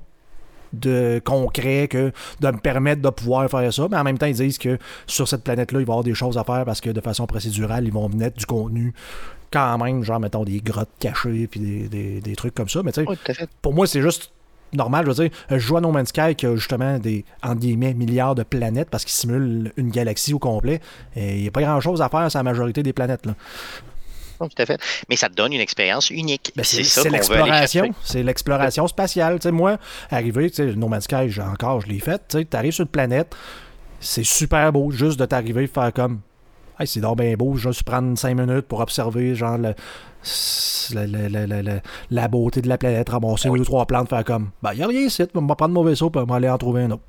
de 0.72 1.20
concret 1.24 1.88
que 1.88 2.12
de 2.40 2.48
me 2.48 2.58
permettre 2.58 3.02
de 3.02 3.10
pouvoir 3.10 3.48
faire 3.50 3.72
ça. 3.72 3.88
Mais 3.90 3.96
en 3.96 4.04
même 4.04 4.18
temps, 4.18 4.26
ils 4.26 4.34
disent 4.34 4.58
que 4.58 4.78
sur 5.06 5.28
cette 5.28 5.44
planète-là, 5.44 5.80
il 5.80 5.86
va 5.86 5.90
y 5.90 5.92
avoir 5.92 6.04
des 6.04 6.14
choses 6.14 6.38
à 6.38 6.44
faire 6.44 6.64
parce 6.64 6.80
que 6.80 6.90
de 6.90 7.00
façon 7.00 7.26
procédurale, 7.26 7.84
ils 7.84 7.92
vont 7.92 8.08
mettre 8.08 8.38
du 8.38 8.46
contenu 8.46 8.94
quand 9.50 9.78
même, 9.78 10.02
genre, 10.02 10.18
mettons, 10.18 10.44
des 10.44 10.60
grottes 10.60 10.88
cachées 10.98 11.46
puis 11.46 11.60
des, 11.60 12.36
trucs 12.36 12.54
comme 12.54 12.68
ça. 12.68 12.82
Mais 12.82 12.92
tu 12.92 13.04
sais, 13.04 13.48
pour 13.60 13.74
moi, 13.74 13.86
c'est 13.86 14.00
juste 14.00 14.32
normal. 14.72 15.04
Je 15.04 15.10
veux 15.10 15.28
dire, 15.28 15.38
je 15.50 15.58
joue 15.58 15.76
à 15.76 15.82
No 15.82 15.90
Man's 15.90 16.08
Sky 16.08 16.34
qui 16.34 16.46
a 16.46 16.56
justement 16.56 16.98
des, 16.98 17.26
guillemets, 17.56 17.92
milliards 17.92 18.34
de 18.34 18.42
planètes 18.42 18.88
parce 18.88 19.04
qu'il 19.04 19.12
simule 19.12 19.72
une 19.76 19.90
galaxie 19.90 20.32
au 20.32 20.38
complet. 20.38 20.80
Et 21.14 21.36
il 21.36 21.42
n'y 21.42 21.48
a 21.48 21.50
pas 21.50 21.60
grand-chose 21.60 22.00
à 22.00 22.08
faire 22.08 22.30
sur 22.30 22.38
la 22.38 22.44
majorité 22.44 22.82
des 22.82 22.94
planètes. 22.94 23.26
Là 23.26 23.34
tout 24.48 24.62
à 24.62 24.66
fait. 24.66 24.80
Mais 25.08 25.16
ça 25.16 25.28
te 25.28 25.34
donne 25.34 25.52
une 25.52 25.60
expérience 25.60 26.10
unique. 26.10 26.52
Ben, 26.56 26.64
c'est 26.64 26.84
ça 26.84 27.08
l'exploration. 27.08 27.94
C'est 28.04 28.22
l'exploration 28.22 28.86
spatiale. 28.86 29.38
moi, 29.52 29.78
arriver, 30.10 30.50
No 30.76 30.88
Man's 30.88 31.04
Sky, 31.04 31.28
encore, 31.40 31.80
je 31.82 31.88
l'ai 31.88 32.00
fait. 32.00 32.22
Tu 32.28 32.56
arrives 32.56 32.72
sur 32.72 32.84
une 32.84 32.90
planète, 32.90 33.34
c'est 34.00 34.24
super 34.24 34.72
beau 34.72 34.90
juste 34.90 35.18
de 35.18 35.24
t'arriver 35.24 35.66
faire 35.66 35.92
comme. 35.92 36.20
Hey, 36.78 36.86
c'est 36.86 37.00
donc 37.00 37.18
bien 37.18 37.34
beau, 37.34 37.54
juste 37.56 37.82
prendre 37.82 38.16
cinq 38.18 38.34
minutes 38.34 38.66
pour 38.66 38.80
observer 38.80 39.34
genre 39.34 39.58
le, 39.58 39.74
la, 42.10 42.28
beauté 42.28 42.62
de 42.62 42.68
la 42.68 42.78
planète, 42.78 43.08
ramasser 43.08 43.48
deux 43.50 43.60
ou 43.60 43.64
trois 43.64 43.86
plantes, 43.86 44.08
faire 44.08 44.24
comme. 44.24 44.50
Ben, 44.62 44.72
il 44.72 44.78
n'y 44.78 44.82
a 44.82 44.86
rien 44.86 45.00
ici, 45.02 45.22
on 45.34 45.46
va 45.46 45.54
prendre 45.54 45.74
mon 45.74 45.84
vaisseau 45.84 46.10
et 46.14 46.18
on 46.18 46.24
va 46.24 46.36
aller 46.36 46.48
en 46.48 46.58
trouver 46.58 46.82
un 46.82 46.92
autre. 46.92 47.04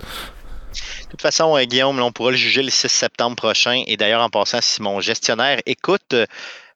De 0.73 1.09
toute 1.09 1.21
façon, 1.21 1.55
euh, 1.55 1.63
Guillaume, 1.63 1.99
on 2.01 2.11
pourra 2.11 2.31
le 2.31 2.37
juger 2.37 2.63
le 2.63 2.71
6 2.71 2.89
septembre 2.89 3.35
prochain. 3.35 3.83
Et 3.85 3.97
d'ailleurs, 3.97 4.21
en 4.21 4.29
passant, 4.29 4.59
si 4.61 4.81
mon 4.81 4.99
gestionnaire 4.99 5.59
écoute, 5.65 6.15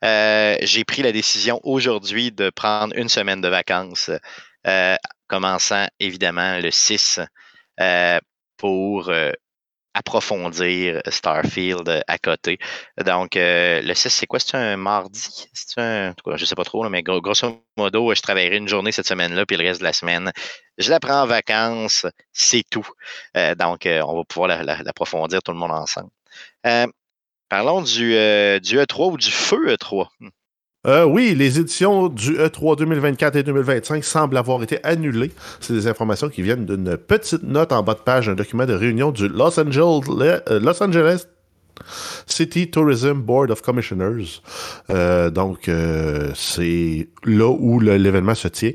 euh, 0.04 0.58
j'ai 0.62 0.84
pris 0.84 1.02
la 1.02 1.12
décision 1.12 1.60
aujourd'hui 1.64 2.32
de 2.32 2.50
prendre 2.50 2.96
une 2.96 3.10
semaine 3.10 3.42
de 3.42 3.48
vacances, 3.48 4.12
euh, 4.68 4.96
commençant 5.28 5.88
évidemment 6.00 6.60
le 6.60 6.72
6 6.72 7.20
euh, 7.80 8.20
pour 8.58 9.12
approfondir 9.94 11.02
Starfield 11.08 12.04
à 12.08 12.18
côté. 12.20 12.60
Donc, 13.04 13.32
le 13.36 13.94
6, 13.94 14.10
c'est 14.10 14.28
quoi? 14.28 14.40
C'est 14.40 14.56
un 14.56 14.78
mardi? 14.78 15.48
C'est 15.54 15.82
un. 15.82 16.14
Je 16.36 16.46
sais 16.46 16.56
pas 16.56 16.64
trop, 16.64 16.88
mais 16.90 17.02
grosso 17.04 17.64
modo, 17.78 18.14
je 18.14 18.22
travaillerai 18.22 18.58
une 18.58 18.68
journée 18.68 18.92
cette 18.92 19.08
semaine-là, 19.08 19.46
puis 19.46 19.58
le 19.58 19.66
reste 19.66 19.80
de 19.80 19.86
la 19.86 19.94
semaine, 19.94 20.32
je 20.78 20.92
la 20.92 21.00
prends 21.00 21.24
en 21.24 21.26
vacances, 21.26 22.06
c'est 22.32 22.64
tout. 22.70 22.88
donc, 23.58 23.88
on 23.88 24.16
va 24.18 24.24
pouvoir 24.24 24.64
l'approfondir 24.64 25.42
tout 25.42 25.52
le 25.52 25.58
monde 25.58 25.72
ensemble. 25.72 26.10
Parlons 27.50 27.82
du, 27.82 28.14
euh, 28.14 28.60
du 28.60 28.78
E3 28.78 29.14
ou 29.14 29.18
du 29.18 29.32
feu 29.32 29.68
E3. 29.68 30.08
Hmm. 30.20 30.28
Euh, 30.86 31.06
oui, 31.06 31.34
les 31.34 31.60
éditions 31.60 32.08
du 32.08 32.38
E3 32.38 32.78
2024 32.78 33.36
et 33.38 33.44
2025 33.44 34.04
semblent 34.04 34.38
avoir 34.38 34.62
été 34.64 34.84
annulées. 34.84 35.32
C'est 35.60 35.74
des 35.74 35.88
informations 35.88 36.30
qui 36.30 36.42
viennent 36.42 36.66
d'une 36.66 36.98
petite 36.98 37.44
note 37.44 37.72
en 37.72 37.84
bas 37.84 37.94
de 37.94 38.00
page 38.00 38.28
d'un 38.28 38.36
document 38.36 38.66
de 38.66 38.74
réunion 38.74 39.12
du 39.12 39.26
euh, 39.26 40.60
Los 40.60 40.84
Angeles 40.84 41.26
City 42.26 42.70
Tourism 42.70 43.22
Board 43.22 43.52
of 43.52 43.62
Commissioners. 43.62 44.42
donc, 45.32 45.70
c'est 46.36 47.08
là 47.24 47.48
où 47.48 47.80
l'événement 47.80 48.34
se 48.34 48.48
tient. 48.48 48.72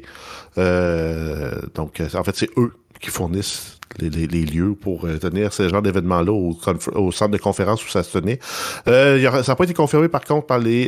donc, 1.74 2.00
en 2.14 2.24
fait, 2.24 2.36
c'est 2.36 2.50
eux 2.56 2.72
qui 3.00 3.10
fournissent 3.10 3.80
les, 3.99 4.26
lieux 4.26 4.74
pour 4.74 5.07
tenir 5.20 5.53
ce 5.53 5.68
genre 5.68 5.82
d'événements-là 5.82 6.32
au, 6.32 7.12
centre 7.12 7.30
de 7.30 7.38
conférence 7.38 7.84
où 7.84 7.88
ça 7.88 8.03
se 8.03 8.18
tenait. 8.18 8.38
ça 8.86 9.43
n'a 9.47 9.57
pas 9.57 9.64
été 9.64 9.74
confirmé 9.74 10.09
par 10.09 10.24
contre 10.24 10.47
par 10.47 10.59
les, 10.59 10.86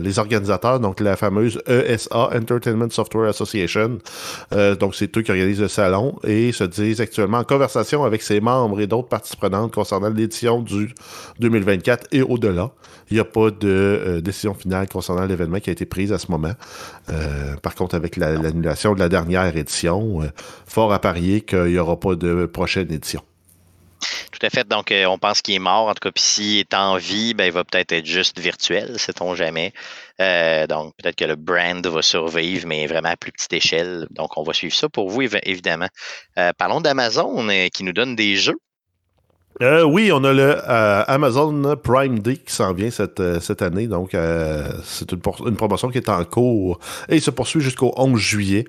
les 0.00 0.18
organisateurs, 0.18 0.80
donc 0.80 1.00
la 1.00 1.16
fameuse 1.16 1.60
ESA, 1.66 2.30
Entertainment 2.34 2.90
Software 2.90 3.28
Association. 3.28 3.98
donc 4.78 4.94
c'est 4.94 5.16
eux 5.16 5.22
qui 5.22 5.30
organisent 5.30 5.60
le 5.60 5.68
salon 5.68 6.18
et 6.24 6.52
se 6.52 6.64
disent 6.64 7.00
actuellement 7.00 7.38
en 7.38 7.44
conversation 7.44 8.04
avec 8.04 8.22
ses 8.22 8.40
membres 8.40 8.80
et 8.80 8.86
d'autres 8.86 9.08
parties 9.08 9.36
prenantes 9.36 9.72
concernant 9.72 10.10
l'édition 10.10 10.60
du 10.60 10.94
2024 11.40 12.08
et 12.12 12.22
au-delà. 12.22 12.70
Il 13.10 13.14
n'y 13.14 13.20
a 13.20 13.24
pas 13.24 13.50
de 13.50 14.20
décision 14.22 14.54
finale 14.54 14.88
concernant 14.88 15.26
l'événement 15.26 15.58
qui 15.58 15.70
a 15.70 15.72
été 15.72 15.84
prise 15.84 16.12
à 16.12 16.18
ce 16.18 16.30
moment. 16.30 16.52
par 17.62 17.74
contre, 17.74 17.94
avec 17.94 18.16
l'annulation 18.16 18.94
de 18.94 19.00
la 19.00 19.08
dernière 19.08 19.56
édition, 19.56 20.20
fort 20.66 20.92
à 20.92 21.00
parier 21.00 21.40
qu'il 21.40 21.64
n'y 21.64 21.78
aura 21.78 21.98
pas 21.98 22.14
de 22.14 22.29
prochaine 22.46 22.92
édition. 22.92 23.22
Tout 24.32 24.46
à 24.46 24.50
fait. 24.50 24.66
Donc, 24.66 24.90
euh, 24.90 25.04
on 25.06 25.18
pense 25.18 25.42
qu'il 25.42 25.54
est 25.54 25.60
mort. 25.60 25.88
En 25.88 25.94
tout 25.94 26.00
cas, 26.00 26.10
puis 26.10 26.22
s'il 26.22 26.58
est 26.58 26.74
en 26.74 26.96
vie, 26.96 27.34
ben, 27.34 27.44
il 27.44 27.52
va 27.52 27.64
peut-être 27.64 27.92
être 27.92 28.06
juste 28.06 28.38
virtuel, 28.38 28.98
sait-on 28.98 29.34
jamais. 29.34 29.72
Euh, 30.20 30.66
donc, 30.66 30.94
peut-être 30.96 31.16
que 31.16 31.24
le 31.24 31.36
brand 31.36 31.86
va 31.86 32.02
survivre, 32.02 32.66
mais 32.66 32.86
vraiment 32.86 33.10
à 33.10 33.16
plus 33.16 33.32
petite 33.32 33.52
échelle. 33.52 34.06
Donc, 34.10 34.36
on 34.38 34.42
va 34.42 34.52
suivre 34.52 34.74
ça 34.74 34.88
pour 34.88 35.10
vous, 35.10 35.22
évidemment. 35.22 35.88
Euh, 36.38 36.52
parlons 36.56 36.80
d'Amazon 36.80 37.48
qui 37.72 37.84
nous 37.84 37.92
donne 37.92 38.16
des 38.16 38.36
jeux. 38.36 38.56
oui, 39.60 40.10
on 40.12 40.24
a 40.24 40.32
le 40.32 40.56
Amazon 41.10 41.76
Prime 41.76 42.20
Day 42.20 42.36
qui 42.36 42.54
s'en 42.54 42.72
vient 42.72 42.90
cette, 42.90 43.40
cette 43.40 43.60
année. 43.60 43.88
Donc, 43.88 44.12
c'est 44.12 45.12
une, 45.12 45.20
une, 45.46 45.56
promotion 45.56 45.90
qui 45.90 45.98
est 45.98 46.08
en 46.08 46.24
cours 46.24 46.78
et 47.08 47.16
il 47.16 47.22
se 47.22 47.30
poursuit 47.30 47.60
jusqu'au 47.60 47.92
11 47.96 48.18
juillet. 48.18 48.64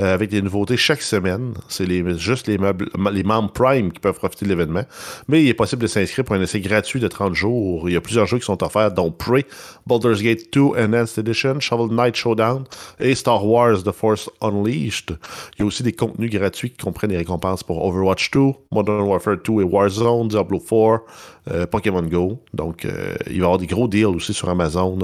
Euh, 0.00 0.14
avec 0.14 0.30
des 0.30 0.42
nouveautés 0.42 0.76
chaque 0.76 1.02
semaine. 1.02 1.54
C'est 1.68 1.84
les, 1.84 2.16
juste 2.18 2.46
les, 2.46 2.56
meubles, 2.56 2.88
les 3.12 3.24
membres 3.24 3.50
Prime 3.50 3.90
qui 3.90 3.98
peuvent 3.98 4.14
profiter 4.14 4.44
de 4.44 4.50
l'événement. 4.50 4.84
Mais 5.26 5.42
il 5.42 5.48
est 5.48 5.54
possible 5.54 5.82
de 5.82 5.88
s'inscrire 5.88 6.24
pour 6.24 6.36
un 6.36 6.40
essai 6.40 6.60
gratuit 6.60 7.00
de 7.00 7.08
30 7.08 7.34
jours. 7.34 7.88
Il 7.88 7.94
y 7.94 7.96
a 7.96 8.00
plusieurs 8.00 8.26
jeux 8.26 8.38
qui 8.38 8.44
sont 8.44 8.62
offerts, 8.62 8.92
dont 8.92 9.10
Prey, 9.10 9.44
Baldur's 9.86 10.22
Gate 10.22 10.52
2 10.52 10.60
Enhanced 10.60 11.18
Edition, 11.18 11.58
Shovel 11.58 11.88
Knight 11.94 12.14
Showdown 12.14 12.64
et 13.00 13.14
Star 13.16 13.44
Wars 13.44 13.82
The 13.82 13.90
Force 13.90 14.30
Unleashed. 14.40 15.18
Il 15.56 15.60
y 15.60 15.62
a 15.62 15.66
aussi 15.66 15.82
des 15.82 15.92
contenus 15.92 16.30
gratuits 16.30 16.70
qui 16.70 16.84
comprennent 16.84 17.10
des 17.10 17.16
récompenses 17.16 17.64
pour 17.64 17.84
Overwatch 17.84 18.30
2, 18.30 18.40
Modern 18.70 19.00
Warfare 19.00 19.38
2 19.44 19.62
et 19.62 19.64
Warzone, 19.64 20.28
Diablo 20.28 20.60
4, 20.60 21.02
euh, 21.50 21.66
Pokémon 21.66 22.02
Go. 22.02 22.38
Donc, 22.54 22.84
euh, 22.84 23.16
il 23.26 23.32
va 23.32 23.36
y 23.38 23.42
avoir 23.42 23.58
des 23.58 23.66
gros 23.66 23.88
deals 23.88 24.06
aussi 24.06 24.32
sur 24.32 24.48
Amazon 24.48 24.98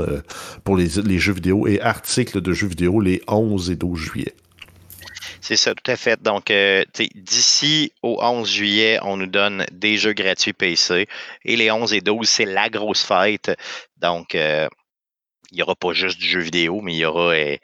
pour 0.63 0.77
les, 0.77 0.87
les 1.05 1.19
jeux 1.19 1.33
vidéo 1.33 1.67
et 1.67 1.81
articles 1.81 2.41
de 2.41 2.53
jeux 2.53 2.69
vidéo 2.69 3.01
les 3.01 3.21
11 3.27 3.71
et 3.71 3.77
12 3.77 3.99
juillet. 3.99 4.35
C'est 5.45 5.57
ça, 5.57 5.75
tout 5.75 5.91
à 5.91 5.97
fait. 5.97 6.23
Donc, 6.23 6.51
euh, 6.51 6.85
d'ici 7.15 7.93
au 8.03 8.17
11 8.19 8.51
juillet, 8.51 8.99
on 9.03 9.19
nous 9.19 9.27
donne 9.27 9.67
des 9.73 9.99
jeux 9.99 10.15
gratuits 10.15 10.55
PC. 10.55 11.07
Et 11.45 11.57
les 11.57 11.71
11 11.71 11.93
et 11.93 12.01
12, 12.01 12.27
c'est 12.27 12.47
la 12.47 12.71
grosse 12.71 13.05
fête. 13.05 13.51
Donc, 13.99 14.35
euh, 14.35 14.67
il 15.53 15.57
n'y 15.57 15.63
aura 15.63 15.75
pas 15.77 15.93
juste 15.93 16.19
du 16.19 16.27
jeu 16.27 16.41
vidéo, 16.41 16.81
mais 16.81 16.95
il 16.95 16.99
y 17.01 17.05
aura. 17.05 17.35
Euh, 17.35 17.57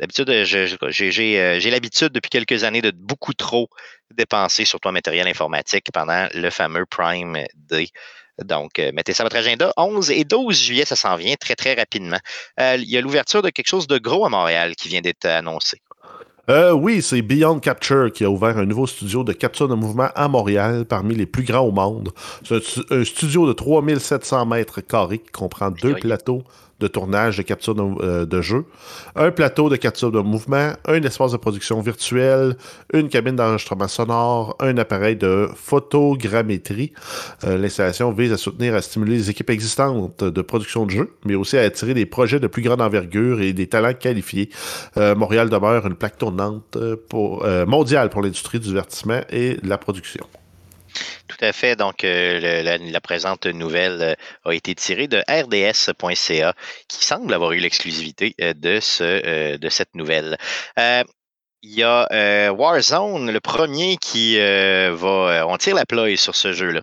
d'habitude, 0.00 0.28
j'ai 0.42 1.70
l'habitude 1.70 2.08
depuis 2.08 2.28
quelques 2.28 2.64
années 2.64 2.82
de 2.82 2.90
beaucoup 2.90 3.34
trop 3.34 3.68
dépenser 4.10 4.64
sur 4.64 4.80
ton 4.80 4.90
matériel 4.90 5.28
informatique 5.28 5.92
pendant 5.92 6.28
le 6.34 6.50
fameux 6.50 6.86
Prime 6.86 7.44
Day. 7.54 7.86
Donc, 8.42 8.78
mettez 8.94 9.12
ça 9.12 9.22
à 9.22 9.26
votre 9.26 9.36
agenda. 9.36 9.72
11 9.76 10.10
et 10.10 10.24
12 10.24 10.60
juillet, 10.60 10.84
ça 10.84 10.96
s'en 10.96 11.14
vient 11.14 11.36
très, 11.36 11.54
très 11.54 11.74
rapidement. 11.74 12.18
il 12.58 12.90
y 12.90 12.96
a 12.96 13.00
l'ouverture 13.00 13.42
de 13.42 13.50
quelque 13.50 13.68
chose 13.68 13.86
de 13.86 13.98
gros 13.98 14.26
à 14.26 14.28
Montréal 14.28 14.74
qui 14.74 14.88
vient 14.88 15.02
d'être 15.02 15.26
annoncé. 15.26 15.80
Euh, 16.50 16.72
oui, 16.72 17.02
c'est 17.02 17.20
Beyond 17.20 17.60
Capture 17.60 18.10
qui 18.10 18.24
a 18.24 18.30
ouvert 18.30 18.56
un 18.56 18.64
nouveau 18.64 18.86
studio 18.86 19.22
de 19.22 19.32
capture 19.32 19.68
de 19.68 19.74
mouvement 19.74 20.08
à 20.14 20.28
Montréal, 20.28 20.86
parmi 20.86 21.14
les 21.14 21.26
plus 21.26 21.42
grands 21.42 21.60
au 21.60 21.72
monde. 21.72 22.10
C'est 22.42 22.62
un, 22.90 23.04
studio 23.04 23.46
de 23.46 23.52
3700 23.52 24.46
mètres 24.46 24.80
carrés 24.80 25.18
qui 25.18 25.30
comprend 25.30 25.70
deux 25.70 25.94
plateaux 25.94 26.42
de 26.80 26.86
tournage 26.86 27.36
de 27.36 27.42
capture 27.42 27.74
euh, 28.02 28.24
de, 28.24 28.40
jeu, 28.40 28.64
un 29.16 29.30
plateau 29.30 29.68
de 29.68 29.76
capture 29.76 30.12
de 30.12 30.20
mouvement, 30.20 30.72
un 30.86 31.02
espace 31.02 31.32
de 31.32 31.36
production 31.36 31.80
virtuelle, 31.80 32.56
une 32.92 33.08
cabine 33.08 33.36
d'enregistrement 33.36 33.88
sonore, 33.88 34.56
un 34.60 34.76
appareil 34.78 35.16
de 35.16 35.48
photogrammétrie. 35.54 36.92
Euh, 37.44 37.58
l'installation 37.58 38.12
vise 38.12 38.32
à 38.32 38.36
soutenir 38.36 38.74
et 38.74 38.76
à 38.76 38.82
stimuler 38.82 39.16
les 39.16 39.30
équipes 39.30 39.50
existantes 39.50 40.22
de 40.22 40.42
production 40.42 40.86
de 40.86 40.90
jeux, 40.90 41.12
mais 41.24 41.34
aussi 41.34 41.56
à 41.56 41.62
attirer 41.62 41.94
des 41.94 42.06
projets 42.06 42.40
de 42.40 42.46
plus 42.46 42.62
grande 42.62 42.80
envergure 42.80 43.40
et 43.40 43.52
des 43.52 43.66
talents 43.66 43.94
qualifiés. 43.94 44.50
Euh, 44.96 45.14
Montréal 45.14 45.50
demeure 45.50 45.86
une 45.86 45.96
plaque 45.96 46.18
tournante 46.18 46.76
mondiale 47.66 48.10
pour 48.10 48.22
l'industrie 48.22 48.60
du 48.60 48.68
divertissement 48.68 49.20
et 49.30 49.56
de 49.56 49.68
la 49.68 49.78
production. 49.78 50.24
Tout 51.28 51.44
à 51.44 51.52
fait. 51.52 51.76
Donc, 51.76 52.04
euh, 52.04 52.62
la, 52.62 53.00
présente 53.00 53.46
nouvelle 53.46 53.98
euh, 54.02 54.50
a 54.50 54.54
été 54.54 54.74
tirée 54.74 55.08
de 55.08 55.22
rds.ca, 55.28 56.54
qui 56.88 57.04
semble 57.04 57.32
avoir 57.34 57.52
eu 57.52 57.58
l'exclusivité 57.58 58.34
euh, 58.40 58.54
de, 58.54 58.80
ce, 58.80 59.56
de 59.56 59.68
cette 59.68 59.94
nouvelle. 59.94 60.36
Il 61.60 61.74
y 61.74 61.82
a 61.82 62.52
Warzone, 62.52 63.32
le 63.32 63.40
premier 63.40 63.96
qui 63.96 64.38
va. 64.38 65.44
on 65.48 65.56
tire 65.56 65.74
la 65.74 65.86
ploie 65.86 66.16
sur 66.16 66.36
ce 66.36 66.52
jeu-là. 66.52 66.82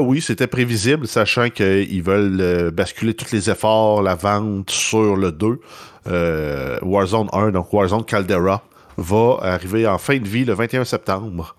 oui, 0.00 0.20
c'était 0.20 0.48
prévisible, 0.48 1.06
sachant 1.06 1.50
qu'ils 1.50 2.02
veulent 2.02 2.72
basculer 2.72 3.14
tous 3.14 3.32
les 3.32 3.48
efforts, 3.48 4.02
la 4.02 4.16
vente 4.16 4.70
sur 4.70 5.16
le 5.16 5.30
2. 5.30 5.60
Warzone 6.82 7.28
1, 7.32 7.52
donc 7.52 7.72
Warzone 7.72 8.04
Caldera, 8.04 8.64
va 8.96 9.38
arriver 9.42 9.86
en 9.86 9.98
fin 9.98 10.18
de 10.18 10.26
vie 10.26 10.44
le 10.44 10.54
21 10.54 10.84
septembre. 10.84 11.56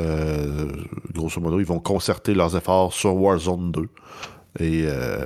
Euh, 0.00 0.66
grosso 1.12 1.40
modo, 1.40 1.60
ils 1.60 1.66
vont 1.66 1.80
concerter 1.80 2.34
leurs 2.34 2.56
efforts 2.56 2.92
sur 2.92 3.14
Warzone 3.14 3.72
2. 3.72 3.88
Et 4.58 4.84
euh, 4.84 5.24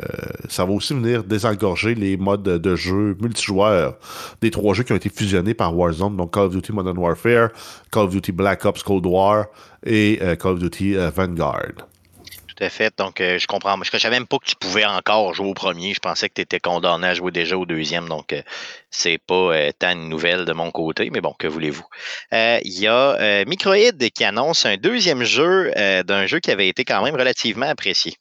ça 0.49 0.65
va 0.65 0.73
aussi 0.73 0.95
venir 0.95 1.25
désengorger 1.25 1.97
les 1.97 2.17
modes 2.17 2.45
de 2.45 2.77
jeu 2.77 3.17
multijoueurs 3.21 3.97
des 4.41 4.53
trois 4.53 4.73
jeux 4.73 4.85
qui 4.85 4.93
ont 4.93 4.97
été 4.97 5.09
fusionnés 5.09 5.53
par 5.53 5.77
Warzone, 5.77 6.17
donc 6.17 6.33
Call 6.33 6.45
of 6.45 6.53
Duty 6.53 6.73
Modern 6.73 6.97
Warfare, 6.97 7.49
Call 7.91 8.05
of 8.05 8.11
Duty 8.11 8.31
Black 8.31 8.65
Ops 8.65 8.85
Cold 8.85 9.05
War 9.05 9.47
et 9.85 10.21
euh, 10.23 10.37
Call 10.37 10.53
of 10.53 10.59
Duty 10.61 10.95
Vanguard 11.15 11.89
tout 12.57 12.65
à 12.65 12.71
fait. 12.71 12.97
Donc, 12.99 13.21
euh, 13.21 13.39
je 13.39 13.47
comprends. 13.47 13.77
Je 13.83 13.91
ne 13.93 13.99
savais 13.99 14.17
même 14.17 14.27
pas 14.27 14.39
que 14.39 14.47
tu 14.47 14.57
pouvais 14.57 14.85
encore 14.85 15.35
jouer 15.35 15.49
au 15.49 15.55
premier. 15.55 15.95
Je 15.95 16.01
pensais 16.01 16.29
que 16.29 16.35
tu 16.35 16.43
étais 16.43 16.61
condamné 16.61 17.09
à 17.09 17.15
jouer 17.15 17.31
déjà 17.31 17.57
au 17.57 17.67
deuxième. 17.67 18.09
Donc, 18.09 18.33
euh, 18.33 18.43
c'est 18.91 19.19
pas 19.19 19.35
euh, 19.35 19.71
tant 19.79 19.93
une 19.93 20.09
nouvelle 20.09 20.45
de 20.45 20.53
mon 20.53 20.71
côté, 20.71 21.11
mais 21.11 21.21
bon, 21.21 21.35
que 21.39 21.47
voulez-vous. 21.47 21.85
Il 22.33 22.79
y 22.81 22.87
a 22.87 23.45
Microïd 23.45 24.11
qui 24.11 24.25
annonce 24.25 24.67
un 24.67 24.77
deuxième 24.77 25.25
jeu 25.25 25.73
d'un 26.05 26.27
jeu 26.27 26.41
qui 26.41 26.51
avait 26.51 26.69
été 26.69 26.85
quand 26.85 27.03
même 27.03 27.15
relativement 27.17 27.67
apprécié. 27.67 28.17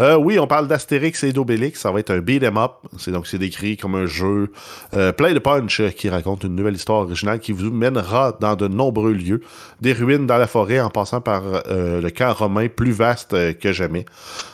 Euh, 0.00 0.16
oui, 0.16 0.38
on 0.38 0.46
parle 0.46 0.66
d'Astérix 0.66 1.22
et 1.24 1.32
d'Obélix. 1.32 1.80
Ça 1.80 1.90
va 1.90 2.00
être 2.00 2.10
un 2.10 2.20
beat'em 2.20 2.56
up. 2.56 2.72
C'est 2.98 3.10
donc 3.10 3.26
c'est 3.26 3.38
décrit 3.38 3.76
comme 3.76 3.94
un 3.94 4.06
jeu 4.06 4.50
euh, 4.94 5.12
plein 5.12 5.34
de 5.34 5.38
punch 5.38 5.82
qui 5.90 6.08
raconte 6.08 6.44
une 6.44 6.54
nouvelle 6.54 6.74
histoire 6.74 7.00
originale 7.00 7.38
qui 7.38 7.52
vous 7.52 7.70
mènera 7.70 8.36
dans 8.40 8.56
de 8.56 8.66
nombreux 8.66 9.12
lieux, 9.12 9.42
des 9.80 9.92
ruines 9.92 10.26
dans 10.26 10.38
la 10.38 10.46
forêt 10.46 10.80
en 10.80 10.88
passant 10.88 11.20
par 11.20 11.42
euh, 11.44 12.00
le 12.00 12.10
camp 12.10 12.32
romain 12.32 12.68
plus 12.68 12.92
vaste 12.92 13.58
que 13.58 13.72
jamais. 13.72 14.06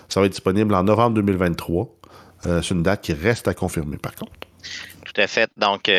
Ça 0.09 0.21
va 0.21 0.27
être 0.27 0.33
disponible 0.33 0.75
en 0.75 0.83
novembre 0.83 1.15
2023. 1.15 1.89
c'est 2.43 2.71
une 2.71 2.83
date 2.83 3.03
qui 3.03 3.13
reste 3.13 3.47
à 3.47 3.55
confirmer 3.55 3.99
par 3.99 4.15
contre. 4.15 4.33
Tout 5.05 5.21
à 5.21 5.29
fait. 5.29 5.49
Donc, 5.57 5.91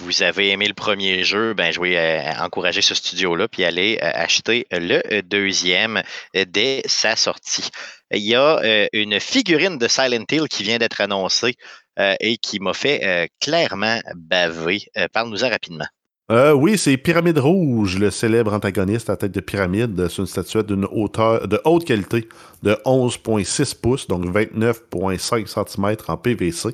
vous 0.00 0.22
avez 0.22 0.50
aimé 0.50 0.66
le 0.66 0.74
premier 0.74 1.24
jeu, 1.24 1.52
ben, 1.52 1.72
je 1.72 1.80
vais 1.80 2.24
encourager 2.40 2.80
ce 2.80 2.94
studio-là, 2.94 3.48
puis 3.48 3.64
aller 3.64 3.98
acheter 4.00 4.66
le 4.70 5.20
deuxième 5.22 6.02
dès 6.34 6.82
sa 6.86 7.16
sortie 7.16 7.70
il 8.12 8.22
y 8.22 8.34
a 8.34 8.58
euh, 8.62 8.86
une 8.92 9.18
figurine 9.20 9.78
de 9.78 9.88
Silent 9.88 10.24
Hill 10.30 10.48
qui 10.48 10.62
vient 10.62 10.78
d'être 10.78 11.00
annoncée 11.00 11.54
euh, 11.98 12.14
et 12.20 12.36
qui 12.36 12.60
m'a 12.60 12.74
fait 12.74 13.00
euh, 13.04 13.26
clairement 13.40 14.00
baver. 14.14 14.82
Parle-nous-en 15.12 15.48
rapidement. 15.48 15.86
oui, 16.30 16.78
c'est 16.78 16.96
Pyramide 16.96 17.38
Rouge, 17.38 17.98
le 17.98 18.10
célèbre 18.10 18.54
antagoniste 18.54 19.10
à 19.10 19.16
tête 19.16 19.32
de 19.32 19.40
pyramide. 19.40 20.08
C'est 20.08 20.18
une 20.18 20.26
statuette 20.26 20.66
d'une 20.66 20.86
hauteur 20.90 21.46
de 21.46 21.60
haute 21.64 21.84
qualité 21.84 22.28
de 22.62 22.72
11,6 22.86 23.78
pouces, 23.80 24.06
donc 24.08 24.24
29,5 24.24 25.46
cm 25.46 25.96
en 26.08 26.16
PVC. 26.16 26.70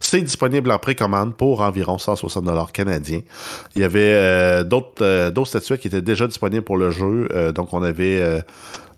C'est 0.00 0.22
disponible 0.22 0.70
en 0.70 0.78
précommande 0.78 1.36
pour 1.36 1.60
environ 1.60 1.98
160 1.98 2.44
dollars 2.44 2.72
canadiens. 2.72 3.20
Il 3.74 3.82
y 3.82 3.84
avait 3.84 4.64
d'autres 4.64 5.44
statuettes 5.44 5.80
qui 5.80 5.88
étaient 5.88 6.00
déjà 6.02 6.26
disponibles 6.26 6.64
pour 6.64 6.78
le 6.78 6.90
jeu. 6.90 7.28
donc, 7.54 7.74
on 7.74 7.82
avait 7.82 8.42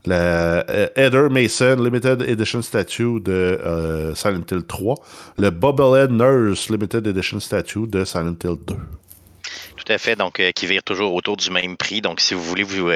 la 0.06 0.64
euh, 0.70 0.88
Heather 0.96 1.30
Mason 1.30 1.76
Limited 1.82 2.22
Edition 2.22 2.62
Statue 2.62 3.20
de 3.20 3.32
euh, 3.32 4.14
Silent 4.14 4.44
Hill 4.50 4.64
3, 4.66 4.94
le 5.38 5.50
Bubblehead 5.50 6.10
Nurse 6.10 6.70
Limited 6.70 7.06
Edition 7.06 7.40
Statue 7.40 7.86
de 7.86 8.04
Silent 8.04 8.36
Hill 8.44 8.56
2. 8.66 8.74
Tout 9.86 9.92
à 9.92 9.98
fait. 9.98 10.16
Donc, 10.16 10.42
qui 10.54 10.66
vire 10.66 10.82
toujours 10.82 11.14
autour 11.14 11.36
du 11.36 11.50
même 11.50 11.76
prix. 11.76 12.00
Donc, 12.00 12.20
si 12.20 12.34
vous 12.34 12.42
voulez 12.42 12.64
vous, 12.64 12.90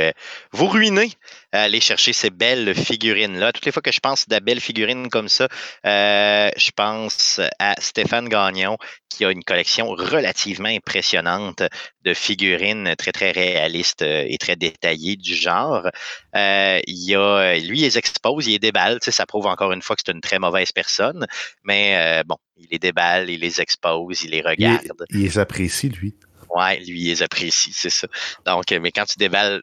vous 0.53 0.67
ruiner, 0.67 1.13
allez 1.53 1.81
chercher 1.81 2.13
ces 2.13 2.31
belles 2.31 2.75
figurines-là. 2.75 3.53
Toutes 3.53 3.65
les 3.65 3.73
fois 3.73 3.83
que 3.83 3.93
je 3.93 4.01
pense 4.01 4.27
à 4.29 4.39
de 4.39 4.45
belles 4.45 4.61
figurines 4.61 5.09
comme 5.09 5.29
ça, 5.29 5.47
je 5.85 6.71
pense 6.75 7.41
à 7.61 7.75
Stéphane 7.81 8.29
Gagnon, 8.29 8.77
qui 9.09 9.25
a 9.25 9.31
une 9.31 9.45
collection 9.45 9.91
relativement 9.91 10.69
impressionnante 10.69 11.63
de 12.03 12.15
figurines 12.15 12.95
très, 12.97 13.13
très 13.13 13.31
réalistes 13.31 14.03
et 14.03 14.37
très 14.39 14.57
détaillées 14.57 15.17
du 15.17 15.35
genre. 15.35 15.89
il 16.35 16.83
y 16.87 17.15
a, 17.15 17.55
lui, 17.59 17.79
il 17.79 17.83
les 17.83 17.99
expose, 17.99 18.49
il 18.49 18.53
les 18.53 18.59
déballe. 18.59 18.99
Ça 19.01 19.27
prouve 19.27 19.47
encore 19.47 19.71
une 19.71 19.83
fois 19.83 19.95
que 19.95 20.03
c'est 20.05 20.13
une 20.13 20.21
très 20.21 20.41
mauvaise 20.41 20.73
personne. 20.73 21.27
Mais 21.63 22.23
bon, 22.27 22.37
il 22.57 22.67
les 22.71 22.79
déballe, 22.81 23.31
il 23.31 23.41
les 23.41 23.61
expose, 23.61 24.23
il 24.25 24.31
les 24.31 24.43
regarde. 24.43 24.83
Il, 25.11 25.21
les 25.21 25.39
apprécie, 25.39 25.89
lui. 25.89 26.15
Ouais, 26.55 26.79
lui, 26.81 27.01
il 27.01 27.07
les 27.07 27.23
apprécie, 27.23 27.73
c'est 27.73 27.91
ça. 27.91 28.09
Donc, 28.45 28.71
mais 28.71 28.93
quand 28.93 29.05
tu 29.05 29.19
déballes 29.19 29.63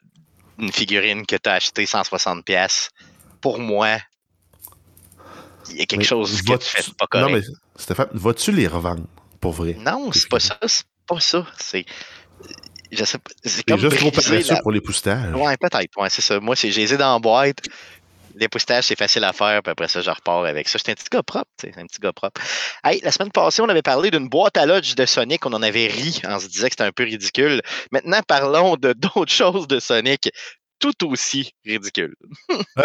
une 0.58 0.72
figurine 0.72 1.26
que 1.26 1.36
tu 1.36 1.48
as 1.48 1.54
achetée 1.54 1.84
160$, 1.84 2.90
pour 3.40 3.58
moi, 3.58 3.98
il 5.70 5.76
y 5.76 5.82
a 5.82 5.86
quelque 5.86 6.04
chose 6.04 6.42
que 6.42 6.56
tu 6.56 6.64
fais 6.64 6.82
pas 6.98 7.06
correct. 7.06 7.28
Non, 7.28 7.32
mais 7.32 7.42
Stéphane, 7.76 8.08
vas-tu 8.12 8.52
les 8.52 8.66
revendre 8.66 9.06
pour 9.40 9.52
vrai? 9.52 9.76
Non, 9.78 10.10
c'est 10.12 10.28
pas 10.28 10.40
ça. 10.40 10.58
C'est 10.66 10.84
pas 11.06 11.20
ça. 11.20 11.46
C'est. 11.60 11.84
Je 12.90 13.04
sais 13.04 13.18
pas. 13.18 13.30
C'est 13.44 13.62
comme 13.64 13.78
juste 13.78 13.98
trop 13.98 14.10
paresseux 14.10 14.56
pour 14.62 14.72
les 14.72 14.80
poustages. 14.80 15.34
Ouais, 15.34 15.56
peut-être. 15.58 15.96
Ouais, 15.96 16.08
c'est 16.10 16.22
ça. 16.22 16.40
Moi, 16.40 16.54
j'ai 16.54 16.70
les 16.70 16.94
ai 16.94 16.96
dans 16.96 17.12
la 17.12 17.18
boîte. 17.18 17.58
Les 18.38 18.48
c'est 18.82 18.96
facile 18.96 19.24
à 19.24 19.32
faire, 19.32 19.62
puis 19.62 19.72
après 19.72 19.88
ça, 19.88 20.00
je 20.00 20.10
repars 20.10 20.44
avec 20.44 20.68
ça. 20.68 20.78
J'étais 20.78 20.92
un 20.92 20.94
petit 20.94 21.08
gars 21.10 21.22
propre, 21.22 21.50
tu 21.58 21.68
sais, 21.68 21.80
un 21.80 21.86
petit 21.86 21.98
gars 22.00 22.12
propre. 22.12 22.40
Hey, 22.84 23.00
la 23.02 23.10
semaine 23.10 23.32
passée, 23.32 23.62
on 23.62 23.68
avait 23.68 23.82
parlé 23.82 24.10
d'une 24.10 24.28
boîte 24.28 24.56
à 24.56 24.66
lodge 24.66 24.94
de 24.94 25.06
Sonic, 25.06 25.44
on 25.44 25.52
en 25.52 25.62
avait 25.62 25.88
ri, 25.88 26.20
on 26.24 26.38
se 26.38 26.46
disait 26.46 26.68
que 26.68 26.74
c'était 26.74 26.84
un 26.84 26.92
peu 26.92 27.04
ridicule. 27.04 27.62
Maintenant, 27.90 28.20
parlons 28.26 28.76
de 28.76 28.92
d'autres 29.14 29.32
choses 29.32 29.66
de 29.66 29.80
Sonic 29.80 30.30
tout 30.78 31.06
aussi 31.06 31.52
ridicule. 31.64 32.14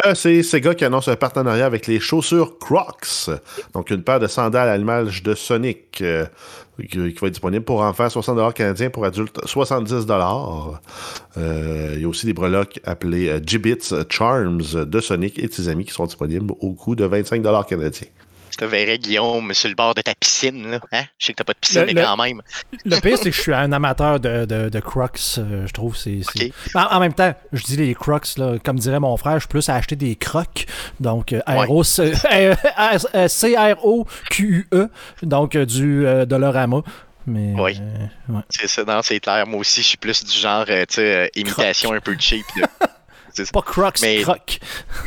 euh, 0.05 0.15
c'est 0.15 0.43
Sega 0.43 0.75
qui 0.75 0.85
annonce 0.85 1.07
un 1.07 1.15
partenariat 1.15 1.65
avec 1.65 1.87
les 1.87 1.99
chaussures 1.99 2.57
Crocs. 2.59 3.29
Donc, 3.73 3.89
une 3.89 4.03
paire 4.03 4.19
de 4.19 4.27
sandales 4.27 4.69
à 4.69 4.77
l'image 4.77 5.23
de 5.23 5.33
Sonic 5.35 6.01
euh, 6.01 6.25
qui, 6.89 6.97
va 6.97 7.07
être 7.07 7.29
disponible 7.29 7.65
pour 7.65 7.81
enfants, 7.81 8.07
60$ 8.07 8.53
canadiens, 8.53 8.89
pour 8.89 9.05
adultes, 9.05 9.39
70$. 9.45 10.79
Euh, 11.37 11.91
il 11.95 12.01
y 12.01 12.05
a 12.05 12.07
aussi 12.07 12.25
des 12.25 12.33
breloques 12.33 12.79
appelés 12.83 13.39
Gibbets 13.45 14.05
Charms 14.09 14.85
de 14.85 14.99
Sonic 14.99 15.39
et 15.39 15.47
de 15.47 15.53
ses 15.53 15.67
amis 15.67 15.85
qui 15.85 15.93
sont 15.93 16.05
disponibles 16.05 16.53
au 16.59 16.73
coût 16.73 16.95
de 16.95 17.07
25$ 17.07 17.65
canadiens. 17.67 18.07
Je 18.53 18.57
te 18.57 18.65
verrais, 18.65 18.99
Guillaume, 18.99 19.51
sur 19.55 19.67
le 19.67 19.73
bord 19.73 19.95
de 19.95 20.01
ta 20.01 20.13
piscine. 20.13 20.69
Là. 20.69 20.79
Hein? 20.91 21.05
Je 21.17 21.25
sais 21.25 21.33
que 21.33 21.37
t'as 21.37 21.43
pas 21.43 21.53
de 21.53 21.57
piscine, 21.57 21.85
mais 21.87 21.95
quand 21.95 22.17
même. 22.17 22.39
Le 22.85 22.99
pire, 22.99 23.17
c'est 23.17 23.31
que 23.31 23.35
je 23.35 23.41
suis 23.41 23.51
un 23.51 23.71
amateur 23.71 24.19
de, 24.19 24.45
de, 24.45 24.69
de 24.69 24.79
Crocs. 24.79 25.39
Euh, 25.39 25.65
je 25.65 25.73
trouve 25.73 25.97
c'est. 25.97 26.21
En, 26.75 26.99
même 26.99 27.15
temps, 27.15 27.33
je 27.51 27.63
dis 27.63 27.77
les 27.77 27.95
Crocs, 27.95 28.37
là, 28.37 28.57
comme 28.63 28.77
dirait 28.77 28.99
mon 28.99 29.17
frère, 29.17 29.33
je 29.35 29.39
suis 29.39 29.47
plus 29.47 29.69
à 29.69 29.75
acheter 29.75 29.95
des 29.95 30.15
crocs. 30.15 30.67
Donc, 30.99 31.33
euh, 31.33 31.41
C-R-O-Q-U-E. 33.27 34.89
Donc, 35.23 35.55
euh, 35.55 35.65
du 35.65 36.05
Dolorama. 36.27 36.83
Mais, 37.25 37.59
oui. 37.59 37.79
ouais. 38.29 38.41
C'est 38.49 38.67
ça, 38.67 38.83
non, 38.83 39.01
c'est 39.01 39.19
clair. 39.19 39.47
Moi 39.47 39.61
aussi, 39.61 39.81
je 39.81 39.87
suis 39.87 39.97
plus 39.97 40.23
du 40.23 40.37
genre, 40.37 40.65
tu 40.65 40.73
sais, 40.89 41.31
imitation 41.33 41.91
un 41.93 42.01
peu 42.01 42.15
cheap. 42.19 42.45
Pas 43.51 43.61
Crocs, 43.61 44.01
mais 44.01 44.21
crocs. 44.21 44.59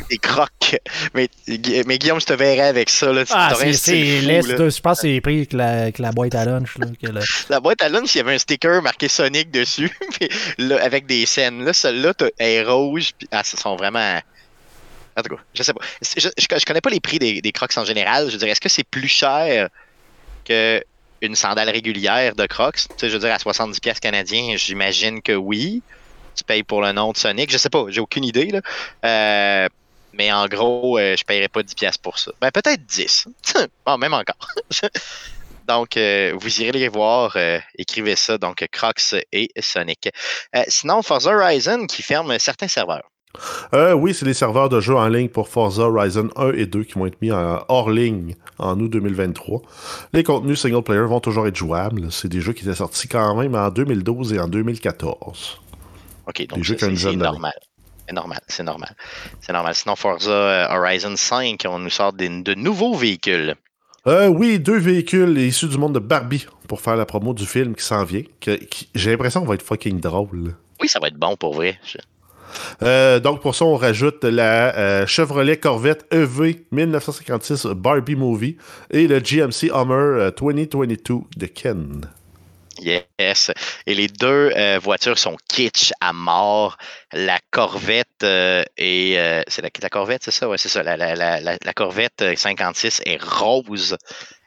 Des 0.09 0.17
crocs. 0.17 0.75
Mais, 1.13 1.29
mais 1.85 1.97
Guillaume, 1.97 2.19
je 2.19 2.25
te 2.25 2.33
verrais 2.33 2.67
avec 2.67 2.89
ça. 2.89 3.11
Là, 3.13 3.23
ah, 3.29 3.53
c'est 3.55 3.73
Je 3.73 4.81
pense 4.81 5.01
que 5.01 5.07
c'est 5.07 5.21
pris 5.21 5.47
que 5.47 5.55
la, 5.55 5.91
que 5.91 6.01
la 6.01 6.11
boîte 6.11 6.35
à 6.35 6.45
lunch. 6.45 6.77
Là, 6.77 7.21
La 7.49 7.59
boîte 7.59 7.81
à 7.81 7.89
lunch, 7.89 8.15
il 8.15 8.17
y 8.19 8.21
avait 8.21 8.35
un 8.35 8.37
sticker 8.37 8.81
marqué 8.81 9.07
Sonic 9.07 9.51
dessus, 9.51 9.91
là, 10.57 10.81
avec 10.83 11.05
des 11.05 11.25
scènes. 11.25 11.63
Là, 11.63 11.73
celle-là, 11.73 12.13
est 12.39 12.63
rouge. 12.63 13.11
Puis, 13.17 13.27
ah, 13.31 13.43
ce 13.43 13.55
sont 13.55 13.75
vraiment. 13.75 14.19
En 15.15 15.21
tout 15.21 15.35
cas, 15.35 15.41
je 15.53 15.63
sais 15.63 15.73
pas. 15.73 15.81
Je, 16.01 16.29
je, 16.37 16.65
connais 16.65 16.81
pas 16.81 16.89
les 16.89 16.99
prix 16.99 17.19
des, 17.19 17.41
des 17.41 17.51
crocs 17.51 17.75
en 17.77 17.85
général. 17.85 18.29
Je 18.29 18.37
dirais, 18.37 18.51
est-ce 18.51 18.61
que 18.61 18.69
c'est 18.69 18.83
plus 18.83 19.07
cher 19.07 19.69
que 20.45 20.83
une 21.21 21.35
sandale 21.35 21.69
régulière 21.69 22.35
de 22.35 22.45
crocs? 22.45 22.75
Tu 22.75 22.87
sais, 22.97 23.09
je 23.09 23.13
veux 23.13 23.19
dire, 23.19 23.33
à 23.33 23.37
70$ 23.37 23.99
canadiens, 23.99 24.55
j'imagine 24.57 25.21
que 25.21 25.33
oui 25.33 25.81
tu 26.37 26.43
payes 26.43 26.63
pour 26.63 26.81
le 26.81 26.91
nom 26.91 27.11
de 27.11 27.17
Sonic. 27.17 27.51
Je 27.51 27.57
sais 27.57 27.69
pas, 27.69 27.85
j'ai 27.89 27.99
aucune 27.99 28.23
idée. 28.23 28.47
Là. 28.47 28.61
Euh, 29.05 29.67
mais 30.13 30.31
en 30.31 30.47
gros, 30.47 30.97
euh, 30.97 31.15
je 31.17 31.23
paierais 31.23 31.47
pas 31.47 31.61
10$ 31.61 31.95
pour 32.01 32.17
ça. 32.19 32.31
Ben, 32.41 32.51
peut-être 32.51 32.85
10. 32.85 33.27
bon, 33.85 33.97
même 33.97 34.13
encore. 34.13 34.47
Donc, 35.67 35.97
euh, 35.97 36.33
vous 36.39 36.61
irez 36.61 36.71
les 36.71 36.87
voir. 36.87 37.35
écrivez 37.77 38.15
ça. 38.15 38.37
Donc, 38.37 38.65
Crocs 38.71 39.15
et 39.33 39.49
Sonic. 39.59 40.09
sinon, 40.69 41.01
Forza 41.01 41.35
Horizon 41.35 41.87
qui 41.87 42.03
ferme 42.03 42.39
certains 42.39 42.69
serveurs. 42.69 43.11
oui, 43.73 44.13
c'est 44.13 44.25
les 44.25 44.33
serveurs 44.33 44.69
de 44.69 44.79
jeux 44.79 44.95
en 44.95 45.09
ligne 45.09 45.27
pour 45.27 45.49
Forza 45.49 45.83
Horizon 45.83 46.29
1 46.37 46.53
et 46.53 46.67
2 46.67 46.85
qui 46.85 46.93
vont 46.93 47.05
être 47.05 47.21
mis 47.21 47.31
hors 47.31 47.89
ligne 47.89 48.35
en 48.59 48.79
août 48.79 48.89
2023. 48.89 49.61
Les 50.13 50.23
contenus 50.23 50.61
single 50.61 50.83
player 50.83 51.01
vont 51.01 51.19
toujours 51.19 51.47
être 51.47 51.57
jouables. 51.57 52.13
C'est 52.13 52.29
des 52.29 52.39
jeux 52.39 52.53
qui 52.53 52.63
étaient 52.63 52.75
sortis 52.75 53.09
quand 53.09 53.35
même 53.35 53.53
en 53.53 53.69
2012 53.69 54.31
et 54.31 54.39
en 54.39 54.47
2014. 54.47 55.59
OK, 56.27 56.45
donc 56.47 56.65
c'est 56.65 57.15
normal. 57.15 57.53
C'est 58.07 58.15
normal, 58.15 58.39
c'est 58.47 58.63
normal. 58.63 58.95
C'est 59.41 59.51
normal. 59.51 59.75
Sinon, 59.75 59.95
Forza 59.95 60.31
euh, 60.31 60.67
Horizon 60.69 61.15
5, 61.15 61.65
on 61.67 61.79
nous 61.79 61.89
sort 61.89 62.13
de 62.13 62.53
nouveaux 62.53 62.95
véhicules. 62.95 63.55
Euh, 64.07 64.27
oui, 64.27 64.59
deux 64.59 64.77
véhicules 64.77 65.37
issus 65.37 65.67
du 65.67 65.77
monde 65.77 65.95
de 65.95 65.99
Barbie 65.99 66.45
pour 66.69 66.79
faire 66.79 66.95
la 66.95 67.05
promo 67.05 67.33
du 67.33 67.45
film 67.45 67.75
qui 67.75 67.83
s'en 67.83 68.05
vient. 68.05 68.23
J'ai 68.95 69.11
l'impression 69.11 69.41
qu'on 69.41 69.47
va 69.47 69.55
être 69.55 69.65
fucking 69.65 69.99
drôle. 69.99 70.55
Oui, 70.81 70.87
ça 70.87 70.99
va 70.99 71.09
être 71.09 71.17
bon 71.17 71.35
pour 71.35 71.55
vrai. 71.55 71.77
Euh, 72.81 73.19
donc, 73.19 73.41
pour 73.41 73.53
ça, 73.55 73.65
on 73.65 73.75
rajoute 73.75 74.23
la 74.23 75.05
Chevrolet 75.05 75.57
Corvette 75.57 76.05
EV 76.11 76.63
1956 76.71 77.65
Barbie 77.75 78.15
Movie 78.15 78.55
et 78.89 79.07
le 79.07 79.19
GMC 79.19 79.69
Hummer 79.73 80.31
2022 80.39 80.95
de 81.35 81.45
Ken. 81.47 82.05
Yes. 82.79 83.51
Et 83.85 83.95
les 83.95 84.07
deux 84.07 84.51
euh, 84.55 84.79
voitures 84.81 85.17
sont 85.17 85.37
kitsch 85.49 85.91
à 85.99 86.13
mort. 86.13 86.77
La 87.13 87.39
Corvette 87.51 88.23
euh, 88.23 88.63
est. 88.77 89.17
Euh, 89.17 89.41
c'est 89.47 89.61
la, 89.61 89.89
Corvette, 89.89 90.23
c'est 90.23 90.31
ça? 90.31 90.47
Ouais, 90.47 90.57
c'est 90.57 90.69
ça. 90.69 90.83
La, 90.83 91.73
Corvette 91.73 92.23
56 92.35 93.01
est 93.05 93.21
rose. 93.21 93.97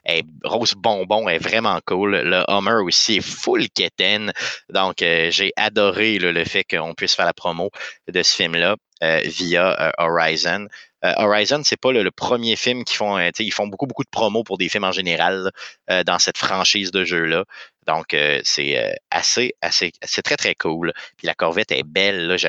est 0.05 0.25
rose 0.43 0.73
bonbon, 0.75 1.27
est 1.27 1.39
vraiment 1.39 1.79
cool. 1.85 2.17
Le 2.17 2.43
Hummer 2.49 2.83
aussi 2.83 3.17
est 3.17 3.21
full 3.21 3.67
keten. 3.69 4.31
Donc, 4.69 4.97
j'ai 4.99 5.51
adoré 5.55 6.17
le 6.17 6.45
fait 6.45 6.63
qu'on 6.63 6.93
puisse 6.93 7.15
faire 7.15 7.25
la 7.25 7.33
promo 7.33 7.71
de 8.07 8.23
ce 8.23 8.35
film-là 8.35 8.75
via 9.25 9.93
Horizon. 9.97 10.67
Horizon, 11.03 11.61
c'est 11.63 11.79
pas 11.79 11.91
le, 11.91 12.11
premier 12.11 12.55
film 12.55 12.83
qu'ils 12.83 12.97
font. 12.97 13.17
ils 13.17 13.53
font 13.53 13.67
beaucoup, 13.67 13.87
beaucoup 13.87 14.03
de 14.03 14.09
promos 14.09 14.43
pour 14.43 14.57
des 14.57 14.69
films 14.69 14.83
en 14.83 14.91
général 14.91 15.51
dans 16.05 16.19
cette 16.19 16.37
franchise 16.37 16.91
de 16.91 17.03
jeux-là. 17.03 17.45
Donc, 17.87 18.13
euh, 18.13 18.41
c'est 18.43 18.77
euh, 18.77 18.93
assez, 19.09 19.53
assez, 19.61 19.91
c'est 20.03 20.21
très, 20.21 20.37
très 20.37 20.55
cool. 20.55 20.93
Puis 21.17 21.27
la 21.27 21.33
Corvette 21.33 21.71
est 21.71 21.83
belle, 21.83 22.27
là, 22.27 22.37
je 22.37 22.47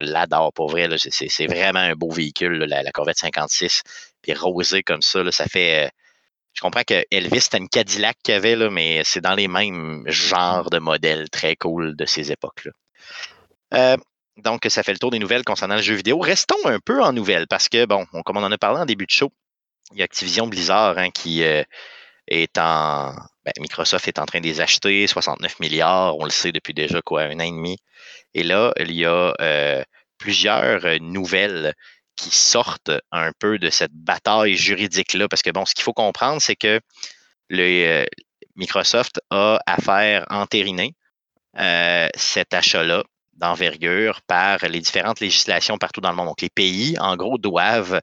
l'adore 0.00 0.52
pour 0.52 0.70
vrai. 0.70 0.88
C'est 0.98 1.46
vraiment 1.46 1.80
un 1.80 1.94
beau 1.94 2.10
véhicule, 2.10 2.58
la, 2.64 2.90
Corvette 2.92 3.18
56. 3.18 3.82
Puis 4.22 4.34
rosé 4.34 4.82
comme 4.82 5.02
ça, 5.02 5.20
ça 5.32 5.46
fait. 5.46 5.86
Euh, 5.86 5.88
je 6.52 6.60
comprends 6.60 6.82
que 6.82 7.04
Elvis, 7.10 7.42
c'était 7.42 7.58
une 7.58 7.68
Cadillac 7.68 8.16
qu'il 8.24 8.34
avait, 8.34 8.56
là, 8.56 8.70
mais 8.70 9.02
c'est 9.04 9.20
dans 9.20 9.34
les 9.34 9.46
mêmes 9.48 10.02
genres 10.06 10.68
de 10.68 10.78
modèles 10.78 11.30
très 11.30 11.54
cool 11.54 11.94
de 11.96 12.04
ces 12.06 12.32
époques-là. 12.32 13.96
donc, 14.38 14.66
ça 14.68 14.82
fait 14.82 14.92
le 14.92 14.98
tour 14.98 15.12
des 15.12 15.20
nouvelles 15.20 15.44
concernant 15.44 15.76
le 15.76 15.82
jeu 15.82 15.94
vidéo. 15.94 16.18
Restons 16.18 16.56
un 16.64 16.80
peu 16.80 17.02
en 17.02 17.12
nouvelles 17.12 17.46
parce 17.46 17.68
que, 17.68 17.86
bon, 17.86 18.04
comme 18.24 18.36
on 18.36 18.42
en 18.42 18.50
a 18.50 18.58
parlé 18.58 18.80
en 18.80 18.84
début 18.84 19.06
de 19.06 19.12
show, 19.12 19.32
il 19.92 19.98
y 19.98 20.02
a 20.02 20.04
Activision 20.04 20.48
Blizzard 20.48 20.98
hein, 20.98 21.10
qui 21.10 21.44
ben, 23.44 23.52
Microsoft 23.58 24.06
est 24.08 24.18
en 24.18 24.26
train 24.26 24.40
de 24.40 24.46
les 24.46 24.60
acheter, 24.60 25.06
69 25.06 25.60
milliards, 25.60 26.16
on 26.18 26.24
le 26.24 26.30
sait 26.30 26.52
depuis 26.52 26.74
déjà 26.74 27.00
quoi, 27.02 27.22
un 27.22 27.36
an 27.36 27.40
et 27.40 27.50
demi. 27.50 27.78
Et 28.34 28.42
là, 28.42 28.72
il 28.78 28.92
y 28.92 29.04
a 29.04 29.34
euh, 29.40 29.82
plusieurs 30.18 30.84
euh, 30.84 30.98
nouvelles 31.00 31.74
qui 32.16 32.30
sortent 32.30 32.92
un 33.12 33.32
peu 33.38 33.58
de 33.58 33.70
cette 33.70 33.92
bataille 33.92 34.56
juridique-là. 34.56 35.28
Parce 35.28 35.42
que 35.42 35.50
bon, 35.50 35.64
ce 35.64 35.74
qu'il 35.74 35.84
faut 35.84 35.92
comprendre, 35.92 36.40
c'est 36.40 36.56
que 36.56 36.80
euh, 37.52 38.04
Microsoft 38.56 39.20
a 39.30 39.58
à 39.66 39.76
faire 39.78 40.26
entériner 40.30 40.94
cet 42.14 42.54
achat-là 42.54 43.02
d'envergure 43.34 44.20
par 44.22 44.58
les 44.68 44.80
différentes 44.80 45.18
législations 45.18 45.78
partout 45.78 46.00
dans 46.00 46.10
le 46.10 46.16
monde. 46.16 46.28
Donc, 46.28 46.42
les 46.42 46.50
pays, 46.50 46.96
en 47.00 47.16
gros, 47.16 47.38
doivent 47.38 48.00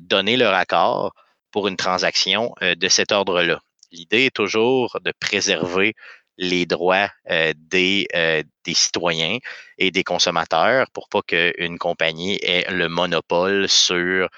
donner 0.00 0.36
leur 0.36 0.54
accord 0.54 1.12
pour 1.52 1.68
une 1.68 1.76
transaction 1.76 2.54
de 2.60 2.88
cet 2.88 3.12
ordre-là 3.12 3.60
l'idée 3.92 4.26
est 4.26 4.34
toujours 4.34 4.98
de 5.04 5.12
préserver 5.20 5.94
les 6.38 6.66
droits 6.66 7.10
euh, 7.30 7.52
des, 7.56 8.08
euh, 8.14 8.42
des, 8.64 8.74
citoyens 8.74 9.38
et 9.78 9.90
des 9.90 10.02
consommateurs 10.02 10.90
pour 10.92 11.08
pas 11.08 11.20
qu'une 11.22 11.78
compagnie 11.78 12.38
ait 12.42 12.70
le 12.70 12.88
monopole 12.88 13.68
sur 13.68 14.28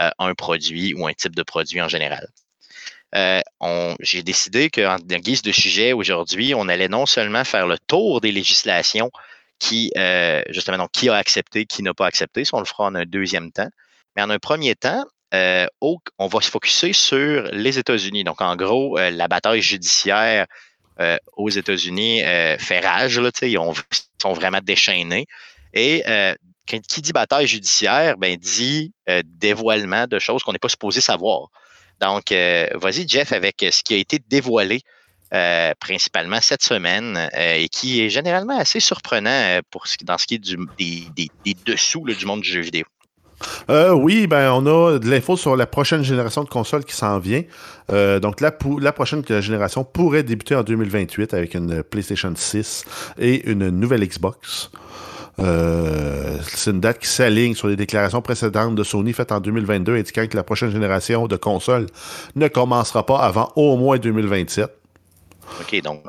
euh, 0.00 0.10
un 0.18 0.34
produit 0.34 0.94
ou 0.94 1.06
un 1.06 1.12
type 1.12 1.36
de 1.36 1.42
produit 1.42 1.80
en 1.80 1.88
général. 1.88 2.28
j'ai 4.00 4.22
décidé 4.24 4.68
qu'en 4.70 4.96
guise 4.96 5.42
de 5.42 5.52
sujet 5.52 5.92
aujourd'hui, 5.92 6.54
on 6.54 6.68
allait 6.68 6.88
non 6.88 7.06
seulement 7.06 7.44
faire 7.44 7.68
le 7.68 7.78
tour 7.78 8.20
des 8.20 8.32
législations 8.32 9.12
qui, 9.60 9.92
justement, 10.48 10.78
donc, 10.78 10.90
qui 10.90 11.08
a 11.08 11.14
accepté, 11.14 11.64
qui 11.64 11.84
n'a 11.84 11.94
pas 11.94 12.06
accepté, 12.06 12.44
ça 12.44 12.56
on 12.56 12.60
le 12.60 12.66
fera 12.66 12.86
en 12.86 12.94
un 12.96 13.06
deuxième 13.06 13.52
temps, 13.52 13.70
mais 14.16 14.22
en 14.22 14.30
un 14.30 14.40
premier 14.40 14.74
temps, 14.74 15.04
on 15.80 16.26
va 16.26 16.40
se 16.40 16.50
focuser 16.50 16.92
sur 16.92 17.48
les 17.52 17.78
États-Unis. 17.78 18.24
Donc, 18.24 18.40
en 18.40 18.56
gros, 18.56 18.98
la 18.98 19.28
bataille 19.28 19.62
judiciaire 19.62 20.46
aux 21.36 21.50
États-Unis 21.50 22.20
fait 22.58 22.80
rage, 22.80 23.18
là, 23.18 23.30
ils, 23.42 23.58
sont 24.20 24.32
vraiment 24.32 24.60
déchaînés. 24.62 25.26
Et 25.72 26.04
qui 26.66 27.02
dit 27.02 27.12
bataille 27.12 27.46
judiciaire, 27.46 28.16
ben, 28.16 28.36
dit 28.36 28.92
dévoilement 29.24 30.06
de 30.06 30.18
choses 30.18 30.42
qu'on 30.42 30.52
n'est 30.52 30.58
pas 30.58 30.68
supposé 30.68 31.00
savoir. 31.00 31.48
Donc, 32.00 32.30
vas-y, 32.30 33.08
Jeff, 33.08 33.32
avec 33.32 33.56
ce 33.60 33.82
qui 33.82 33.94
a 33.94 33.98
été 33.98 34.18
dévoilé 34.18 34.80
principalement 35.80 36.40
cette 36.40 36.62
semaine 36.62 37.28
et 37.36 37.68
qui 37.68 38.02
est 38.02 38.10
généralement 38.10 38.58
assez 38.58 38.80
surprenant 38.80 39.60
dans 40.02 40.18
ce 40.18 40.26
qui 40.26 40.34
est 40.34 41.10
des, 41.18 41.56
dessous 41.66 42.04
du 42.04 42.26
monde 42.26 42.42
du 42.42 42.50
jeu 42.50 42.60
vidéo. 42.60 42.84
Euh, 43.70 43.92
oui, 43.92 44.26
ben 44.26 44.52
on 44.52 44.66
a 44.66 44.98
de 44.98 45.08
l'info 45.08 45.36
sur 45.36 45.56
la 45.56 45.66
prochaine 45.66 46.02
génération 46.02 46.44
de 46.44 46.48
consoles 46.48 46.84
qui 46.84 46.94
s'en 46.94 47.18
vient. 47.18 47.42
Euh, 47.92 48.20
donc 48.20 48.40
la, 48.40 48.52
la, 48.80 48.92
prochaine 48.92 49.22
génération 49.40 49.84
pourrait 49.84 50.22
débuter 50.22 50.54
en 50.54 50.62
2028 50.62 51.34
avec 51.34 51.54
une 51.54 51.82
PlayStation 51.82 52.32
6 52.34 52.84
et 53.18 53.50
une 53.50 53.68
nouvelle 53.70 54.06
Xbox. 54.06 54.70
Euh, 55.40 56.38
c'est 56.46 56.70
une 56.70 56.80
date 56.80 57.00
qui 57.00 57.08
s'aligne 57.08 57.54
sur 57.54 57.66
les 57.66 57.76
déclarations 57.76 58.22
précédentes 58.22 58.76
de 58.76 58.84
Sony 58.84 59.12
faites 59.12 59.32
en 59.32 59.40
2022 59.40 59.96
indiquant 59.96 60.26
que 60.28 60.36
la 60.36 60.44
prochaine 60.44 60.70
génération 60.70 61.26
de 61.26 61.36
consoles 61.36 61.86
ne 62.36 62.46
commencera 62.46 63.04
pas 63.04 63.18
avant 63.18 63.52
au 63.56 63.76
moins 63.76 63.98
2027. 63.98 64.70
OK, 65.60 65.82
donc, 65.82 66.06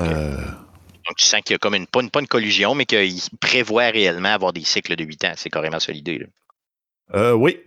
donc 1.05 1.17
tu 1.17 1.25
sens 1.25 1.41
qu'il 1.41 1.53
y 1.53 1.55
a 1.55 1.59
comme 1.59 1.75
une, 1.75 1.87
pas, 1.87 2.01
une, 2.01 2.09
pas 2.09 2.19
une 2.19 2.27
collusion, 2.27 2.73
mais 2.75 2.85
qu'il 2.85 3.19
prévoit 3.39 3.89
réellement 3.89 4.29
avoir 4.29 4.53
des 4.53 4.63
cycles 4.63 4.95
de 4.95 5.03
8 5.03 5.25
ans. 5.25 5.33
C'est 5.35 5.49
carrément 5.49 5.79
ça 5.79 5.91
l'idée. 5.91 6.27
Euh, 7.13 7.33
oui, 7.33 7.59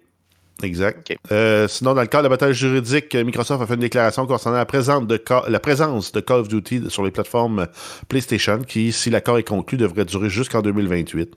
Exact. 0.65 1.13
Euh, 1.31 1.69
sinon, 1.69 1.95
dans 1.95 2.01
le 2.01 2.09
cadre 2.09 2.25
de 2.25 2.29
la 2.29 2.31
bataille 2.31 2.53
juridique, 2.53 3.15
Microsoft 3.15 3.63
a 3.63 3.67
fait 3.67 3.75
une 3.75 3.81
déclaration 3.81 4.27
concernant 4.27 4.57
la, 4.57 4.67
présence 4.67 5.07
de 5.07 5.23
la 5.47 5.61
présence 5.61 6.11
de 6.11 6.19
Call 6.19 6.41
of 6.41 6.49
Duty 6.49 6.87
sur 6.89 7.05
les 7.05 7.13
plateformes 7.13 7.69
PlayStation, 8.09 8.59
qui, 8.67 8.91
si 8.91 9.09
l'accord 9.09 9.39
est 9.39 9.45
conclu, 9.45 9.79
devrait 9.79 10.05
durer 10.05 10.29
jusqu'en 10.29 10.61
2028. 10.61 11.33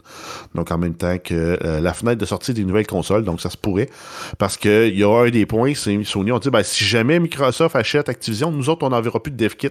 Donc, 0.56 0.72
en 0.72 0.78
même 0.80 0.96
temps 0.96 1.20
que 1.20 1.60
euh, 1.64 1.80
la 1.82 1.94
fenêtre 1.94 2.20
de 2.20 2.26
sortie 2.26 2.56
des 2.56 2.64
nouvelles 2.64 2.88
consoles, 2.88 3.24
donc 3.24 3.42
ça 3.42 3.52
se 3.52 3.58
pourrait. 3.58 3.90
Parce 4.40 4.58
qu'il 4.58 4.98
y 4.98 5.04
a 5.04 5.10
un 5.10 5.30
des 5.30 5.46
points, 5.46 5.76
c'est 5.76 6.04
Sony 6.04 6.32
ont 6.32 6.40
dit, 6.40 6.50
ben, 6.50 6.64
si 6.64 6.84
jamais 6.84 7.20
Microsoft 7.20 7.76
achète 7.76 8.10
Activision, 8.10 8.52
nous 8.52 8.70
autres, 8.70 8.88
on 8.88 8.90
n'enverra 8.90 9.22
plus 9.22 9.32
de 9.32 9.38
dev 9.38 9.54
kit. 9.54 9.70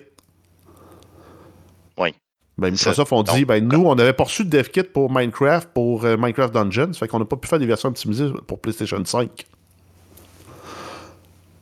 Ben, 2.60 2.72
Microsoft 2.72 3.10
ont 3.12 3.22
dit, 3.22 3.46
ben, 3.46 3.66
nous, 3.66 3.86
on 3.86 3.94
n'avait 3.94 4.12
pas 4.12 4.24
reçu 4.24 4.44
de 4.44 4.50
dev 4.50 4.68
kit 4.68 4.82
pour 4.82 5.10
Minecraft, 5.10 5.70
pour 5.72 6.04
euh, 6.04 6.18
Minecraft 6.18 6.52
Dungeons, 6.52 6.92
fait 6.92 7.08
qu'on 7.08 7.18
n'a 7.18 7.24
pas 7.24 7.36
pu 7.36 7.48
faire 7.48 7.58
des 7.58 7.64
versions 7.64 7.88
optimisées 7.88 8.30
pour 8.46 8.60
PlayStation 8.60 9.02
5. 9.02 9.46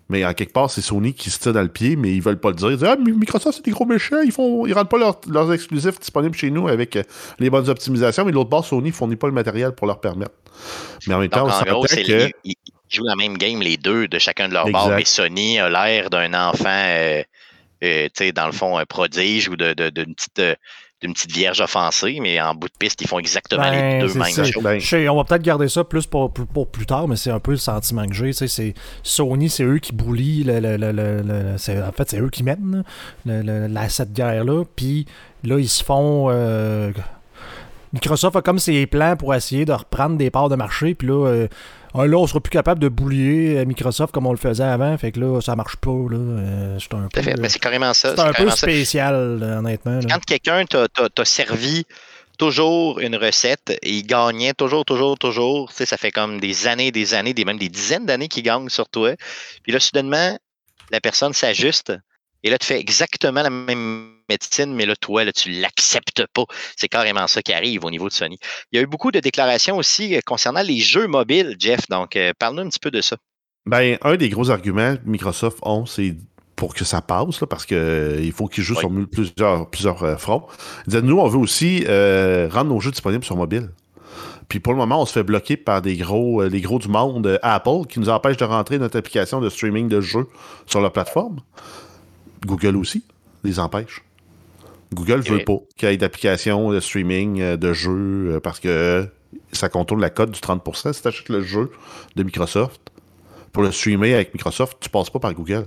Mais 0.09 0.25
en 0.25 0.35
quelque 0.35 0.53
part, 0.53 0.71
c'est 0.71 0.81
Sony 0.81 1.15
qui 1.15 1.31
se 1.31 1.39
tire 1.39 1.53
dans 1.53 1.63
le 1.63 1.69
pied, 1.69 1.95
mais 1.95 2.13
ils 2.13 2.21
veulent 2.21 2.41
pas 2.41 2.49
le 2.49 2.57
dire. 2.57 2.73
Ils 2.73 2.79
disent, 2.79 2.89
ah, 2.89 2.97
Microsoft, 2.97 3.59
c'est 3.59 3.65
des 3.65 3.71
gros 3.71 3.87
méchants, 3.87 4.23
ils 4.25 4.33
font, 4.33 4.67
ils 4.67 4.73
rendent 4.73 4.89
pas 4.89 4.99
leurs 5.29 5.53
exclusifs 5.53 6.01
disponibles 6.01 6.35
chez 6.35 6.51
nous 6.51 6.67
avec 6.67 6.97
euh, 6.97 7.05
les 7.39 7.49
bonnes 7.49 7.69
optimisations, 7.69 8.25
mais 8.25 8.33
l'autre 8.33 8.51
bord, 8.51 8.65
Sony 8.65 8.91
fournit 8.91 9.17
pas 9.17 9.29
le 9.29 9.35
matériel 9.35 9.73
pour 9.73 9.87
leur 9.87 10.01
permettre. 10.01 10.33
Mais 11.07 11.15
en 11.15 11.21
même 11.21 11.29
temps, 11.29 11.47
en 11.47 11.63
gros, 11.63 11.85
que... 11.85 12.31
ils, 12.43 12.55
jouent 12.91 13.05
la 13.05 13.15
même 13.15 13.39
game, 13.39 13.61
les 13.61 13.77
deux, 13.77 14.09
de 14.09 14.19
chacun 14.19 14.49
de 14.49 14.55
leurs 14.55 14.69
bords, 14.69 14.91
mais 14.91 15.05
Sony 15.05 15.61
a 15.61 15.69
l'air 15.69 16.11
d'un 16.11 16.35
enfant, 16.35 16.67
euh, 16.67 17.23
tu 17.81 18.11
sais, 18.15 18.33
dans 18.33 18.47
le 18.47 18.53
fond, 18.53 18.79
un 18.79 18.87
prodige 18.87 19.49
ou 19.49 19.57
d'une 19.57 19.75
de, 19.75 19.91
petite 19.91 20.59
d'une 21.01 21.13
petite 21.13 21.31
vierge 21.31 21.61
offensée, 21.61 22.19
mais 22.21 22.41
en 22.41 22.55
bout 22.55 22.67
de 22.67 22.73
piste, 22.77 23.01
ils 23.01 23.07
font 23.07 23.21
exactement 23.21 23.71
les 23.71 23.81
ben, 23.81 24.01
deux 24.01 24.15
mêmes 24.15 24.33
choses. 24.33 24.63
Ben, 24.63 25.09
on 25.11 25.17
va 25.17 25.25
peut-être 25.25 25.43
garder 25.43 25.69
ça 25.69 25.85
plus 25.85 26.07
pour, 26.07 26.33
pour, 26.33 26.67
plus 26.67 26.87
tard, 26.87 27.07
mais 27.07 27.15
c'est 27.17 27.31
un 27.31 27.39
peu 27.39 27.53
le 27.53 27.57
sentiment 27.57 28.05
que 28.07 28.15
j'ai. 28.15 28.33
C'est 28.33 28.75
Sony, 29.05 29.49
c'est 29.49 29.63
eux 29.63 29.79
qui 29.79 29.93
boulient, 29.93 30.43
le, 30.45 30.77
le, 30.77 31.55
en 31.55 31.93
fait, 31.93 32.11
c'est 32.11 32.21
eux 32.21 32.31
qui 32.31 32.43
mènent 32.43 32.83
cette 33.89 34.13
guerre-là. 34.13 34.65
Puis 34.75 35.07
là, 35.45 35.59
ils 35.59 35.69
se 35.69 35.85
font. 35.85 36.29
Euh, 36.31 36.91
Microsoft 37.93 38.37
a 38.37 38.43
comme 38.43 38.59
ses 38.59 38.87
plans 38.87 39.17
pour 39.17 39.35
essayer 39.35 39.65
de 39.65 39.73
reprendre 39.73 40.17
des 40.17 40.31
parts 40.31 40.49
de 40.49 40.57
marché. 40.57 40.95
Puis 40.95 41.09
là, 41.09 41.27
euh, 41.27 41.49
là, 42.07 42.17
on 42.17 42.27
sera 42.27 42.41
plus 42.41 42.51
capable 42.51 42.81
de 42.81 42.89
boulier 42.89 43.65
Microsoft 43.67 44.13
comme 44.13 44.27
on 44.27 44.33
le 44.33 44.39
faisait 44.39 44.65
avant. 44.65 44.97
Fait 44.99 45.13
que 45.13 45.21
là, 45.21 45.41
ça 45.41 45.57
marche 45.57 45.77
pas. 45.77 45.91
Là. 45.91 46.17
Euh, 46.17 46.79
c'est 46.79 46.95
un 46.95 47.09
peu, 47.09 47.49
c'est 47.49 47.59
carrément 47.59 47.95
ça. 47.95 48.15
C'est 48.15 48.23
un 48.23 48.33
peu 48.33 48.51
spécial, 48.51 49.43
honnêtement. 49.43 50.01
Quand 50.09 50.25
quelqu'un 50.25 50.65
t'a 50.67 51.25
servi 51.25 51.85
toujours 52.39 53.01
une 53.01 53.17
recette 53.17 53.71
et 53.83 53.91
il 53.91 54.07
gagnait 54.07 54.55
toujours, 54.55 54.85
toujours, 54.85 55.19
toujours. 55.19 55.73
ça 55.73 55.97
fait 55.97 56.13
comme 56.13 56.39
des 56.39 56.69
années, 56.69 56.93
des 56.93 57.15
années, 57.15 57.35
des, 57.35 57.45
même 57.45 57.59
des 57.59 57.69
dizaines 57.69 58.07
d'années 58.07 58.29
qu'il 58.29 58.45
gagne 58.45 58.69
sur 58.69 58.89
toi. 58.89 59.15
Puis 59.65 59.73
là, 59.73 59.81
soudainement, 59.81 60.39
la 60.91 61.01
personne 61.01 61.33
s'ajuste 61.33 61.93
et 62.43 62.51
là, 62.51 62.59
tu 62.59 62.67
fais 62.67 62.79
exactement 62.79 63.43
la 63.43 63.51
même 63.51 64.18
médecine, 64.29 64.75
mais 64.75 64.87
là, 64.87 64.95
toi, 64.97 65.25
là, 65.25 65.33
tu 65.33 65.51
l'acceptes 65.51 66.25
pas. 66.33 66.45
C'est 66.77 66.89
carrément 66.89 67.27
ça 67.27 67.43
qui 67.43 67.53
arrive 67.53 67.85
au 67.85 67.91
niveau 67.91 68.09
de 68.09 68.13
Sony. 68.13 68.39
Il 68.73 68.77
y 68.77 68.79
a 68.79 68.83
eu 68.83 68.87
beaucoup 68.87 69.11
de 69.11 69.21
déclarations 69.21 69.77
aussi 69.77 70.15
euh, 70.15 70.21
concernant 70.25 70.63
les 70.63 70.79
jeux 70.79 71.07
mobiles, 71.07 71.57
Jeff. 71.59 71.89
Donc, 71.89 72.17
euh, 72.17 72.33
parle-nous 72.39 72.63
un 72.63 72.69
petit 72.69 72.79
peu 72.79 72.91
de 72.91 73.01
ça. 73.01 73.17
Ben, 73.67 73.99
un 74.03 74.17
des 74.17 74.29
gros 74.29 74.51
arguments 74.51 74.97
que 74.97 75.03
Microsoft 75.05 75.59
ont, 75.63 75.87
c'est 75.87 76.17
pour 76.57 76.75
que 76.75 76.85
ça 76.85 77.03
passe, 77.03 77.45
parce 77.49 77.67
qu'il 77.67 77.77
euh, 77.77 78.33
faut 78.33 78.49
qu'ils 78.49 78.65
jouent 78.65 78.79
sur 78.79 78.91
plusieurs, 79.11 79.71
plusieurs 79.71 80.21
fronts. 80.21 80.47
Ils 80.87 80.91
disaient, 80.91 81.03
nous, 81.03 81.19
on 81.19 81.29
veut 81.29 81.39
aussi 81.39 81.85
rendre 81.87 82.71
nos 82.71 82.81
jeux 82.81 82.91
disponibles 82.91 83.25
sur 83.25 83.37
mobile. 83.37 83.71
Puis 84.49 84.61
pour 84.61 84.73
le 84.73 84.79
moment, 84.79 85.03
on 85.03 85.07
se 85.07 85.13
fait 85.13 85.23
bloquer 85.23 85.59
par 85.59 85.83
des 85.83 85.99
gros, 85.99 86.43
les 86.45 86.63
gros 86.63 86.79
du 86.79 86.89
monde 86.89 87.39
Apple 87.43 87.87
qui 87.87 88.01
nous 88.01 88.09
empêchent 88.09 88.39
de 88.39 88.47
rentrer 88.47 88.79
notre 88.79 88.99
application 88.99 89.43
de 89.43 89.51
streaming 89.51 89.89
de 89.89 90.01
jeux 90.01 90.27
sur 90.67 90.81
leur 90.81 90.91
plateforme. 90.91 91.41
Google 92.47 92.77
aussi 92.77 93.05
les 93.45 93.59
empêche. 93.61 94.03
Google 94.93 95.19
ne 95.19 95.23
veut 95.23 95.45
pas 95.45 95.59
qu'il 95.77 95.89
y 95.89 95.93
ait 95.93 95.97
d'applications 95.97 96.71
de 96.71 96.81
streaming 96.81 97.41
euh, 97.41 97.57
de 97.57 97.73
jeux 97.73 98.35
euh, 98.35 98.41
parce 98.41 98.61
que 98.61 99.07
ça 99.53 99.69
contourne 99.69 100.01
la 100.01 100.11
cote 100.11 100.31
du 100.31 100.41
30%. 100.41 100.93
Si 100.93 101.03
tu 101.03 101.09
achètes 101.09 101.29
le 101.29 101.43
jeu 101.43 101.71
de 102.17 102.23
Microsoft, 102.23 102.81
pour 103.53 103.63
le 103.63 103.73
streamer 103.73 104.15
avec 104.15 104.35
Microsoft, 104.35 104.79
tu 104.81 104.89
passes 104.89 105.11
pas 105.11 105.19
par 105.19 105.35
Google. 105.35 105.67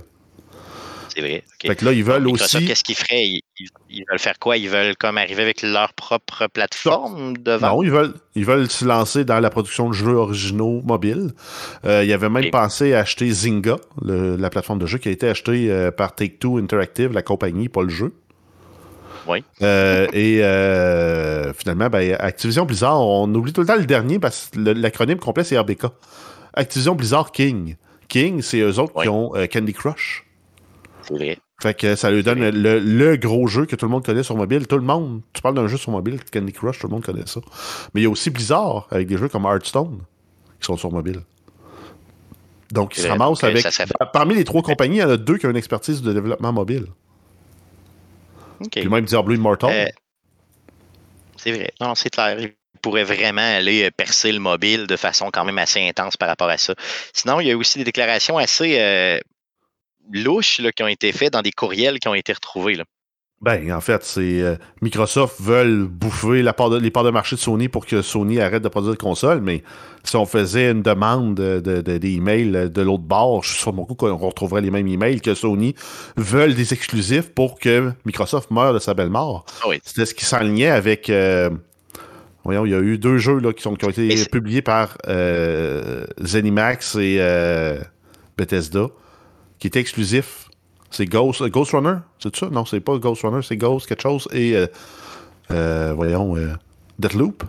C'est 1.14 1.20
vrai. 1.20 1.44
Fait 1.60 1.76
que 1.76 1.84
là, 1.84 1.92
ils 1.92 2.02
veulent 2.02 2.26
aussi. 2.28 2.64
Qu'est-ce 2.64 2.82
qu'ils 2.82 2.94
feraient? 2.94 3.22
Ils, 3.90 4.04
veulent 4.10 4.18
faire 4.18 4.38
quoi? 4.38 4.56
Ils 4.56 4.70
veulent 4.70 4.96
comme 4.96 5.18
arriver 5.18 5.42
avec 5.42 5.60
leur 5.60 5.92
propre 5.92 6.46
plateforme 6.46 7.36
de 7.36 7.52
vente? 7.52 7.70
Non, 7.70 7.82
ils 7.82 7.90
veulent, 7.90 8.14
ils 8.34 8.46
veulent 8.46 8.70
se 8.70 8.86
lancer 8.86 9.26
dans 9.26 9.38
la 9.38 9.50
production 9.50 9.90
de 9.90 9.94
jeux 9.94 10.14
originaux 10.14 10.80
mobiles. 10.82 11.32
Euh, 11.84 12.02
ils 12.02 12.12
avaient 12.14 12.30
même 12.30 12.50
pensé 12.50 12.94
à 12.94 13.00
acheter 13.00 13.30
Zynga, 13.30 13.76
la 14.00 14.48
plateforme 14.48 14.78
de 14.78 14.86
jeu 14.86 14.96
qui 14.96 15.10
a 15.10 15.12
été 15.12 15.28
achetée 15.28 15.90
par 15.94 16.14
Take-Two 16.14 16.56
Interactive, 16.56 17.12
la 17.12 17.22
compagnie, 17.22 17.68
pas 17.68 17.82
le 17.82 17.90
jeu. 17.90 18.14
Oui. 19.26 19.44
Euh, 19.62 20.06
et 20.12 20.42
euh, 20.42 21.52
finalement, 21.52 21.88
ben, 21.88 22.16
Activision 22.18 22.64
Blizzard, 22.64 23.00
on 23.00 23.32
oublie 23.34 23.52
tout 23.52 23.60
le 23.60 23.66
temps 23.66 23.76
le 23.76 23.86
dernier 23.86 24.18
parce 24.18 24.50
que 24.52 24.58
l'acronyme 24.58 25.18
complet, 25.18 25.44
c'est 25.44 25.58
RBK. 25.58 25.86
Activision 26.54 26.94
Blizzard 26.94 27.32
King. 27.32 27.76
King, 28.08 28.42
c'est 28.42 28.60
eux 28.60 28.78
autres 28.78 29.00
qui 29.00 29.08
ont 29.08 29.34
euh, 29.34 29.46
Candy 29.46 29.72
Crush. 29.72 30.26
C'est 31.02 31.14
vrai. 31.14 31.38
Fait 31.60 31.74
que 31.74 31.94
ça 31.94 32.10
lui 32.10 32.24
donne 32.24 32.40
le, 32.40 33.16
gros 33.16 33.46
jeu 33.46 33.66
que 33.66 33.76
tout 33.76 33.86
le 33.86 33.90
monde 33.90 34.04
connaît 34.04 34.24
sur 34.24 34.36
mobile. 34.36 34.66
Tout 34.66 34.76
le 34.76 34.82
monde, 34.82 35.22
tu 35.32 35.40
parles 35.42 35.54
d'un 35.54 35.68
jeu 35.68 35.76
sur 35.76 35.92
mobile, 35.92 36.18
Candy 36.32 36.52
Crush, 36.52 36.80
tout 36.80 36.88
le 36.88 36.92
monde 36.92 37.04
connaît 37.04 37.26
ça. 37.26 37.40
Mais 37.94 38.00
il 38.00 38.04
y 38.04 38.06
a 38.06 38.10
aussi 38.10 38.30
Blizzard 38.30 38.88
avec 38.90 39.06
des 39.06 39.16
jeux 39.16 39.28
comme 39.28 39.44
Hearthstone 39.44 40.00
qui 40.60 40.66
sont 40.66 40.76
sur 40.76 40.90
mobile. 40.90 41.20
Donc, 42.72 42.96
ils 42.96 43.02
se 43.02 43.08
ramassent 43.08 43.44
avec. 43.44 43.66
Parmi 44.12 44.34
les 44.34 44.44
trois 44.44 44.62
compagnies, 44.62 44.96
il 44.96 45.00
y 45.00 45.04
en 45.04 45.10
a 45.10 45.16
deux 45.16 45.36
qui 45.36 45.46
ont 45.46 45.50
une 45.50 45.56
expertise 45.56 46.02
de 46.02 46.12
développement 46.12 46.52
mobile. 46.52 46.86
Puis 48.70 48.88
même 48.88 49.04
Diablo 49.04 49.34
Immortal. 49.34 49.70
Euh, 49.70 49.86
c'est 51.36 51.52
vrai. 51.52 51.72
Non, 51.80 51.94
c'est 51.94 52.10
clair. 52.10 52.38
Il 52.38 52.54
pourrait 52.80 53.04
vraiment 53.04 53.42
aller 53.42 53.84
euh, 53.84 53.90
percer 53.90 54.32
le 54.32 54.38
mobile 54.38 54.86
de 54.86 54.96
façon 54.96 55.30
quand 55.32 55.44
même 55.44 55.58
assez 55.58 55.86
intense 55.86 56.16
par 56.16 56.28
rapport 56.28 56.48
à 56.48 56.58
ça. 56.58 56.74
Sinon, 57.12 57.40
il 57.40 57.48
y 57.48 57.50
a 57.50 57.56
aussi 57.56 57.78
des 57.78 57.84
déclarations 57.84 58.38
assez 58.38 58.78
euh, 58.78 59.18
louches 60.10 60.60
qui 60.74 60.82
ont 60.82 60.88
été 60.88 61.12
faites 61.12 61.32
dans 61.32 61.42
des 61.42 61.52
courriels 61.52 61.98
qui 61.98 62.08
ont 62.08 62.14
été 62.14 62.32
retrouvés. 62.32 62.74
Là. 62.74 62.84
Ben, 63.42 63.72
en 63.72 63.80
fait, 63.80 64.04
c'est 64.04 64.40
euh, 64.40 64.54
Microsoft 64.82 65.40
veulent 65.40 65.84
bouffer 65.86 66.42
la 66.42 66.52
part 66.52 66.70
de, 66.70 66.78
les 66.78 66.92
parts 66.92 67.02
de 67.02 67.10
marché 67.10 67.34
de 67.34 67.40
Sony 67.40 67.68
pour 67.68 67.86
que 67.86 68.00
Sony 68.00 68.40
arrête 68.40 68.62
de 68.62 68.68
produire 68.68 68.92
de 68.92 68.98
consoles, 68.98 69.40
mais 69.40 69.64
si 70.04 70.14
on 70.14 70.26
faisait 70.26 70.70
une 70.70 70.82
demande 70.82 71.34
de, 71.34 71.58
de, 71.58 71.80
des 71.98 72.10
emails 72.12 72.70
de 72.70 72.82
l'autre 72.82 73.02
bord, 73.02 73.42
je 73.42 73.50
suis 73.50 73.60
sûr 73.60 73.72
beaucoup 73.72 73.96
qu'on 73.96 74.16
retrouverait 74.16 74.60
les 74.60 74.70
mêmes 74.70 74.86
emails 74.86 75.20
que 75.20 75.34
Sony 75.34 75.74
veulent 76.16 76.54
des 76.54 76.72
exclusifs 76.72 77.30
pour 77.30 77.58
que 77.58 77.90
Microsoft 78.06 78.52
meure 78.52 78.74
de 78.74 78.78
sa 78.78 78.94
belle 78.94 79.10
mort. 79.10 79.44
Ah 79.64 79.70
oui. 79.70 79.80
C'était 79.82 80.06
ce 80.06 80.14
qui 80.14 80.24
s'enlignait 80.24 80.68
avec. 80.70 81.10
Euh, 81.10 81.50
voyons, 82.44 82.64
il 82.64 82.70
y 82.70 82.76
a 82.76 82.80
eu 82.80 82.96
deux 82.96 83.18
jeux 83.18 83.40
là, 83.40 83.52
qui, 83.52 83.62
sont, 83.62 83.74
qui 83.74 83.84
ont 83.84 83.90
été 83.90 84.24
publiés 84.26 84.62
par 84.62 84.98
euh, 85.08 86.06
Zenimax 86.22 86.94
et 86.94 87.18
Bethesda, 88.38 88.86
qui 89.58 89.66
étaient 89.66 89.80
exclusifs 89.80 90.48
C'est 90.92 91.06
Ghost, 91.06 91.42
Ghost 91.48 91.72
Runner, 91.72 91.96
c'est 92.18 92.36
ça? 92.36 92.48
Non, 92.50 92.64
c'est 92.64 92.80
pas 92.80 92.98
Ghost 92.98 93.22
Runner, 93.22 93.40
c'est 93.42 93.56
Ghost 93.56 93.86
quelque 93.86 94.02
chose. 94.02 94.28
Et, 94.32 94.54
voyons, 95.48 96.36
Deathloop. 96.98 97.44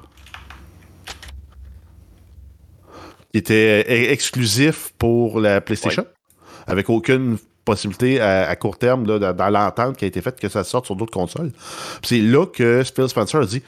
Qui 3.31 3.37
était 3.39 4.11
exclusif 4.11 4.93
pour 4.97 5.39
la 5.39 5.59
PlayStation, 5.59 6.05
avec 6.67 6.89
aucune 6.89 7.37
possibilité 7.65 8.19
à, 8.19 8.55
court 8.55 8.77
terme 8.77 9.05
dans, 9.05 9.49
l'entente 9.49 9.97
qui 9.97 10.05
a 10.05 10.07
été 10.07 10.21
faite 10.21 10.39
que 10.39 10.49
ça 10.49 10.63
sorte 10.63 10.85
sur 10.85 10.95
d'autres 10.95 11.13
consoles. 11.13 11.51
C'est 12.03 12.19
là 12.19 12.45
que 12.45 12.83
Phil 12.83 13.07
Spencer 13.07 13.41
a 13.41 13.45
dit 13.45 13.63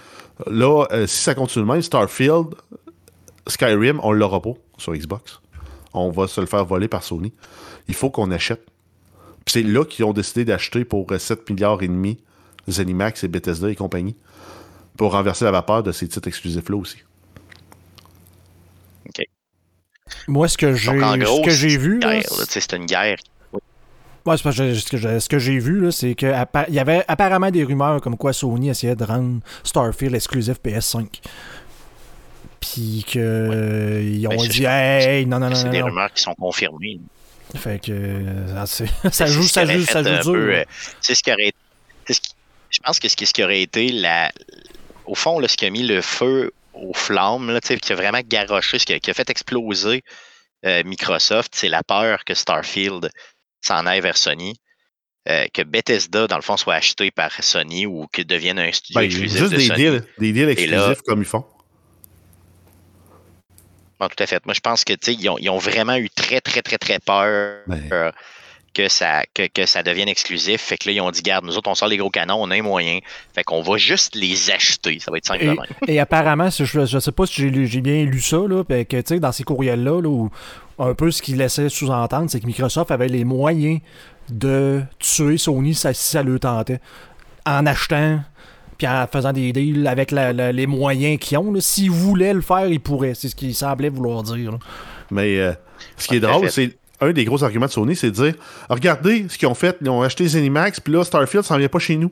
là, 0.47 0.85
euh, 0.91 1.07
si 1.07 1.23
ça 1.23 1.35
continue 1.35 1.65
même, 1.65 1.81
Starfield, 1.81 2.47
Skyrim, 3.47 3.99
on 4.03 4.11
l'aura 4.11 4.41
pas 4.41 4.53
sur 4.77 4.93
Xbox. 4.93 5.39
On 5.93 6.09
va 6.09 6.27
se 6.27 6.41
le 6.41 6.47
faire 6.47 6.65
voler 6.65 6.87
par 6.87 7.03
Sony. 7.03 7.33
Il 7.87 7.93
faut 7.93 8.09
qu'on 8.09 8.31
achète. 8.31 8.65
C'est 9.47 9.63
là 9.63 9.85
qu'ils 9.85 10.05
ont 10.05 10.13
décidé 10.13 10.45
d'acheter 10.45 10.85
pour 10.85 11.07
7 11.17 11.39
euh, 11.39 11.53
milliards 11.53 11.81
et 11.81 11.87
demi 11.87 12.17
Zenimax 12.69 13.23
et 13.23 13.27
Bethesda 13.27 13.69
et 13.69 13.75
compagnie 13.75 14.15
pour 14.97 15.11
renverser 15.11 15.45
la 15.45 15.51
vapeur 15.51 15.83
de 15.83 15.91
ces 15.91 16.07
titres 16.07 16.27
exclusifs-là 16.27 16.77
aussi. 16.77 16.97
OK. 19.07 19.25
Moi, 20.27 20.47
ce 20.47 20.57
que 20.57 20.73
j'ai 20.73 21.77
vu. 21.77 22.01
C'est 22.47 22.73
une 22.73 22.85
guerre 22.85 23.17
Ouais, 24.25 24.37
c'est 24.37 24.73
ce 24.73 24.89
que, 24.89 25.19
ce 25.19 25.29
que 25.29 25.37
j'ai 25.37 25.59
vu, 25.59 25.91
c'est 25.91 26.15
qu'il 26.15 26.35
y 26.69 26.79
avait 26.79 27.05
apparemment 27.07 27.51
des 27.51 27.63
rumeurs 27.63 28.01
comme 28.01 28.17
quoi 28.17 28.33
Sony 28.33 28.69
essayait 28.69 28.95
de 28.95 29.03
rendre 29.03 29.41
Starfield 29.63 30.15
exclusif 30.15 30.57
PS5. 30.65 31.21
Puis 32.59 33.03
qu'ils 33.05 33.21
euh, 33.21 34.25
ont 34.25 34.29
ben, 34.29 34.47
dit 34.49 34.65
Hey, 34.65 35.27
non, 35.27 35.37
non, 35.37 35.49
non. 35.49 35.55
C'est 35.55 35.69
des 35.69 35.83
rumeurs 35.83 36.11
qui 36.11 36.23
sont 36.23 36.33
confirmées. 36.33 36.99
Fait 37.55 37.83
que 37.83 37.91
euh, 37.91 38.65
ça, 39.11 39.25
joue, 39.25 39.43
ça 39.43 39.65
joue, 39.65 39.85
ça 39.85 40.03
joue 40.03 40.31
dur. 40.31 40.53
Euh, 40.53 40.63
c'est 41.01 41.15
ce 41.15 41.23
qui 41.23 41.31
aurait 41.31 41.51
Je 42.07 42.79
pense 42.83 42.99
que 42.99 43.09
ce 43.09 43.15
qui, 43.15 43.25
ce 43.25 43.33
qui 43.33 43.43
aurait 43.43 43.61
été 43.61 43.89
la. 43.89 44.31
Au 45.05 45.15
fond, 45.15 45.39
là, 45.39 45.47
ce 45.47 45.57
qui 45.57 45.65
a 45.65 45.69
mis 45.69 45.83
le 45.83 46.01
feu 46.01 46.51
aux 46.73 46.93
flammes, 46.93 47.51
là, 47.51 47.59
qui 47.61 47.93
a 47.93 47.95
vraiment 47.95 48.21
garoché, 48.25 48.79
ce 48.79 48.85
qui 48.85 48.93
a, 48.93 48.99
qui 48.99 49.11
a 49.11 49.13
fait 49.13 49.29
exploser 49.29 50.03
Microsoft, 50.63 51.53
c'est 51.53 51.69
la 51.69 51.83
peur 51.83 52.25
que 52.25 52.33
Starfield 52.33 53.11
s'en 53.61 53.85
aille 53.85 54.01
vers 54.01 54.17
Sony. 54.17 54.55
Euh, 55.27 55.45
que 55.51 55.63
Bethesda, 55.63 56.27
dans 56.27 56.35
le 56.35 56.43
fond, 56.43 56.55
soit 56.55 56.75
acheté 56.75 57.09
par 57.09 57.31
Sony 57.43 57.87
ou 57.87 58.05
que 58.13 58.21
devienne 58.21 58.59
un 58.59 58.71
studio 58.71 58.99
ben, 58.99 59.05
exclusif. 59.05 59.39
Juste 59.39 59.55
des, 59.55 59.69
Deals, 59.69 60.03
des 60.19 60.31
deals 60.31 60.49
exclusifs 60.49 61.01
comme 61.01 61.21
ils 61.21 61.25
font. 61.25 61.43
Bon, 63.99 64.07
tout 64.07 64.21
à 64.21 64.27
fait. 64.27 64.45
Moi, 64.45 64.53
je 64.53 64.59
pense 64.59 64.83
que 64.83 64.93
ils 65.09 65.29
ont, 65.29 65.37
ils 65.39 65.49
ont 65.49 65.57
vraiment 65.57 65.95
eu 65.95 66.09
très, 66.09 66.41
très, 66.41 66.61
très, 66.61 66.77
très 66.77 66.99
peur 66.99 67.59
ben. 67.67 68.11
que, 68.73 68.89
ça, 68.89 69.23
que, 69.33 69.47
que, 69.47 69.65
ça 69.65 69.83
devienne 69.83 70.09
exclusif. 70.09 70.61
Fait 70.61 70.77
que 70.77 70.89
là, 70.89 70.95
ils 70.95 71.01
ont 71.01 71.11
dit, 71.11 71.21
garde, 71.21 71.45
nous 71.45 71.57
autres, 71.57 71.69
on 71.69 71.75
sort 71.75 71.87
les 71.87 71.97
gros 71.97 72.09
canons, 72.09 72.37
on 72.39 72.51
a 72.51 72.55
un 72.55 72.61
moyen. 72.61 72.99
Fait 73.33 73.43
qu'on 73.43 73.61
va 73.61 73.77
juste 73.77 74.15
les 74.15 74.51
acheter. 74.51 74.99
Ça 74.99 75.11
va 75.11 75.17
être 75.17 75.25
simple 75.25 75.45
et, 75.87 75.93
et 75.93 75.99
apparemment, 75.99 76.49
je 76.49 76.79
ne 76.79 76.99
sais 76.99 77.11
pas 77.11 77.25
si 77.25 77.67
j'ai 77.67 77.81
bien 77.81 78.03
lu 78.03 78.19
ça, 78.19 78.37
là, 78.37 78.63
que 78.65 79.17
dans 79.17 79.31
ces 79.31 79.43
courriels-là, 79.43 80.01
là, 80.01 80.09
où 80.09 80.29
un 80.77 80.93
peu 80.93 81.11
ce 81.11 81.21
qu'il 81.21 81.37
laissait 81.37 81.69
sous-entendre, 81.69 82.29
c'est 82.29 82.39
que 82.39 82.47
Microsoft 82.47 82.91
avait 82.91 83.07
les 83.07 83.23
moyens 83.23 83.79
de 84.29 84.81
tuer 84.99 85.37
Sony 85.37 85.73
si 85.73 85.87
ça 85.93 86.23
le 86.23 86.39
tentait. 86.39 86.79
En 87.45 87.65
achetant, 87.65 88.19
puis 88.77 88.87
en 88.87 89.07
faisant 89.11 89.33
des 89.33 89.53
deals 89.53 89.87
avec 89.87 90.11
les 90.11 90.67
moyens 90.67 91.19
qu'ils 91.19 91.37
ont. 91.37 91.53
S'ils 91.59 91.91
voulaient 91.91 92.33
le 92.33 92.41
faire, 92.41 92.67
ils 92.67 92.79
pourraient. 92.79 93.13
C'est 93.13 93.29
ce 93.29 93.35
qu'il 93.35 93.53
semblait 93.55 93.89
vouloir 93.89 94.23
dire. 94.23 94.57
Mais 95.11 95.39
euh, 95.39 95.53
ce 95.97 96.07
qui 96.07 96.15
est 96.15 96.19
drôle, 96.19 96.49
c'est 96.49 96.77
un 97.01 97.11
des 97.11 97.25
gros 97.25 97.43
arguments 97.43 97.67
de 97.67 97.71
Sony, 97.71 97.95
c'est 97.95 98.11
de 98.11 98.15
dire 98.15 98.33
regardez 98.69 99.27
ce 99.29 99.37
qu'ils 99.37 99.47
ont 99.47 99.55
fait. 99.55 99.77
Ils 99.81 99.89
ont 99.89 100.01
acheté 100.01 100.27
Zenimax, 100.27 100.79
puis 100.79 100.93
là, 100.93 101.03
Starfield 101.03 101.43
s'en 101.43 101.57
vient 101.57 101.67
pas 101.67 101.79
chez 101.79 101.97
nous. 101.97 102.11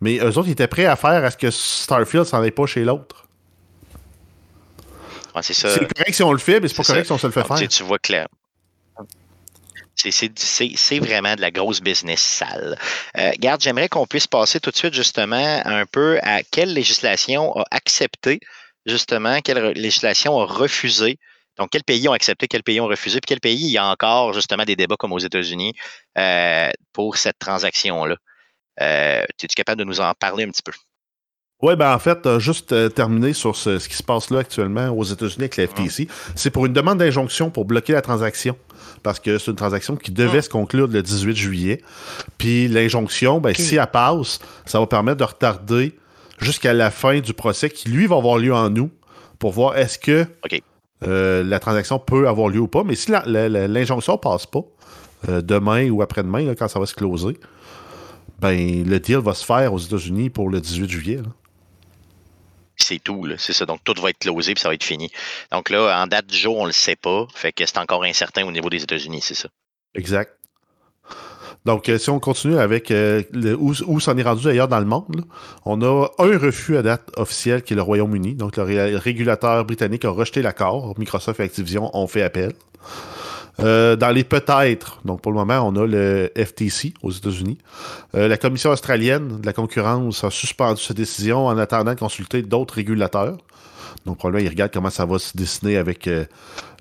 Mais 0.00 0.18
eux 0.18 0.36
autres, 0.38 0.48
ils 0.48 0.52
étaient 0.52 0.66
prêts 0.66 0.84
à 0.84 0.96
faire 0.96 1.24
à 1.24 1.30
ce 1.30 1.36
que 1.36 1.50
Starfield 1.50 2.26
s'en 2.26 2.42
aille 2.42 2.50
pas 2.50 2.66
chez 2.66 2.84
l'autre 2.84 3.26
c'est 5.42 5.94
correct 5.94 6.14
si 6.14 6.22
on 6.22 6.32
le 6.32 6.38
fait, 6.38 6.60
mais 6.60 6.68
c'est 6.68 6.76
pas 6.76 6.82
correct 6.82 7.06
si 7.06 7.12
on 7.12 7.18
se 7.18 7.26
le 7.26 7.32
fait 7.32 7.44
faire. 7.44 7.68
Tu, 7.68 7.82
vois 7.82 7.98
clair. 7.98 8.26
C'est 9.96 10.98
vraiment 10.98 11.34
de 11.34 11.40
la 11.40 11.50
grosse 11.50 11.80
business 11.80 12.20
sale. 12.20 12.78
Euh, 13.16 13.32
garde, 13.38 13.60
j'aimerais 13.60 13.88
qu'on 13.88 14.06
puisse 14.06 14.26
passer 14.26 14.60
tout 14.60 14.70
de 14.70 14.76
suite 14.76 14.94
justement 14.94 15.62
un 15.64 15.86
peu 15.86 16.18
à 16.22 16.42
quelle 16.42 16.72
législation 16.72 17.56
a 17.56 17.64
accepté, 17.70 18.40
justement, 18.84 19.40
quelle 19.40 19.72
législation 19.72 20.38
a 20.38 20.44
refusé. 20.44 21.18
Donc, 21.58 21.70
quels 21.70 21.84
pays 21.84 22.06
ont 22.08 22.12
accepté, 22.12 22.48
quels 22.48 22.62
pays 22.62 22.80
ont 22.80 22.86
refusé, 22.86 23.20
puis 23.20 23.28
quel 23.28 23.40
pays 23.40 23.58
il 23.58 23.70
y 23.70 23.78
a 23.78 23.86
encore 23.86 24.34
justement 24.34 24.64
des 24.64 24.76
débats 24.76 24.96
comme 24.96 25.12
aux 25.12 25.18
États-Unis 25.18 25.72
euh, 26.18 26.70
pour 26.92 27.16
cette 27.16 27.38
transaction-là? 27.38 28.16
Euh, 28.82 29.22
es-tu 29.22 29.46
capable 29.54 29.78
de 29.78 29.84
nous 29.84 30.00
en 30.00 30.12
parler 30.12 30.44
un 30.44 30.50
petit 30.50 30.62
peu? 30.62 30.72
Oui, 31.62 31.74
ben 31.74 31.94
en 31.94 31.98
fait, 31.98 32.38
juste 32.38 32.72
euh, 32.72 32.90
terminer 32.90 33.32
sur 33.32 33.56
ce, 33.56 33.78
qui 33.88 33.94
se 33.94 34.02
passe 34.02 34.28
là 34.28 34.40
actuellement 34.40 34.90
aux 34.90 35.04
États-Unis 35.04 35.44
avec 35.44 35.56
la 35.56 35.66
FTC. 35.66 36.06
C'est 36.34 36.50
pour 36.50 36.66
une 36.66 36.74
demande 36.74 36.98
d'injonction 36.98 37.50
pour 37.50 37.64
bloquer 37.64 37.94
la 37.94 38.02
transaction. 38.02 38.58
Parce 39.02 39.20
que 39.20 39.38
c'est 39.38 39.50
une 39.50 39.56
transaction 39.56 39.96
qui 39.96 40.10
devait 40.10 40.42
se 40.42 40.48
conclure 40.48 40.88
le 40.88 41.02
18 41.02 41.36
juillet. 41.36 41.82
Puis 42.38 42.68
l'injonction, 42.68 43.40
ben, 43.40 43.54
si 43.54 43.76
elle 43.76 43.86
passe, 43.86 44.40
ça 44.64 44.80
va 44.80 44.86
permettre 44.86 45.18
de 45.18 45.24
retarder 45.24 45.96
jusqu'à 46.38 46.72
la 46.72 46.90
fin 46.90 47.20
du 47.20 47.34
procès 47.34 47.70
qui, 47.70 47.88
lui, 47.88 48.06
va 48.06 48.16
avoir 48.16 48.38
lieu 48.38 48.54
en 48.54 48.70
nous 48.70 48.90
pour 49.38 49.52
voir 49.52 49.76
est-ce 49.76 49.98
que 49.98 50.26
euh, 51.06 51.42
la 51.42 51.58
transaction 51.58 51.98
peut 51.98 52.28
avoir 52.28 52.48
lieu 52.48 52.60
ou 52.60 52.68
pas. 52.68 52.84
Mais 52.84 52.94
si 52.94 53.10
l'injonction 53.10 54.14
ne 54.14 54.18
passe 54.18 54.46
pas, 54.46 54.62
demain 55.28 55.90
ou 55.90 56.02
après-demain, 56.02 56.54
quand 56.54 56.68
ça 56.68 56.78
va 56.78 56.86
se 56.86 56.94
closer, 56.94 57.38
ben, 58.38 58.84
le 58.84 58.98
deal 59.00 59.18
va 59.18 59.34
se 59.34 59.44
faire 59.44 59.72
aux 59.72 59.78
États-Unis 59.78 60.30
pour 60.30 60.50
le 60.50 60.60
18 60.60 60.90
juillet 60.90 61.20
c'est 62.76 62.98
tout. 62.98 63.26
C'est 63.38 63.52
ça. 63.52 63.66
Donc, 63.66 63.80
tout 63.84 63.94
va 64.00 64.10
être 64.10 64.18
closé 64.18 64.54
puis 64.54 64.62
ça 64.62 64.68
va 64.68 64.74
être 64.74 64.84
fini. 64.84 65.10
Donc 65.52 65.70
là, 65.70 66.02
en 66.02 66.06
date 66.06 66.26
du 66.26 66.36
jour, 66.36 66.56
on 66.56 66.62
ne 66.62 66.68
le 66.68 66.72
sait 66.72 66.96
pas. 66.96 67.26
Fait 67.34 67.52
que 67.52 67.64
c'est 67.66 67.78
encore 67.78 68.04
incertain 68.04 68.44
au 68.44 68.52
niveau 68.52 68.70
des 68.70 68.82
États-Unis, 68.82 69.20
c'est 69.22 69.34
ça. 69.34 69.48
Exact. 69.94 70.32
Donc, 71.64 71.88
euh, 71.88 71.98
si 71.98 72.10
on 72.10 72.20
continue 72.20 72.58
avec 72.58 72.92
euh, 72.92 73.24
où, 73.58 74.00
s'en 74.00 74.16
est 74.16 74.22
rendu 74.22 74.44
d'ailleurs 74.44 74.68
dans 74.68 74.78
le 74.78 74.86
monde, 74.86 75.24
on 75.64 75.82
a 75.82 76.08
un 76.18 76.38
refus 76.38 76.76
à 76.76 76.82
date 76.82 77.10
officielle 77.16 77.62
qui 77.62 77.72
est 77.72 77.76
le 77.76 77.82
Royaume-Uni. 77.82 78.36
Donc, 78.36 78.56
le 78.56 78.96
régulateur 78.96 79.64
britannique 79.64 80.04
a 80.04 80.10
rejeté 80.10 80.42
l'accord. 80.42 80.94
Microsoft 80.96 81.40
et 81.40 81.42
Activision 81.42 81.90
ont 81.92 82.06
fait 82.06 82.22
appel. 82.22 82.52
Euh, 83.60 83.96
dans 83.96 84.10
les 84.10 84.24
peut-être, 84.24 85.00
donc 85.04 85.22
pour 85.22 85.32
le 85.32 85.38
moment, 85.38 85.60
on 85.66 85.74
a 85.76 85.86
le 85.86 86.30
FTC 86.36 86.92
aux 87.02 87.10
États-Unis. 87.10 87.58
Euh, 88.14 88.28
la 88.28 88.36
Commission 88.36 88.70
australienne 88.70 89.40
de 89.40 89.46
la 89.46 89.52
concurrence 89.52 90.24
a 90.24 90.30
suspendu 90.30 90.82
sa 90.82 90.92
décision 90.92 91.46
en 91.46 91.56
attendant 91.56 91.94
de 91.94 91.98
consulter 91.98 92.42
d'autres 92.42 92.74
régulateurs. 92.74 93.38
Donc 94.04 94.18
probablement, 94.18 94.44
ils 94.44 94.50
regardent 94.50 94.72
comment 94.72 94.90
ça 94.90 95.06
va 95.06 95.18
se 95.18 95.36
dessiner 95.36 95.78
avec 95.78 96.06
euh, 96.06 96.26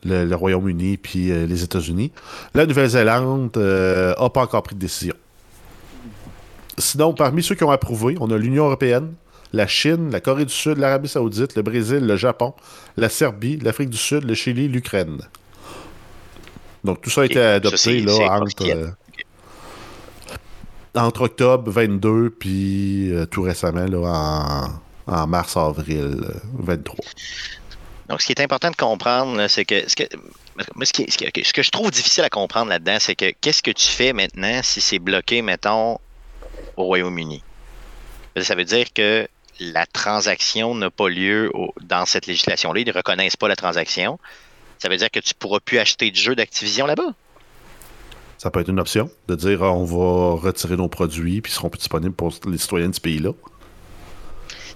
le, 0.04 0.36
Royaume-Uni 0.36 0.98
puis 0.98 1.28
les 1.28 1.64
États-Unis. 1.64 2.12
La 2.54 2.66
Nouvelle-Zélande 2.66 3.58
n'a 3.58 4.30
pas 4.30 4.42
encore 4.42 4.64
pris 4.64 4.76
de 4.76 4.82
décision. 4.82 5.16
Sinon, 6.78 7.14
parmi 7.14 7.42
ceux 7.42 7.56
qui 7.56 7.64
ont 7.64 7.72
approuvé, 7.72 8.18
on 8.20 8.30
a 8.32 8.38
l'Union 8.38 8.66
européenne, 8.66 9.14
la 9.54 9.66
Chine, 9.66 10.12
la 10.12 10.20
Corée 10.20 10.46
du 10.46 10.54
Sud, 10.54 10.78
l'Arabie 10.78 11.08
saoudite, 11.08 11.56
le 11.56 11.62
Brésil, 11.62 12.06
le 12.06 12.18
Japon, 12.18 12.54
la 12.98 13.08
Serbie, 13.08 13.58
l'Afrique 13.58 13.90
du 13.90 13.98
Sud, 13.98 14.26
le 14.26 14.34
Chili, 14.34 14.68
l'Ukraine. 14.68 15.22
Donc, 16.86 17.02
tout 17.02 17.10
ça 17.10 17.22
a 17.22 17.26
été 17.26 17.42
adopté 17.42 18.00
là, 18.02 18.12
euh, 18.62 18.92
entre, 20.94 21.22
octobre 21.24 21.72
22 21.72 22.30
puis 22.30 23.12
euh, 23.12 23.26
tout 23.26 23.42
récemment 23.42 23.86
là, 23.86 24.78
en, 25.08 25.28
mars-avril 25.28 26.24
23. 26.54 26.96
Euh, 26.96 27.10
Donc, 28.08 28.22
ce 28.22 28.28
qui 28.28 28.34
est 28.34 28.42
important 28.42 28.70
de 28.70 28.76
comprendre, 28.76 29.48
c'est 29.48 29.66
que, 29.66 29.90
ce 29.90 29.96
que, 29.96 30.04
ce, 30.06 31.54
que 31.54 31.64
je 31.64 31.72
trouve 31.72 31.90
difficile 31.90 32.24
à 32.24 32.30
comprendre 32.30 32.70
là-dedans, 32.70 32.98
c'est 33.00 33.16
que 33.16 33.32
qu'est-ce 33.42 33.64
que 33.64 33.72
tu 33.72 33.88
fais 33.88 34.14
maintenant 34.14 34.62
si 34.62 34.80
c'est 34.80 35.00
bloqué, 35.00 35.42
mettons, 35.42 35.98
au 36.78 36.84
Royaume-Uni? 36.84 37.42
Ça 38.42 38.54
veut 38.54 38.66
dire 38.66 38.94
que 38.94 39.28
la 39.60 39.88
transaction 39.88 40.76
n'a 40.76 40.92
pas 40.92 41.10
lieu 41.10 41.52
dans 41.82 42.06
cette 42.06 42.28
législation-là. 42.28 42.82
Ils 42.82 42.88
ne 42.88 42.94
reconnaissent 42.94 43.38
pas 43.38 43.48
la 43.48 43.56
transaction. 43.56 44.20
Ça 44.80 44.90
veut 44.90 44.98
dire 44.98 45.12
que 45.12 45.20
tu 45.20 45.34
ne 45.34 45.40
pourras 45.40 45.60
plus 45.60 45.80
acheter 45.80 46.12
de 46.12 46.16
jeux 46.16 46.36
d'Activision 46.36 46.86
là-bas? 46.86 47.14
Ça 48.38 48.52
peut 48.52 48.60
être 48.60 48.70
une 48.70 48.80
option 48.80 49.10
de 49.28 49.36
dire 49.36 49.64
ah, 49.64 49.72
on 49.72 49.86
va 49.86 50.40
retirer 50.42 50.76
nos 50.76 50.90
produits 50.90 51.42
puis 51.42 51.52
ils 51.52 51.56
seront 51.56 51.70
plus 51.70 51.80
disponibles 51.80 52.14
pour 52.14 52.34
les 52.48 52.58
citoyens 52.58 52.90
de 52.90 52.96
ce 52.96 53.02
pays-là. 53.02 53.32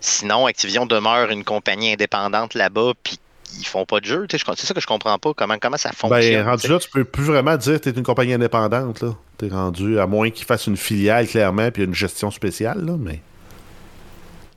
Sinon, 0.01 0.45
Activision 0.45 0.85
demeure 0.85 1.29
une 1.29 1.43
compagnie 1.43 1.93
indépendante 1.93 2.53
là-bas 2.53 2.93
puis 3.03 3.19
ils 3.57 3.65
font 3.65 3.85
pas 3.85 3.99
de 3.99 4.05
jeux. 4.05 4.27
C'est 4.29 4.39
ça 4.39 4.73
que 4.73 4.81
je 4.81 4.87
comprends 4.87 5.17
pas. 5.17 5.33
Comment, 5.33 5.57
comment 5.59 5.77
ça 5.77 5.89
ben, 5.89 5.95
fonctionne? 5.95 6.43
Ben, 6.43 6.49
rendu 6.49 6.67
là, 6.67 6.79
tu 6.79 6.89
peux 6.89 7.03
plus 7.03 7.23
vraiment 7.23 7.57
dire 7.57 7.79
que 7.79 7.83
tu 7.83 7.89
es 7.89 7.91
une 7.91 8.03
compagnie 8.03 8.33
indépendante. 8.33 9.03
Tu 9.37 9.45
es 9.45 9.49
rendu, 9.49 9.99
à 9.99 10.07
moins 10.07 10.29
qu'ils 10.29 10.45
fassent 10.45 10.67
une 10.67 10.77
filiale 10.77 11.27
clairement 11.27 11.71
puis 11.71 11.83
une 11.83 11.95
gestion 11.95 12.31
spéciale. 12.31 12.85
Là, 12.85 12.93
mais 12.97 13.21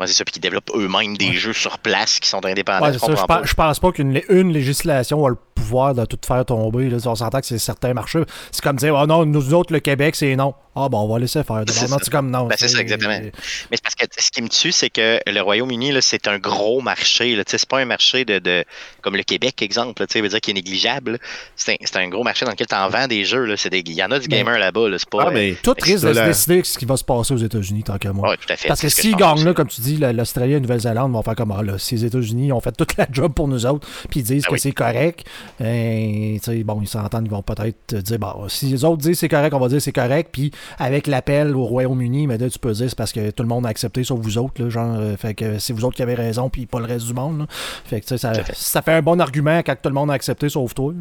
c'est 0.07 0.14
ça, 0.14 0.24
puis 0.24 0.32
qui 0.32 0.40
développent 0.40 0.70
eux-mêmes 0.74 1.16
des 1.16 1.32
jeux 1.32 1.53
sur 1.53 1.78
place 1.78 2.20
qui 2.20 2.28
sont 2.28 2.44
indépendants. 2.44 2.92
je, 2.92 2.98
pense, 2.98 3.55
pense 3.55 3.80
pas 3.80 3.92
qu'une 3.92 4.20
une 4.28 4.53
législation 4.53 5.24
a 5.24 5.30
le 5.30 5.36
pouvoir 5.62 5.94
de 5.94 6.04
tout 6.04 6.18
faire 6.26 6.44
tomber. 6.44 6.88
Là. 6.88 6.98
On 7.06 7.14
s'entend 7.14 7.40
que 7.40 7.46
c'est 7.46 7.58
certains 7.58 7.94
marchés. 7.94 8.22
C'est 8.50 8.62
comme 8.62 8.76
dire, 8.76 8.94
oh 8.94 9.06
non, 9.06 9.24
nous 9.24 9.54
autres, 9.54 9.72
le 9.72 9.80
Québec, 9.80 10.16
c'est 10.16 10.36
non. 10.36 10.54
Ah, 10.74 10.88
bon, 10.88 11.02
on 11.02 11.12
va 11.12 11.18
laisser 11.18 11.42
faire. 11.44 11.64
C'est 11.66 12.08
comme 12.08 12.30
non. 12.30 12.46
Ben, 12.46 12.56
c'est 12.58 12.68
ça, 12.68 12.80
exactement. 12.80 13.18
Mais 13.20 13.32
c'est 13.72 13.82
parce 13.82 13.94
que 13.94 14.06
ce 14.16 14.30
qui 14.30 14.40
me 14.40 14.48
tue, 14.48 14.72
c'est 14.72 14.88
que 14.88 15.20
le 15.26 15.40
Royaume-Uni, 15.40 15.92
c'est 16.00 16.26
un 16.28 16.38
gros 16.38 16.80
marché. 16.80 17.38
C'est 17.46 17.68
pas 17.68 17.80
un 17.80 17.84
marché 17.84 18.24
de, 18.24 18.38
de, 18.38 18.64
comme 19.02 19.14
le 19.14 19.22
Québec, 19.22 19.60
exemple, 19.60 20.02
veut 20.02 20.28
dire 20.28 20.40
qu'il 20.40 20.52
est 20.52 20.54
négligeable. 20.54 21.18
C'est 21.56 21.78
un, 21.94 22.00
un, 22.00 22.08
gros 22.08 22.24
marché 22.24 22.46
dans 22.46 22.52
lequel 22.52 22.66
tu 22.66 22.74
en 22.74 22.88
vends 22.88 23.06
des 23.06 23.24
jeux. 23.24 23.54
Il 23.70 23.92
y 23.92 24.02
en 24.02 24.10
a 24.10 24.18
du 24.18 24.28
gamer 24.28 24.58
là-bas. 24.58 24.88
Là, 24.88 24.96
pas, 25.10 25.24
ah, 25.26 25.30
mais 25.30 25.56
tout 25.62 25.74
risque 25.78 26.06
de 26.06 26.14
se 26.14 26.20
décider 26.20 26.64
ce 26.64 26.78
qui 26.78 26.86
va 26.86 26.96
se 26.96 27.04
passer 27.04 27.34
aux 27.34 27.38
États-Unis, 27.38 27.82
tant 27.82 27.98
qu'à 27.98 28.14
moi. 28.14 28.30
Ouais, 28.30 28.36
tout 28.38 28.50
à 28.50 28.56
fait. 28.56 28.68
Parce 28.68 28.80
que 28.80 28.88
s'ils 28.88 29.16
gagnent 29.16 29.44
là, 29.44 29.52
comme 29.52 29.68
tu 29.68 29.82
dis, 29.82 29.98
l'Australie 29.98 30.52
et 30.52 30.54
la 30.54 30.60
Nouvelle-Zélande 30.60 31.12
vont 31.12 31.22
faire 31.22 31.36
comme 31.36 31.52
ah, 31.52 31.62
là, 31.62 31.78
si 31.78 31.96
les 31.96 32.06
États-Unis 32.06 32.50
ont 32.50 32.60
fait 32.60 32.72
toute 32.72 32.96
la 32.96 33.06
job 33.10 33.34
pour 33.34 33.46
nous 33.46 33.66
autres, 33.66 33.86
puis 34.08 34.20
ils 34.20 34.24
disent 34.24 34.44
ah 34.46 34.50
que 34.50 34.56
c'est 34.56 34.72
correct, 34.72 35.26
et, 35.61 36.40
ben, 36.46 36.62
bon, 36.64 36.80
ils 36.82 36.88
s'entendent, 36.88 37.26
ils 37.26 37.30
vont 37.30 37.42
peut-être 37.42 37.94
dire 37.94 38.18
bon, 38.18 38.48
si 38.48 38.66
les 38.66 38.84
autres 38.84 39.03
disent 39.03 39.18
c'est 39.18 39.28
correct, 39.28 39.55
on 39.55 39.59
va 39.59 39.68
dire 39.68 39.80
c'est 39.80 39.92
correct, 39.92 40.30
puis 40.32 40.50
avec 40.78 41.07
l'appel 41.07 41.55
au 41.55 41.64
Royaume-Uni, 41.64 42.26
mais 42.26 42.38
là, 42.38 42.48
tu 42.48 42.59
peux 42.59 42.72
dire 42.72 42.88
c'est 42.88 42.96
parce 42.96 43.12
que 43.12 43.30
tout 43.30 43.42
le 43.42 43.48
monde 43.48 43.66
a 43.66 43.68
accepté, 43.68 44.05
sauf 44.05 44.18
vous 44.20 44.38
autres. 44.38 44.62
Là, 44.62 44.68
genre, 44.70 44.96
euh, 44.98 45.16
fait 45.16 45.34
que 45.34 45.59
c'est 45.59 45.72
vous 45.72 45.84
autres 45.84 45.96
qui 45.96 46.03
avez 46.03 46.14
raison, 46.14 46.48
puis 46.48 46.66
pas 46.66 46.80
le 46.80 46.86
reste 46.86 47.07
du 47.07 47.14
monde. 47.14 47.46
Fait 47.84 48.00
que 48.00 48.16
ça, 48.16 48.32
ça 48.55 48.82
fait 48.82 48.92
un 48.92 49.03
bon 49.03 49.20
argument 49.20 49.59
quand 49.59 49.76
tout 49.80 49.88
le 49.88 49.94
monde 49.94 50.11
a 50.11 50.14
accepté, 50.14 50.48
sauf 50.48 50.74
toi. 50.74 50.92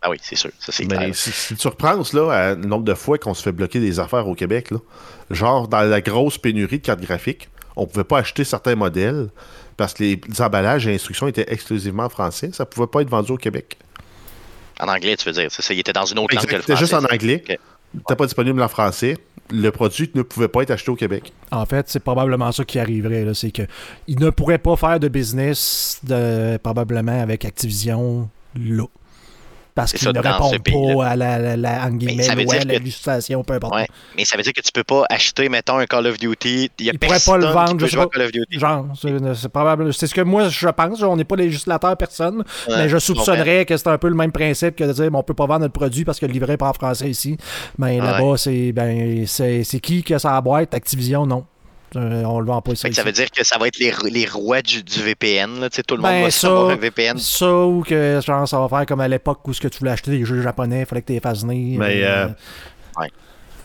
Ah 0.00 0.10
oui, 0.10 0.16
c'est 0.22 0.36
sûr. 0.36 0.50
Ça, 0.58 0.72
c'est 0.72 0.84
Mais 0.84 1.12
si, 1.12 1.56
tu 1.56 1.68
repenses 1.68 2.12
là, 2.12 2.54
le 2.54 2.66
nombre 2.66 2.84
de 2.84 2.94
fois 2.94 3.18
qu'on 3.18 3.34
se 3.34 3.42
fait 3.42 3.52
bloquer 3.52 3.80
des 3.80 3.98
affaires 3.98 4.28
au 4.28 4.34
Québec, 4.34 4.70
là, 4.70 4.78
genre 5.30 5.66
dans 5.66 5.82
la 5.82 6.00
grosse 6.00 6.38
pénurie 6.38 6.78
de 6.78 6.84
cartes 6.84 7.00
graphiques, 7.00 7.48
on 7.74 7.86
pouvait 7.86 8.04
pas 8.04 8.18
acheter 8.18 8.44
certains 8.44 8.76
modèles 8.76 9.28
parce 9.78 9.94
que 9.94 10.02
les, 10.02 10.20
emballages 10.40 10.86
et 10.86 10.94
instructions 10.94 11.26
étaient 11.26 11.46
exclusivement 11.48 12.04
en 12.04 12.08
français. 12.10 12.50
Ça 12.52 12.66
pouvait 12.66 12.86
pas 12.86 13.00
être 13.00 13.08
vendu 13.08 13.32
au 13.32 13.38
Québec. 13.38 13.78
En 14.78 14.88
anglais, 14.88 15.16
tu 15.16 15.24
veux 15.26 15.32
dire. 15.32 15.50
Ça, 15.50 15.72
il 15.72 15.78
était 15.80 15.94
dans 15.94 16.04
une 16.04 16.18
autre 16.18 16.34
langue 16.34 16.44
que 16.44 16.56
le 16.56 16.62
français. 16.62 16.72
C'était 16.74 16.78
juste 16.78 16.92
en 16.92 17.04
anglais. 17.04 17.42
Okay. 17.42 18.16
pas 18.16 18.26
disponible 18.26 18.60
en 18.60 18.68
français 18.68 19.16
le 19.50 19.70
produit 19.70 20.10
ne 20.14 20.22
pouvait 20.22 20.48
pas 20.48 20.62
être 20.62 20.70
acheté 20.70 20.90
au 20.90 20.96
Québec. 20.96 21.32
En 21.50 21.64
fait, 21.66 21.88
c'est 21.88 22.00
probablement 22.00 22.52
ça 22.52 22.64
qui 22.64 22.78
arriverait. 22.78 23.26
C'est 23.34 23.50
qu'ils 23.50 23.66
ne 24.20 24.30
pourraient 24.30 24.58
pas 24.58 24.76
faire 24.76 25.00
de 25.00 25.08
business 25.08 26.00
de, 26.02 26.58
probablement 26.58 27.22
avec 27.22 27.44
Activision 27.44 28.28
là 28.54 28.84
parce 29.78 29.92
qu'il 29.92 30.08
ne 30.08 30.18
répond 30.18 30.98
pas 30.98 31.06
à 31.06 31.14
la, 31.14 31.56
la, 31.56 31.86
en 31.86 31.90
guillemets, 31.90 32.26
loi, 32.44 32.56
la 32.56 32.78
législation, 32.78 33.44
peu 33.44 33.54
importe. 33.54 33.74
Mais 34.16 34.24
ça 34.24 34.36
veut 34.36 34.42
dire 34.42 34.52
que 34.52 34.60
tu 34.60 34.72
peux 34.72 34.82
pas 34.82 35.04
acheter, 35.08 35.48
mettons, 35.48 35.78
un 35.78 35.86
Call 35.86 36.08
of 36.08 36.18
Duty. 36.18 36.70
Il 36.80 36.86
y 36.86 36.90
a 36.90 36.94
pas 36.94 37.36
le 37.36 37.46
vendre. 37.46 37.78
je 37.78 37.86
sais 37.86 37.96
pas, 37.96 38.08
Call 38.08 38.22
of 38.22 38.32
Duty. 38.32 38.58
Genre, 38.58 38.86
c'est 39.34 39.48
probable. 39.48 39.94
C'est 39.94 40.08
ce 40.08 40.14
que 40.14 40.20
moi, 40.20 40.48
je 40.48 40.68
pense. 40.68 41.00
On 41.02 41.16
n'est 41.16 41.24
pas 41.24 41.36
législateur, 41.36 41.96
personne. 41.96 42.42
mais 42.68 42.88
je 42.88 42.98
soupçonnerais 42.98 43.64
que 43.66 43.76
c'est 43.76 43.88
un 43.88 43.98
peu 43.98 44.08
le 44.08 44.16
même 44.16 44.32
principe 44.32 44.74
que 44.74 44.84
de 44.84 44.92
dire, 44.92 45.10
bon, 45.12 45.20
on 45.20 45.22
peut 45.22 45.34
pas 45.34 45.46
vendre 45.46 45.60
notre 45.60 45.74
produit 45.74 46.04
parce 46.04 46.18
que 46.18 46.26
le 46.26 46.32
livret 46.32 46.54
n'est 46.54 46.56
pas 46.56 46.70
en 46.70 46.72
français 46.72 47.08
ici. 47.08 47.36
Mais 47.78 47.98
là-bas, 47.98 48.36
c'est 48.36 48.72
ben, 48.72 49.26
c'est 49.26 49.80
qui 49.80 50.02
que 50.02 50.18
ça 50.18 50.36
a 50.36 50.40
boîte? 50.40 50.74
Activision, 50.74 51.24
non. 51.24 51.44
Euh, 51.96 52.22
on 52.24 52.40
le 52.40 52.46
vend 52.46 52.60
pas 52.60 52.74
ça. 52.74 52.92
Ça 52.92 53.02
veut 53.02 53.12
dire 53.12 53.30
que 53.30 53.44
ça 53.44 53.58
va 53.58 53.68
être 53.68 53.78
les, 53.78 53.92
les 54.10 54.26
rois 54.26 54.60
du, 54.62 54.82
du 54.82 55.02
VPN. 55.02 55.60
Là, 55.60 55.70
tout 55.70 55.82
le 55.90 55.96
monde 55.96 56.10
ben, 56.10 56.24
va 56.24 56.30
ça, 56.30 56.48
un 56.48 56.76
VPN. 56.76 57.18
Ça 57.18 57.64
ou 57.64 57.82
que 57.82 58.20
genre, 58.24 58.46
ça 58.46 58.60
va 58.60 58.68
faire 58.68 58.86
comme 58.86 59.00
à 59.00 59.08
l'époque 59.08 59.46
où 59.46 59.54
ce 59.54 59.60
que 59.60 59.68
tu 59.68 59.78
voulais 59.78 59.92
acheter 59.92 60.10
des 60.10 60.24
jeux 60.24 60.42
japonais, 60.42 60.80
il 60.80 60.86
fallait 60.86 61.02
que 61.02 61.06
tu 61.06 61.12
les 61.14 61.20
fasses 61.20 61.42
venir. 61.42 61.78
Mais 61.78 62.02
euh, 62.04 62.28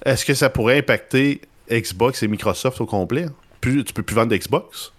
est-ce 0.06 0.26
que 0.26 0.34
ça 0.34 0.50
pourrait 0.50 0.80
impacter 0.80 1.42
Xbox 1.70 2.24
et 2.24 2.28
Microsoft 2.28 2.80
au 2.82 2.86
complet? 2.86 3.26
Plus, 3.62 3.84
tu 3.84 3.94
peux 3.94 4.04
plus 4.04 4.16
vendre 4.16 4.36
Xbox? 4.36 4.92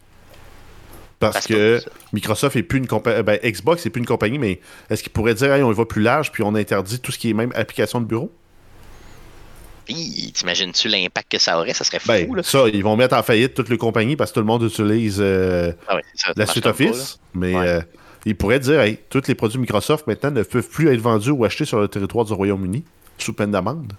Parce 1.21 1.47
que 1.47 1.81
Microsoft 2.13 2.57
est 2.57 2.63
plus 2.63 2.79
une 2.79 2.87
compagnie. 2.87 3.23
Ben, 3.23 3.39
Xbox 3.43 3.85
n'est 3.85 3.91
plus 3.91 4.01
une 4.01 4.07
compagnie, 4.07 4.39
mais 4.39 4.61
est-ce 4.91 5.03
qu'il 5.03 5.13
pourrait 5.13 5.35
dire 5.35 5.51
on 5.51 5.73
y 5.73 5.75
va 5.75 5.87
plus 5.87 6.03
large 6.03 6.31
puis 6.31 6.43
on 6.43 6.55
interdit 6.55 6.99
tout 6.99 7.13
ce 7.13 7.19
qui 7.19 7.31
est 7.31 7.35
même 7.35 7.53
application 7.55 8.01
de 8.01 8.07
bureau? 8.07 8.31
T'imagines-tu 9.87 10.89
l'impact 10.89 11.33
que 11.33 11.39
ça 11.39 11.59
aurait? 11.59 11.75
Ça 11.75 11.85
serait 11.85 11.99
fou. 11.99 12.09
Ben, 12.09 12.43
ça, 12.43 12.69
ils 12.73 12.83
vont 12.83 12.97
mettre 12.97 13.17
en 13.17 13.23
faillite 13.23 13.55
toutes 13.55 13.69
les 13.69 13.79
compagnies 13.79 14.17
parce 14.17 14.31
que 14.31 14.35
tout 14.35 14.41
le 14.41 14.47
monde 14.47 14.63
utilise 14.63 15.19
euh, 15.21 15.73
ah 15.89 15.99
la 16.37 16.47
suite 16.47 16.67
Office. 16.67 17.19
mais 17.35 17.55
euh, 17.55 17.81
ils 18.25 18.37
pourraient 18.37 18.61
dire 18.61 18.81
hey, 18.81 18.99
tous 19.11 19.23
les 19.29 19.35
produits 19.35 19.59
Microsoft 19.59 20.07
maintenant 20.07 20.31
ne 20.31 20.43
peuvent 20.43 20.69
plus 20.69 20.93
être 20.93 21.01
vendus 21.01 21.31
ou 21.31 21.45
achetés 21.45 21.65
sur 21.65 21.81
le 21.81 21.89
territoire 21.89 22.25
du 22.25 22.33
Royaume-Uni 22.33 22.85
sous 23.19 23.33
peine 23.33 23.51
d'amende. 23.51 23.93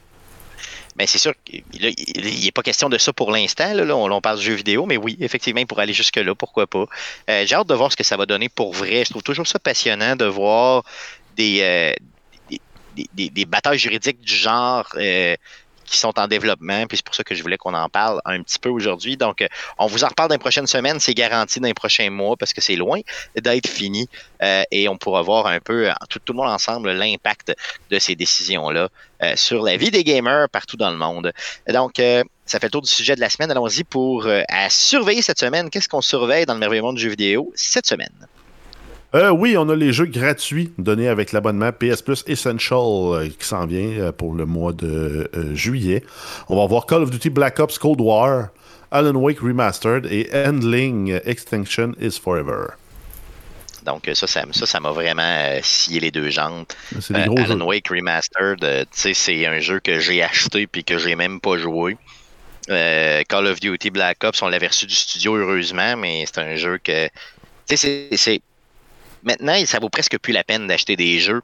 Mais 0.97 1.03
ben, 1.03 1.07
c'est 1.07 1.17
sûr 1.17 1.33
qu'il 1.43 1.63
n'est 1.75 2.51
pas 2.51 2.61
question 2.61 2.87
de 2.87 2.97
ça 2.97 3.11
pour 3.11 3.29
l'instant. 3.29 3.73
Là, 3.73 3.95
on, 3.95 4.21
parle 4.21 4.37
de 4.37 4.41
jeux 4.41 4.53
vidéo, 4.53 4.85
mais 4.85 4.95
oui, 4.95 5.17
effectivement, 5.19 5.63
pour 5.65 5.79
aller 5.79 5.91
jusque-là, 5.91 6.33
pourquoi 6.35 6.67
pas. 6.67 6.85
Euh, 7.29 7.43
j'ai 7.45 7.53
hâte 7.53 7.67
de 7.67 7.73
voir 7.73 7.91
ce 7.91 7.97
que 7.97 8.03
ça 8.03 8.15
va 8.15 8.25
donner 8.25 8.47
pour 8.47 8.73
vrai. 8.73 9.03
Je 9.03 9.09
trouve 9.09 9.23
toujours 9.23 9.45
ça 9.45 9.59
passionnant 9.59 10.15
de 10.15 10.23
voir 10.23 10.83
des, 11.35 11.93
des, 13.13 13.29
des, 13.29 13.45
batailles 13.45 13.77
juridiques 13.77 14.21
du 14.21 14.33
genre 14.33 14.87
qui 15.85 15.97
sont 15.97 16.17
en 16.19 16.27
développement. 16.27 16.85
Puis 16.87 16.97
c'est 16.97 17.05
pour 17.05 17.15
ça 17.15 17.23
que 17.23 17.35
je 17.35 17.41
voulais 17.41 17.57
qu'on 17.57 17.73
en 17.73 17.89
parle 17.89 18.21
un 18.25 18.41
petit 18.41 18.59
peu 18.59 18.69
aujourd'hui. 18.69 19.17
Donc, 19.17 19.41
euh, 19.41 19.47
on 19.77 19.87
vous 19.87 20.03
en 20.03 20.07
reparle 20.07 20.29
dans 20.29 20.35
les 20.35 20.39
prochaines 20.39 20.67
semaines. 20.67 20.99
C'est 20.99 21.13
garanti 21.13 21.59
dans 21.59 21.67
les 21.67 21.73
prochains 21.73 22.09
mois 22.09 22.35
parce 22.37 22.53
que 22.53 22.61
c'est 22.61 22.75
loin 22.75 22.99
d'être 23.35 23.67
fini. 23.67 24.09
Euh, 24.41 24.63
et 24.71 24.87
on 24.89 24.97
pourra 24.97 25.21
voir 25.21 25.47
un 25.47 25.59
peu, 25.59 25.89
tout, 26.09 26.19
tout 26.19 26.33
le 26.33 26.37
monde 26.37 26.49
ensemble, 26.49 26.91
l'impact 26.91 27.55
de 27.89 27.99
ces 27.99 28.15
décisions-là 28.15 28.89
euh, 29.23 29.33
sur 29.35 29.63
la 29.63 29.77
vie 29.77 29.91
des 29.91 30.03
gamers 30.03 30.49
partout 30.49 30.77
dans 30.77 30.91
le 30.91 30.97
monde. 30.97 31.31
Donc, 31.69 32.01
ça 32.45 32.59
fait 32.59 32.67
le 32.67 32.71
tour 32.71 32.81
du 32.81 32.89
sujet 32.89 33.15
de 33.15 33.21
la 33.21 33.29
semaine. 33.29 33.51
Allons-y 33.51 33.83
pour 33.83 34.27
surveiller 34.69 35.21
cette 35.21 35.39
semaine. 35.39 35.69
Qu'est-ce 35.69 35.89
qu'on 35.89 36.01
surveille 36.01 36.45
dans 36.45 36.53
le 36.53 36.59
merveilleux 36.59 36.83
monde 36.83 36.95
du 36.95 37.03
jeu 37.03 37.09
vidéo 37.09 37.51
cette 37.55 37.87
semaine? 37.87 38.27
Euh, 39.15 39.29
oui, 39.29 39.55
on 39.57 39.69
a 39.69 39.75
les 39.77 39.93
jeux 39.93 40.07
gratuits 40.07 40.73
donnés 40.77 41.07
avec 41.07 41.31
l'abonnement 41.31 41.71
PS 41.71 42.01
Plus 42.01 42.25
Essential 42.27 42.79
euh, 42.79 43.29
qui 43.29 43.47
s'en 43.47 43.65
vient 43.65 43.87
euh, 43.99 44.11
pour 44.11 44.33
le 44.33 44.45
mois 44.45 44.73
de 44.73 45.29
juillet. 45.53 46.03
On 46.49 46.57
va 46.57 46.65
voir 46.65 46.85
Call 46.85 47.03
of 47.03 47.11
Duty 47.11 47.29
Black 47.29 47.57
Ops 47.61 47.77
Cold 47.77 48.01
War, 48.01 48.49
Alan 48.91 49.15
Wake 49.15 49.39
Remastered 49.39 50.05
et 50.11 50.29
Endling 50.33 51.17
Extinction 51.23 51.93
is 52.01 52.19
Forever. 52.21 52.73
Donc 53.85 54.09
ça, 54.13 54.27
ça, 54.27 54.43
ça, 54.51 54.79
m'a 54.81 54.91
vraiment 54.91 55.59
scié 55.61 56.01
les 56.01 56.11
deux 56.11 56.29
jambes. 56.29 56.65
Alan 57.13 57.65
Wake 57.65 57.87
Remastered, 57.87 58.87
c'est 58.91 59.45
un 59.45 59.59
jeu 59.59 59.79
que 59.79 59.99
j'ai 59.99 60.23
acheté 60.23 60.67
puis 60.67 60.83
que 60.83 60.97
j'ai 60.97 61.15
même 61.15 61.39
pas 61.39 61.57
joué. 61.57 61.95
Call 62.67 63.47
of 63.47 63.61
Duty 63.61 63.91
Black 63.91 64.25
Ops, 64.25 64.41
on 64.41 64.49
l'avait 64.49 64.67
reçu 64.67 64.87
du 64.87 64.95
studio 64.95 65.37
heureusement, 65.37 65.95
mais 65.95 66.25
c'est 66.25 66.41
un 66.41 66.55
jeu 66.57 66.79
que, 66.79 67.07
c'est 67.67 68.41
Maintenant, 69.25 69.55
ça 69.65 69.79
vaut 69.79 69.89
presque 69.89 70.17
plus 70.19 70.31
la 70.31 70.43
peine 70.43 70.67
d'acheter 70.67 70.95
des 70.95 71.19
jeux. 71.19 71.41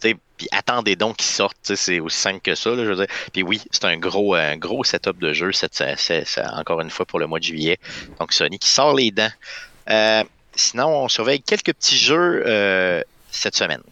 Puis 0.00 0.48
attendez 0.52 0.96
donc 0.96 1.16
qu'ils 1.16 1.26
sortent, 1.26 1.74
c'est 1.74 1.98
aussi 1.98 2.18
simple 2.18 2.40
que 2.40 2.54
ça. 2.54 2.70
Puis 3.32 3.42
oui, 3.42 3.60
c'est 3.70 3.86
un 3.86 3.96
gros, 3.96 4.34
un 4.34 4.56
gros 4.56 4.84
setup 4.84 5.18
de 5.18 5.32
jeu, 5.32 5.50
c'est, 5.52 5.70
encore 6.52 6.80
une 6.82 6.90
fois 6.90 7.06
pour 7.06 7.18
le 7.18 7.26
mois 7.26 7.38
de 7.38 7.44
juillet. 7.44 7.78
Donc 8.20 8.32
Sony 8.32 8.58
qui 8.58 8.68
sort 8.68 8.94
les 8.94 9.10
dents. 9.10 9.32
Euh, 9.88 10.24
sinon, 10.54 10.88
on 10.88 11.08
surveille 11.08 11.40
quelques 11.40 11.72
petits 11.72 11.96
jeux 11.96 12.42
euh, 12.46 13.02
cette 13.30 13.56
semaine. 13.56 13.82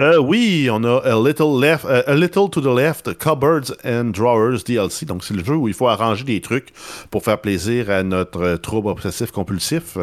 Euh, 0.00 0.16
oui, 0.18 0.68
on 0.70 0.84
a 0.84 1.00
a 1.04 1.16
little, 1.16 1.58
left, 1.58 1.84
a 1.84 2.14
little 2.14 2.48
to 2.48 2.60
the 2.60 2.66
Left, 2.66 3.18
Cupboards 3.18 3.72
and 3.84 4.12
Drawers 4.12 4.62
DLC. 4.64 5.06
Donc, 5.06 5.24
c'est 5.24 5.34
le 5.34 5.42
jeu 5.42 5.56
où 5.56 5.66
il 5.66 5.74
faut 5.74 5.88
arranger 5.88 6.22
des 6.22 6.40
trucs 6.40 6.68
pour 7.10 7.24
faire 7.24 7.40
plaisir 7.40 7.90
à 7.90 8.04
notre 8.04 8.54
trouble 8.56 8.90
obsessif-compulsif. 8.90 9.98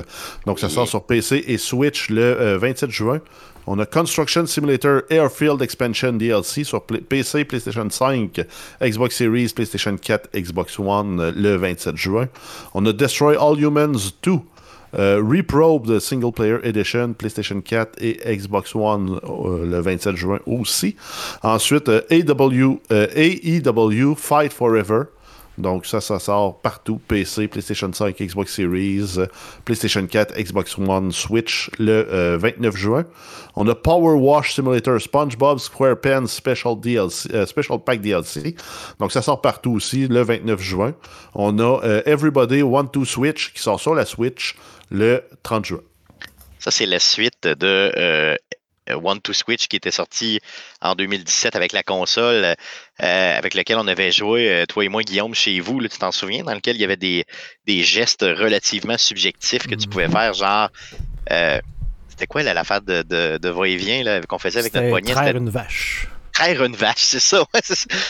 Donc, 0.46 0.60
ça 0.60 0.68
sort 0.68 0.88
sur 0.88 1.06
PC 1.06 1.46
et 1.48 1.58
Switch 1.58 2.10
le 2.10 2.58
27 2.58 2.92
juin. 2.92 3.22
On 3.68 3.80
a 3.80 3.86
Construction 3.86 4.46
Simulator 4.46 5.04
Airfield 5.10 5.62
Expansion 5.62 6.14
DLC 6.14 6.66
sur 6.66 6.84
PC, 6.84 7.46
PlayStation 7.46 7.90
5, 7.90 8.42
Xbox 8.82 9.16
Series, 9.16 9.54
PlayStation 9.56 9.96
4, 9.96 10.30
Xbox 10.36 10.78
One 10.78 11.32
le 11.32 11.56
27 11.56 11.96
juin. 11.96 12.28
On 12.74 12.86
a 12.86 12.92
Destroy 12.92 13.38
All 13.38 13.58
Humans 13.60 14.12
2 14.22 14.34
euh, 14.98 15.22
Reprobe 15.22 16.00
Single 16.00 16.32
Player 16.32 16.58
Edition, 16.64 17.14
PlayStation 17.14 17.62
4 17.62 18.02
et 18.02 18.38
Xbox 18.38 18.76
One 18.76 19.20
euh, 19.24 19.66
le 19.66 19.80
27 19.80 20.16
juin 20.16 20.40
aussi. 20.46 20.96
Ensuite, 21.44 21.90
AEW 22.10 22.80
euh, 22.92 24.16
Fight 24.16 24.54
Forever. 24.54 25.04
Donc 25.58 25.86
ça, 25.86 26.02
ça 26.02 26.20
sort 26.20 26.60
partout. 26.60 27.00
PC, 27.08 27.48
PlayStation 27.48 27.90
5, 27.92 28.18
Xbox 28.18 28.54
Series, 28.54 29.20
PlayStation 29.64 30.06
4, 30.06 30.36
Xbox 30.38 30.78
One, 30.78 31.14
Switch 31.14 31.72
le 31.80 32.36
29 32.36 32.76
juin. 32.76 33.06
On 33.56 33.66
a 33.70 33.74
Power 33.74 34.16
Wash 34.16 34.54
Simulator, 34.56 35.00
SpongeBob 35.00 35.60
SquarePants 35.60 36.28
Special, 36.28 36.78
DLC, 36.78 37.46
Special 37.46 37.80
Pack 37.80 38.02
DLC. 38.02 38.54
Donc 39.00 39.14
ça 39.14 39.22
sort 39.22 39.40
partout 39.40 39.72
aussi 39.72 40.10
le 40.10 40.24
29 40.24 40.62
juin. 40.62 40.94
On 41.34 41.58
a 41.60 42.02
Everybody 42.06 42.62
Want 42.62 42.88
to 42.88 43.06
Switch 43.06 43.54
qui 43.54 43.62
sort 43.62 43.80
sur 43.80 43.96
la 43.96 44.04
Switch 44.04 44.58
le 44.90 45.24
30 45.44 45.66
juin. 45.66 45.82
Ça, 46.60 46.72
c'est 46.72 46.86
la 46.86 47.00
suite 47.00 47.48
de 47.48 47.92
euh, 47.96 48.36
One 48.90 49.22
to 49.22 49.34
Switch 49.34 49.68
qui 49.68 49.76
était 49.76 49.92
sorti 49.92 50.40
en 50.82 50.96
2017 50.96 51.56
avec 51.56 51.74
la 51.74 51.84
console 51.84 52.44
euh, 52.44 53.38
avec 53.38 53.54
laquelle 53.54 53.78
on 53.78 53.88
avait 53.88 54.12
joué, 54.12 54.50
euh, 54.50 54.66
toi 54.66 54.86
et 54.86 54.90
moi, 54.90 55.04
Guillaume, 55.04 55.36
chez 55.36 55.60
vous, 55.60 55.82
tu 55.82 55.98
t'en 55.98 56.12
souviens, 56.12 56.44
dans 56.44 56.54
lequel 56.54 56.76
il 56.76 56.82
y 56.82 56.84
avait 56.84 56.98
des, 56.98 57.26
gestes 57.84 58.24
relativement 58.24 58.98
subjectifs 58.98 59.68
que 59.68 59.76
tu 59.76 59.88
pouvais 59.88 60.08
faire, 60.08 60.34
genre 60.34 60.70
C'était 62.10 62.28
quoi 62.28 62.44
l'affaire 62.44 62.82
de, 62.82 63.02
de, 63.04 63.38
de 63.38 63.50
va-et-vient 63.50 64.22
qu'on 64.28 64.40
faisait 64.40 64.60
avec 64.60 64.74
notre 64.74 64.90
poignet? 64.90 65.14
Traire 65.14 65.36
une 65.36 65.50
vache. 65.50 66.08
Traire 66.36 66.66
une 66.66 66.76
vache, 66.76 66.98
c'est 66.98 67.22
ça, 67.22 67.46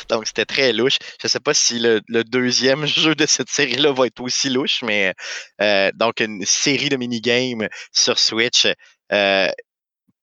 Donc 0.09 0.25
c'était 0.25 0.45
très 0.45 0.73
louche. 0.73 0.97
Je 1.21 1.27
sais 1.27 1.39
pas 1.39 1.53
si 1.53 1.77
le, 1.77 2.01
deuxième 2.23 2.85
jeu 2.87 3.13
de 3.13 3.27
cette 3.27 3.49
série-là 3.49 3.91
va 3.91 4.07
être 4.07 4.19
aussi 4.19 4.49
louche, 4.49 4.81
mais 4.81 5.13
euh, 5.61 5.91
donc 5.93 6.21
une 6.21 6.43
série 6.43 6.89
de 6.89 6.97
minigames 6.97 7.67
sur 7.91 8.17
Switch. 8.17 8.65
Euh, 9.11 9.47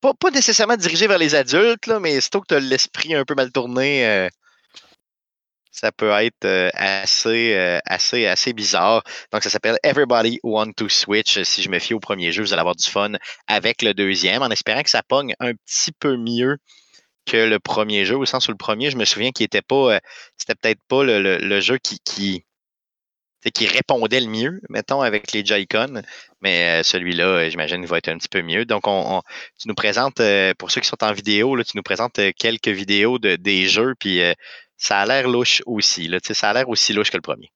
pas, 0.00 0.30
nécessairement 0.34 0.76
dirigée 0.76 1.06
vers 1.06 1.18
les 1.18 1.36
adultes, 1.36 1.86
mais 2.00 2.20
surtout 2.20 2.40
que 2.40 2.46
tu 2.48 2.54
as 2.54 2.60
l'esprit 2.60 3.14
un 3.14 3.24
peu 3.24 3.36
mal 3.36 3.52
tourné, 3.52 4.04
euh, 4.04 4.28
ça 5.70 5.92
peut 5.92 6.10
être 6.10 6.72
assez, 6.74 7.54
assez, 7.86 8.26
assez 8.26 8.52
bizarre. 8.52 9.04
Donc, 9.32 9.44
ça 9.44 9.48
s'appelle 9.48 9.78
Everybody 9.84 10.40
Want 10.42 10.72
to 10.72 10.88
Switch. 10.88 11.40
Si 11.44 11.62
je 11.62 11.68
me 11.68 11.78
fie 11.78 11.94
au 11.94 12.00
premier 12.00 12.32
jeu, 12.32 12.42
vous 12.42 12.52
allez 12.52 12.60
avoir 12.60 12.74
du 12.74 12.90
fun 12.90 13.12
avec 13.46 13.80
le 13.80 13.94
deuxième, 13.94 14.42
en 14.42 14.50
espérant 14.50 14.82
que 14.82 14.90
ça 14.90 15.04
pogne 15.04 15.36
un 15.38 15.52
petit 15.54 15.92
peu 15.92 16.16
mieux 16.16 16.58
que 17.26 17.36
le 17.36 17.58
premier 17.58 18.04
jeu, 18.04 18.16
au 18.16 18.26
sens 18.26 18.48
où 18.48 18.50
le 18.50 18.56
premier, 18.56 18.90
je 18.90 18.96
me 18.96 19.04
souviens 19.04 19.30
qu'il 19.30 19.44
était 19.44 19.62
pas, 19.62 19.94
euh, 19.94 19.98
c'était 20.36 20.54
peut-être 20.54 20.80
pas 20.88 21.04
le, 21.04 21.60
jeu 21.60 21.78
qui, 21.78 21.98
qui, 22.00 22.44
qui 23.54 23.66
répondait 23.66 24.20
le 24.20 24.28
mieux, 24.28 24.60
mettons, 24.68 25.00
avec 25.00 25.32
les 25.32 25.44
Joy-Con. 25.44 26.02
Mais 26.40 26.82
celui-là, 26.82 27.48
j'imagine, 27.48 27.84
va 27.86 27.98
être 27.98 28.08
un 28.08 28.18
petit 28.18 28.28
peu 28.28 28.42
mieux. 28.42 28.64
Donc, 28.64 28.86
on, 28.86 29.22
tu 29.60 29.68
nous 29.68 29.74
présentes, 29.74 30.20
pour 30.58 30.70
ceux 30.70 30.80
qui 30.80 30.88
sont 30.88 31.02
en 31.02 31.12
vidéo, 31.12 31.56
là, 31.56 31.64
tu 31.64 31.76
nous 31.76 31.82
présentes 31.82 32.20
quelques 32.38 32.68
vidéos 32.68 33.18
de, 33.18 33.36
des 33.36 33.68
jeux, 33.68 33.94
puis 33.98 34.20
ça 34.76 34.98
a 34.98 35.06
l'air 35.06 35.28
louche 35.28 35.62
aussi. 35.66 36.08
Là, 36.08 36.18
ça 36.22 36.50
a 36.50 36.54
l'air 36.54 36.68
aussi 36.68 36.92
louche 36.92 37.10
que 37.10 37.16
le 37.16 37.22
premier. 37.22 37.50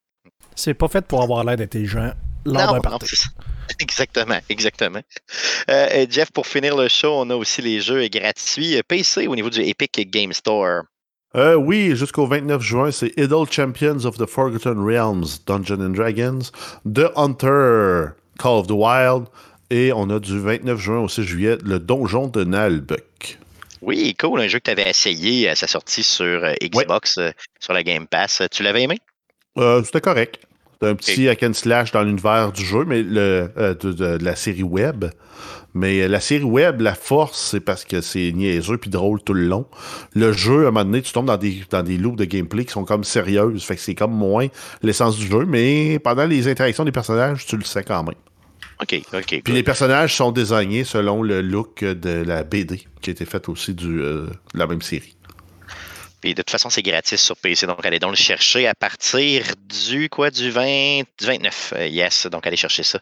C'est 0.55 0.75
pas 0.75 0.89
fait 0.89 1.05
pour 1.07 1.23
avoir 1.23 1.45
l'air 1.45 1.57
d'intelligent 1.57 2.13
lors 2.47 2.75
d'un 2.75 2.81
party. 2.81 3.17
Exactement, 3.81 4.39
exactement. 4.49 5.01
Euh, 5.69 6.07
Jeff, 6.09 6.31
pour 6.31 6.47
finir 6.47 6.77
le 6.77 6.87
show, 6.87 7.13
on 7.13 7.29
a 7.31 7.35
aussi 7.35 7.61
les 7.61 7.81
jeux 7.81 8.07
gratuits 8.07 8.81
PC 8.87 9.27
au 9.27 9.35
niveau 9.35 9.51
du 9.51 9.61
Epic 9.61 10.09
Game 10.09 10.33
Store. 10.33 10.83
Euh, 11.35 11.57
oui, 11.57 11.97
jusqu'au 11.97 12.27
29 12.27 12.63
juin, 12.63 12.91
c'est 12.93 13.13
Idle 13.19 13.45
Champions 13.51 14.05
of 14.05 14.17
the 14.17 14.27
Forgotten 14.27 14.79
Realms, 14.79 15.41
Dungeons 15.47 15.85
and 15.85 15.91
Dragons, 15.91 16.53
The 16.87 17.11
Hunter, 17.17 18.15
Call 18.39 18.61
of 18.61 18.69
the 18.69 18.71
Wild, 18.71 19.27
et 19.71 19.93
on 19.93 20.09
a 20.11 20.21
du 20.21 20.39
29 20.39 20.79
juin 20.79 21.01
au 21.01 21.09
6 21.09 21.25
juillet, 21.25 21.59
le 21.65 21.79
Donjon 21.79 22.29
de 22.29 22.45
Nalbuck. 22.45 23.39
Oui, 23.83 24.15
cool. 24.19 24.41
Un 24.41 24.49
jeu 24.49 24.59
que 24.59 24.65
tu 24.65 24.71
avais 24.71 24.89
essayé 24.89 25.49
à 25.49 25.55
sa 25.55 25.67
sortie 25.67 26.03
sur 26.03 26.25
euh, 26.25 26.55
Xbox, 26.63 27.19
euh, 27.19 27.31
sur 27.61 27.73
la 27.73 27.83
Game 27.83 28.07
Pass. 28.07 28.43
Tu 28.51 28.63
l'avais 28.63 28.83
aimé? 28.83 28.99
Euh, 29.59 29.83
c'était 29.85 30.01
correct. 30.01 30.46
C'était 30.79 30.91
un 30.91 30.95
petit 30.95 31.29
hack 31.29 31.43
and 31.43 31.55
slash 31.55 31.93
dans 31.93 32.03
l'univers 32.03 32.53
du 32.53 32.65
jeu, 32.65 32.85
mais 32.85 33.03
le, 33.03 33.51
de, 33.81 34.19
la 34.23 34.37
série 34.37 34.63
web. 34.63 35.07
Mais 35.73 36.07
la 36.09 36.21
série 36.21 36.45
web, 36.45 36.81
la 36.81 36.95
force, 36.95 37.51
c'est 37.51 37.61
parce 37.61 37.85
que 37.85 38.01
c'est 38.01 38.33
niaiseux 38.33 38.79
puis 38.79 38.91
drôle 38.91 39.23
tout 39.23 39.35
le 39.35 39.47
long. 39.47 39.67
Le 40.15 40.33
jeu, 40.33 40.65
à 40.65 40.69
un 40.69 40.71
moment 40.71 40.85
donné, 40.85 41.03
tu 41.03 41.13
tombes 41.13 41.27
dans 41.27 41.37
des, 41.37 41.63
dans 41.71 41.83
des 41.83 41.99
loops 41.99 42.17
de 42.17 42.25
gameplay 42.25 42.65
qui 42.65 42.73
sont 42.73 42.85
comme 42.85 43.05
sérieuses. 43.05 43.63
Fait 43.63 43.77
que 43.77 43.81
c'est 43.83 43.95
comme 43.95 44.13
moins 44.13 44.49
l'essence 44.83 45.19
du 45.19 45.27
jeu, 45.27 45.45
mais 45.47 45.99
pendant 45.99 46.27
les 46.27 46.49
interactions 46.49 46.85
des 46.85 46.93
personnages, 46.93 47.47
tu 47.47 47.57
le 47.57 47.65
sais 47.65 47.83
quand 47.83 48.03
même. 48.05 48.15
OK, 48.83 49.03
OK. 49.15 49.41
Puis 49.43 49.55
les 49.55 49.63
personnages 49.63 50.15
sont 50.15 50.33
désignés 50.33 50.85
selon 50.85 51.23
le 51.23 51.41
look 51.41 51.83
de 51.83 52.23
la 52.23 52.45
BD 52.45 52.87
qui 53.01 53.11
a 53.11 53.13
été 53.13 53.25
faite 53.25 53.49
aussi 53.49 53.73
du, 53.73 54.01
euh, 54.01 54.27
de 54.55 54.59
la 54.59 54.67
même 54.67 54.83
série. 54.83 55.16
Puis 56.27 56.35
de 56.35 56.43
toute 56.43 56.51
façon, 56.51 56.71
c'est 56.71 56.83
gratis 56.83 57.23
sur 57.23 57.37
PC, 57.37 57.69
donc 57.69 57.87
allez 57.87 58.01
donc 58.01 58.11
le 58.11 58.17
chercher 58.17 58.67
à 58.67 58.75
partir 58.75 59.45
du 59.69 60.09
quoi 60.09 60.33
du 60.33 60.51
20, 60.51 61.03
29. 61.23 61.75
Euh, 61.77 61.87
yes, 61.87 62.27
donc 62.27 62.45
allez 62.49 62.57
chercher 62.57 62.83
ça. 62.83 62.99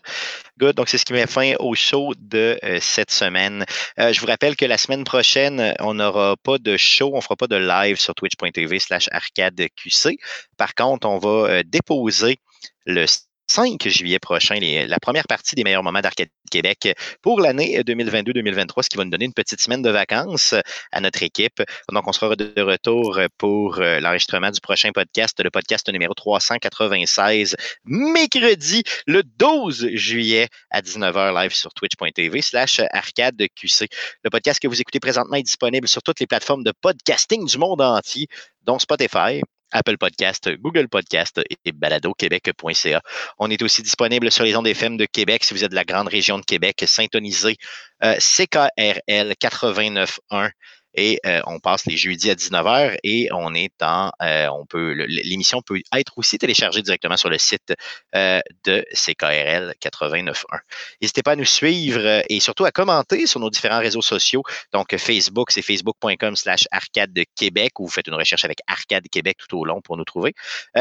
Good. 0.59 0.77
Donc 0.77 0.91
c'est 0.91 0.99
ce 0.99 1.07
qui 1.07 1.15
met 1.15 1.27
fin 1.27 1.55
au 1.59 1.75
show 1.75 2.13
de 2.19 2.59
euh, 2.63 2.79
cette 2.83 3.11
semaine. 3.11 3.65
je 3.97 4.21
vous 4.21 4.27
rappelle 4.27 4.57
que 4.57 4.67
la 4.67 4.77
semaine 4.77 5.05
prochaine, 5.05 5.75
on 5.81 5.95
n'aura 5.95 6.37
pas 6.37 6.59
de 6.59 6.77
show, 6.77 7.13
on 7.15 7.23
fera 7.23 7.35
pas 7.35 7.47
de 7.47 7.57
live 7.57 7.99
sur 7.99 8.15
twitch.tv/slash 8.15 9.09
arcadeqc. 9.11 10.19
Par 10.59 10.75
contre, 10.75 11.09
on 11.09 11.17
va 11.17 11.63
déposer 11.63 12.37
le 12.85 13.07
5 13.47 13.89
juillet 13.89 14.19
prochain, 14.19 14.59
la 14.61 14.99
première 14.99 15.27
partie 15.27 15.55
des 15.55 15.65
meilleurs 15.65 15.83
moments 15.83 16.01
d'Arcade 16.01 16.29
Québec 16.51 16.95
pour 17.23 17.41
l'année 17.41 17.81
2022-2023, 17.83 18.83
ce 18.83 18.89
qui 18.89 18.97
va 18.97 19.05
nous 19.05 19.11
donner 19.11 19.25
une 19.27 19.35
petite 19.35 19.61
semaine 19.61 19.83
de 19.83 19.91
vacances 19.91 20.55
à 20.93 21.01
notre 21.01 21.23
équipe. 21.23 21.63
Donc, 21.93 22.07
on 22.07 22.13
sera 22.13 22.37
de 22.37 22.61
retour 22.61 23.21
pour 23.39 23.79
euh, 23.79 24.01
l'enregistrement 24.01 24.51
du 24.51 24.61
prochain 24.61 24.91
podcast, 24.93 25.41
le 25.43 25.51
podcast 25.51 25.89
numéro 25.93 26.15
396, 26.15 27.57
mercredi, 27.85 28.83
le 29.07 29.23
12 29.23 29.89
juillet 29.95 30.49
à 30.71 30.81
19h 30.81 31.43
live 31.43 31.55
sur 31.55 31.73
twitch.tv 31.75 32.43
slash 32.43 32.81
arcadeqc. 32.91 33.89
Le 34.23 34.31
podcast 34.31 34.61
que 34.61 34.69
vous 34.69 34.81
écoutez 34.81 35.01
présentement 35.01 35.37
est 35.37 35.43
disponible 35.43 35.89
sur 35.89 36.03
toutes 36.03 36.21
les 36.21 36.27
plateformes 36.27 36.65
de 36.65 36.73
podcasting 36.81 37.47
du 37.47 37.59
monde 37.59 37.81
entier, 37.81 38.29
dont 38.63 38.79
Spotify, 38.79 39.43
Apple 39.75 39.99
Podcast, 39.99 40.49
Google 40.61 40.89
Podcast 40.89 41.41
et 41.65 41.73
baladoquebec.ca. 41.73 43.03
On 43.39 43.51
est 43.51 43.63
aussi 43.63 43.83
disponible 43.83 44.31
sur 44.31 44.45
les 44.45 44.57
ondes 44.57 44.67
FM 44.67 44.97
de 44.97 45.05
Québec 45.05 45.45
si 45.45 45.53
vous 45.53 45.65
êtes 45.65 45.71
de 45.71 45.77
la 45.77 45.85
grande 45.85 46.09
région 46.09 46.39
de 46.39 46.45
Québec. 46.45 46.83
Syntonisez 46.87 47.57
euh, 48.03 48.15
CKRL 48.15 49.35
89.1 49.41 50.51
et 50.95 51.19
euh, 51.27 51.41
on 51.47 51.59
passe 51.61 51.87
les 51.87 51.97
jeudis 51.97 52.31
à 52.31 52.35
19h 52.35 52.97
et 53.03 53.29
on 53.33 53.55
est 53.55 53.75
en, 53.83 54.11
euh, 54.23 54.49
on 54.49 54.67
peut, 54.67 54.93
l'émission 54.93 55.61
peut 55.63 55.81
être 55.95 56.13
aussi 56.17 56.39
téléchargée 56.39 56.83
directement 56.83 57.17
sur 57.17 57.31
le 57.31 57.39
site 57.39 57.75
euh, 58.15 58.41
de 58.65 58.85
CKRL 58.93 59.75
89.1. 59.83 60.35
N'hésitez 61.01 61.23
pas 61.23 61.33
à 61.33 61.37
nous 61.37 61.45
suivre 61.45 62.23
et 62.29 62.41
surtout 62.41 62.65
à 62.65 62.71
commenter 62.71 63.27
sur 63.27 63.41
nos 63.41 63.51
différents 63.51 63.81
réseaux 63.81 64.03
sociaux. 64.03 64.43
Donc 64.73 64.97
Facebook, 64.97 65.51
c'est 65.51 65.63
facebook.com 65.63 66.37
slash 66.37 66.67
arcade 66.71 67.13
de 67.13 67.25
Québec 67.37 67.79
ou 67.81 67.87
vous 67.87 67.93
faites 67.93 68.07
une 68.07 68.15
recherche 68.15 68.45
avec 68.45 68.59
Arcade 68.67 69.05
Québec 69.11 69.39
tout 69.39 69.59
au 69.59 69.65
long 69.65 69.81
pour 69.81 69.97
nous 69.97 70.05
trouver. 70.05 70.35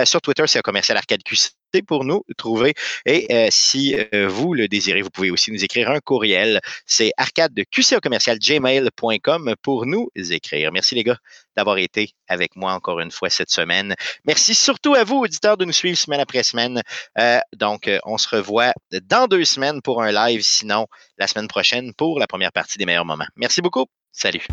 sur 0.05 0.21
Twitter, 0.21 0.43
c'est 0.47 0.59
un 0.59 0.61
commercial 0.61 0.97
Arcade 0.97 1.23
QC 1.23 1.51
pour 1.81 2.05
nous 2.05 2.23
trouver. 2.37 2.73
Et 3.05 3.27
euh, 3.33 3.47
si 3.49 3.95
euh, 3.95 4.27
vous 4.27 4.53
le 4.53 4.67
désirez, 4.67 5.01
vous 5.01 5.09
pouvez 5.09 5.31
aussi 5.31 5.51
nous 5.51 5.63
écrire 5.63 5.89
un 5.89 5.99
courriel. 5.99 6.61
C'est 6.85 7.11
arcade 7.17 7.53
de 7.53 7.63
gmail.com 7.63 9.55
pour 9.61 9.85
nous 9.85 10.09
écrire. 10.15 10.71
Merci 10.71 10.95
les 10.95 11.03
gars 11.03 11.17
d'avoir 11.55 11.77
été 11.77 12.11
avec 12.27 12.55
moi 12.55 12.73
encore 12.73 12.99
une 12.99 13.11
fois 13.11 13.29
cette 13.29 13.51
semaine. 13.51 13.95
Merci 14.25 14.55
surtout 14.55 14.95
à 14.95 15.03
vous, 15.03 15.17
auditeurs, 15.17 15.57
de 15.57 15.65
nous 15.65 15.71
suivre 15.71 15.97
semaine 15.97 16.19
après 16.19 16.43
semaine. 16.43 16.81
Euh, 17.19 17.39
donc, 17.55 17.89
on 18.05 18.17
se 18.17 18.35
revoit 18.35 18.73
dans 18.91 19.27
deux 19.27 19.45
semaines 19.45 19.81
pour 19.81 20.01
un 20.01 20.11
live, 20.11 20.41
sinon 20.43 20.87
la 21.17 21.27
semaine 21.27 21.47
prochaine 21.47 21.93
pour 21.93 22.19
la 22.19 22.27
première 22.27 22.51
partie 22.51 22.77
des 22.77 22.85
meilleurs 22.85 23.05
moments. 23.05 23.27
Merci 23.35 23.61
beaucoup. 23.61 23.85
Salut. 24.11 24.45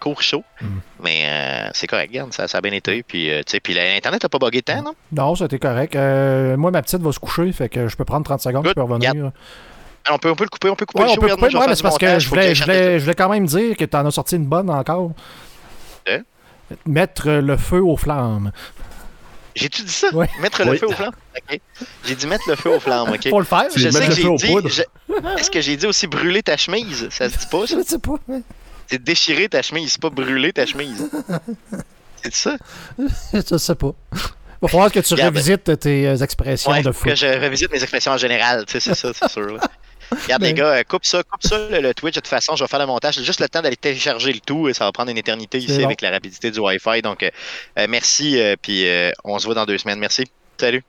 Court 0.00 0.22
show. 0.22 0.42
Mm. 0.60 0.66
Mais 1.04 1.22
euh, 1.26 1.70
c'est 1.72 1.86
correct, 1.86 2.10
regarde, 2.10 2.32
ça, 2.32 2.48
ça, 2.48 2.58
a 2.58 2.60
bien 2.60 2.72
été. 2.72 3.02
Puis, 3.02 3.30
euh, 3.30 3.42
puis 3.62 3.74
l'Internet 3.74 4.22
n'a 4.22 4.28
pas 4.28 4.38
bugué 4.38 4.62
tant, 4.62 4.82
non? 4.82 4.94
Non, 5.12 5.34
ça 5.36 5.44
a 5.44 5.46
été 5.46 5.58
correct. 5.58 5.94
Euh, 5.94 6.56
moi, 6.56 6.70
ma 6.70 6.82
petite 6.82 7.00
va 7.00 7.12
se 7.12 7.20
coucher, 7.20 7.52
fait 7.52 7.68
que 7.68 7.86
je 7.86 7.96
peux 7.96 8.04
prendre 8.04 8.24
30 8.24 8.40
secondes, 8.40 8.74
pour 8.74 8.88
revenir. 8.88 9.30
On 10.10 10.18
peut, 10.18 10.30
on 10.30 10.34
peut 10.34 10.44
le 10.44 10.48
couper, 10.48 10.70
on 10.70 10.76
peut 10.76 10.86
couper 10.86 11.02
le 11.02 11.08
show. 11.08 11.14
On 11.18 11.20
peut 11.20 11.28
couper, 11.28 11.56
ouais, 11.56 11.66
mais 11.68 11.74
c'est 11.74 11.82
parce 11.82 11.98
que 11.98 12.18
je 12.18 12.28
voulais, 12.28 12.54
je, 12.54 12.62
voulais, 12.62 12.98
je 12.98 13.04
voulais, 13.04 13.14
quand 13.14 13.28
même 13.28 13.46
dire 13.46 13.76
que 13.76 13.84
tu 13.84 13.96
en 13.96 14.06
as 14.06 14.10
sorti 14.10 14.36
une 14.36 14.46
bonne 14.46 14.70
encore. 14.70 15.12
Hein? 16.08 16.22
Mettre 16.86 17.30
le 17.30 17.56
feu 17.56 17.82
aux 17.82 17.96
flammes. 17.96 18.50
J'ai-tu 19.54 19.82
dit 19.82 19.92
ça? 19.92 20.08
Mettre 20.40 20.64
le 20.64 20.76
feu 20.76 20.86
aux 20.86 20.92
flammes? 20.92 21.12
J'ai 22.04 22.14
dit 22.14 22.26
mettre 22.26 22.48
le 22.48 22.56
feu 22.56 22.70
aux 22.70 22.80
flammes, 22.80 23.10
OK. 23.10 23.28
Pour 23.28 23.40
le 23.40 23.44
faire, 23.44 23.66
je 23.74 23.90
sais 23.90 24.08
que 24.08 24.14
j'ai 24.14 24.34
dit. 24.36 24.82
Est-ce 25.38 25.50
que 25.50 25.60
j'ai 25.60 25.76
dit 25.76 25.86
aussi 25.86 26.06
brûler 26.06 26.42
ta 26.42 26.56
chemise? 26.56 27.08
Ça 27.10 27.28
se 27.28 27.38
dit 27.38 27.46
pas, 27.50 27.66
ça? 27.66 27.76
Je 27.78 27.82
sais 27.82 27.98
pas. 27.98 28.16
Déchirer 28.98 29.48
ta 29.48 29.62
chemise, 29.62 29.98
pas 29.98 30.10
brûler 30.10 30.52
ta 30.52 30.66
chemise. 30.66 31.10
C'est 32.22 32.34
ça? 32.34 32.56
Je 33.32 33.56
sais 33.56 33.74
pas. 33.74 33.94
Il 34.12 34.66
va 34.66 34.68
falloir 34.68 34.92
que 34.92 35.00
tu 35.00 35.14
revisites 35.14 35.80
tes 35.80 36.06
euh, 36.06 36.16
expressions 36.16 36.82
de 36.82 36.92
fou. 36.92 37.06
que 37.06 37.14
je 37.14 37.26
revisite 37.26 37.72
mes 37.72 37.80
expressions 37.80 38.12
en 38.12 38.18
général, 38.18 38.66
tu 38.66 38.72
sais, 38.72 38.80
c'est 38.80 38.94
ça, 38.94 39.10
c'est 39.14 39.30
sûr. 39.30 39.58
Regarde, 40.24 40.42
les 40.42 40.52
gars, 40.52 40.74
euh, 40.74 40.82
coupe 40.86 41.06
ça, 41.06 41.22
coupe 41.22 41.42
ça 41.42 41.56
le, 41.70 41.94
Twitch. 41.94 42.16
De 42.16 42.20
toute 42.20 42.28
façon, 42.28 42.56
je 42.56 42.64
vais 42.64 42.68
faire 42.68 42.80
le 42.80 42.86
montage. 42.86 43.14
J'ai 43.14 43.24
juste 43.24 43.40
le 43.40 43.48
temps 43.48 43.62
d'aller 43.62 43.76
télécharger 43.76 44.32
le 44.32 44.40
tout. 44.40 44.68
et 44.68 44.74
Ça 44.74 44.84
va 44.84 44.92
prendre 44.92 45.10
une 45.10 45.16
éternité 45.16 45.58
ici 45.58 45.82
avec 45.82 46.02
la 46.02 46.10
rapidité 46.10 46.50
du 46.50 46.58
Wi-Fi. 46.58 47.00
Donc, 47.00 47.22
euh, 47.22 47.86
merci. 47.88 48.38
puis, 48.60 48.86
on 49.24 49.38
se 49.38 49.46
voit 49.46 49.54
dans 49.54 49.66
deux 49.66 49.78
semaines. 49.78 50.00
Merci. 50.00 50.24
Salut. 50.58 50.82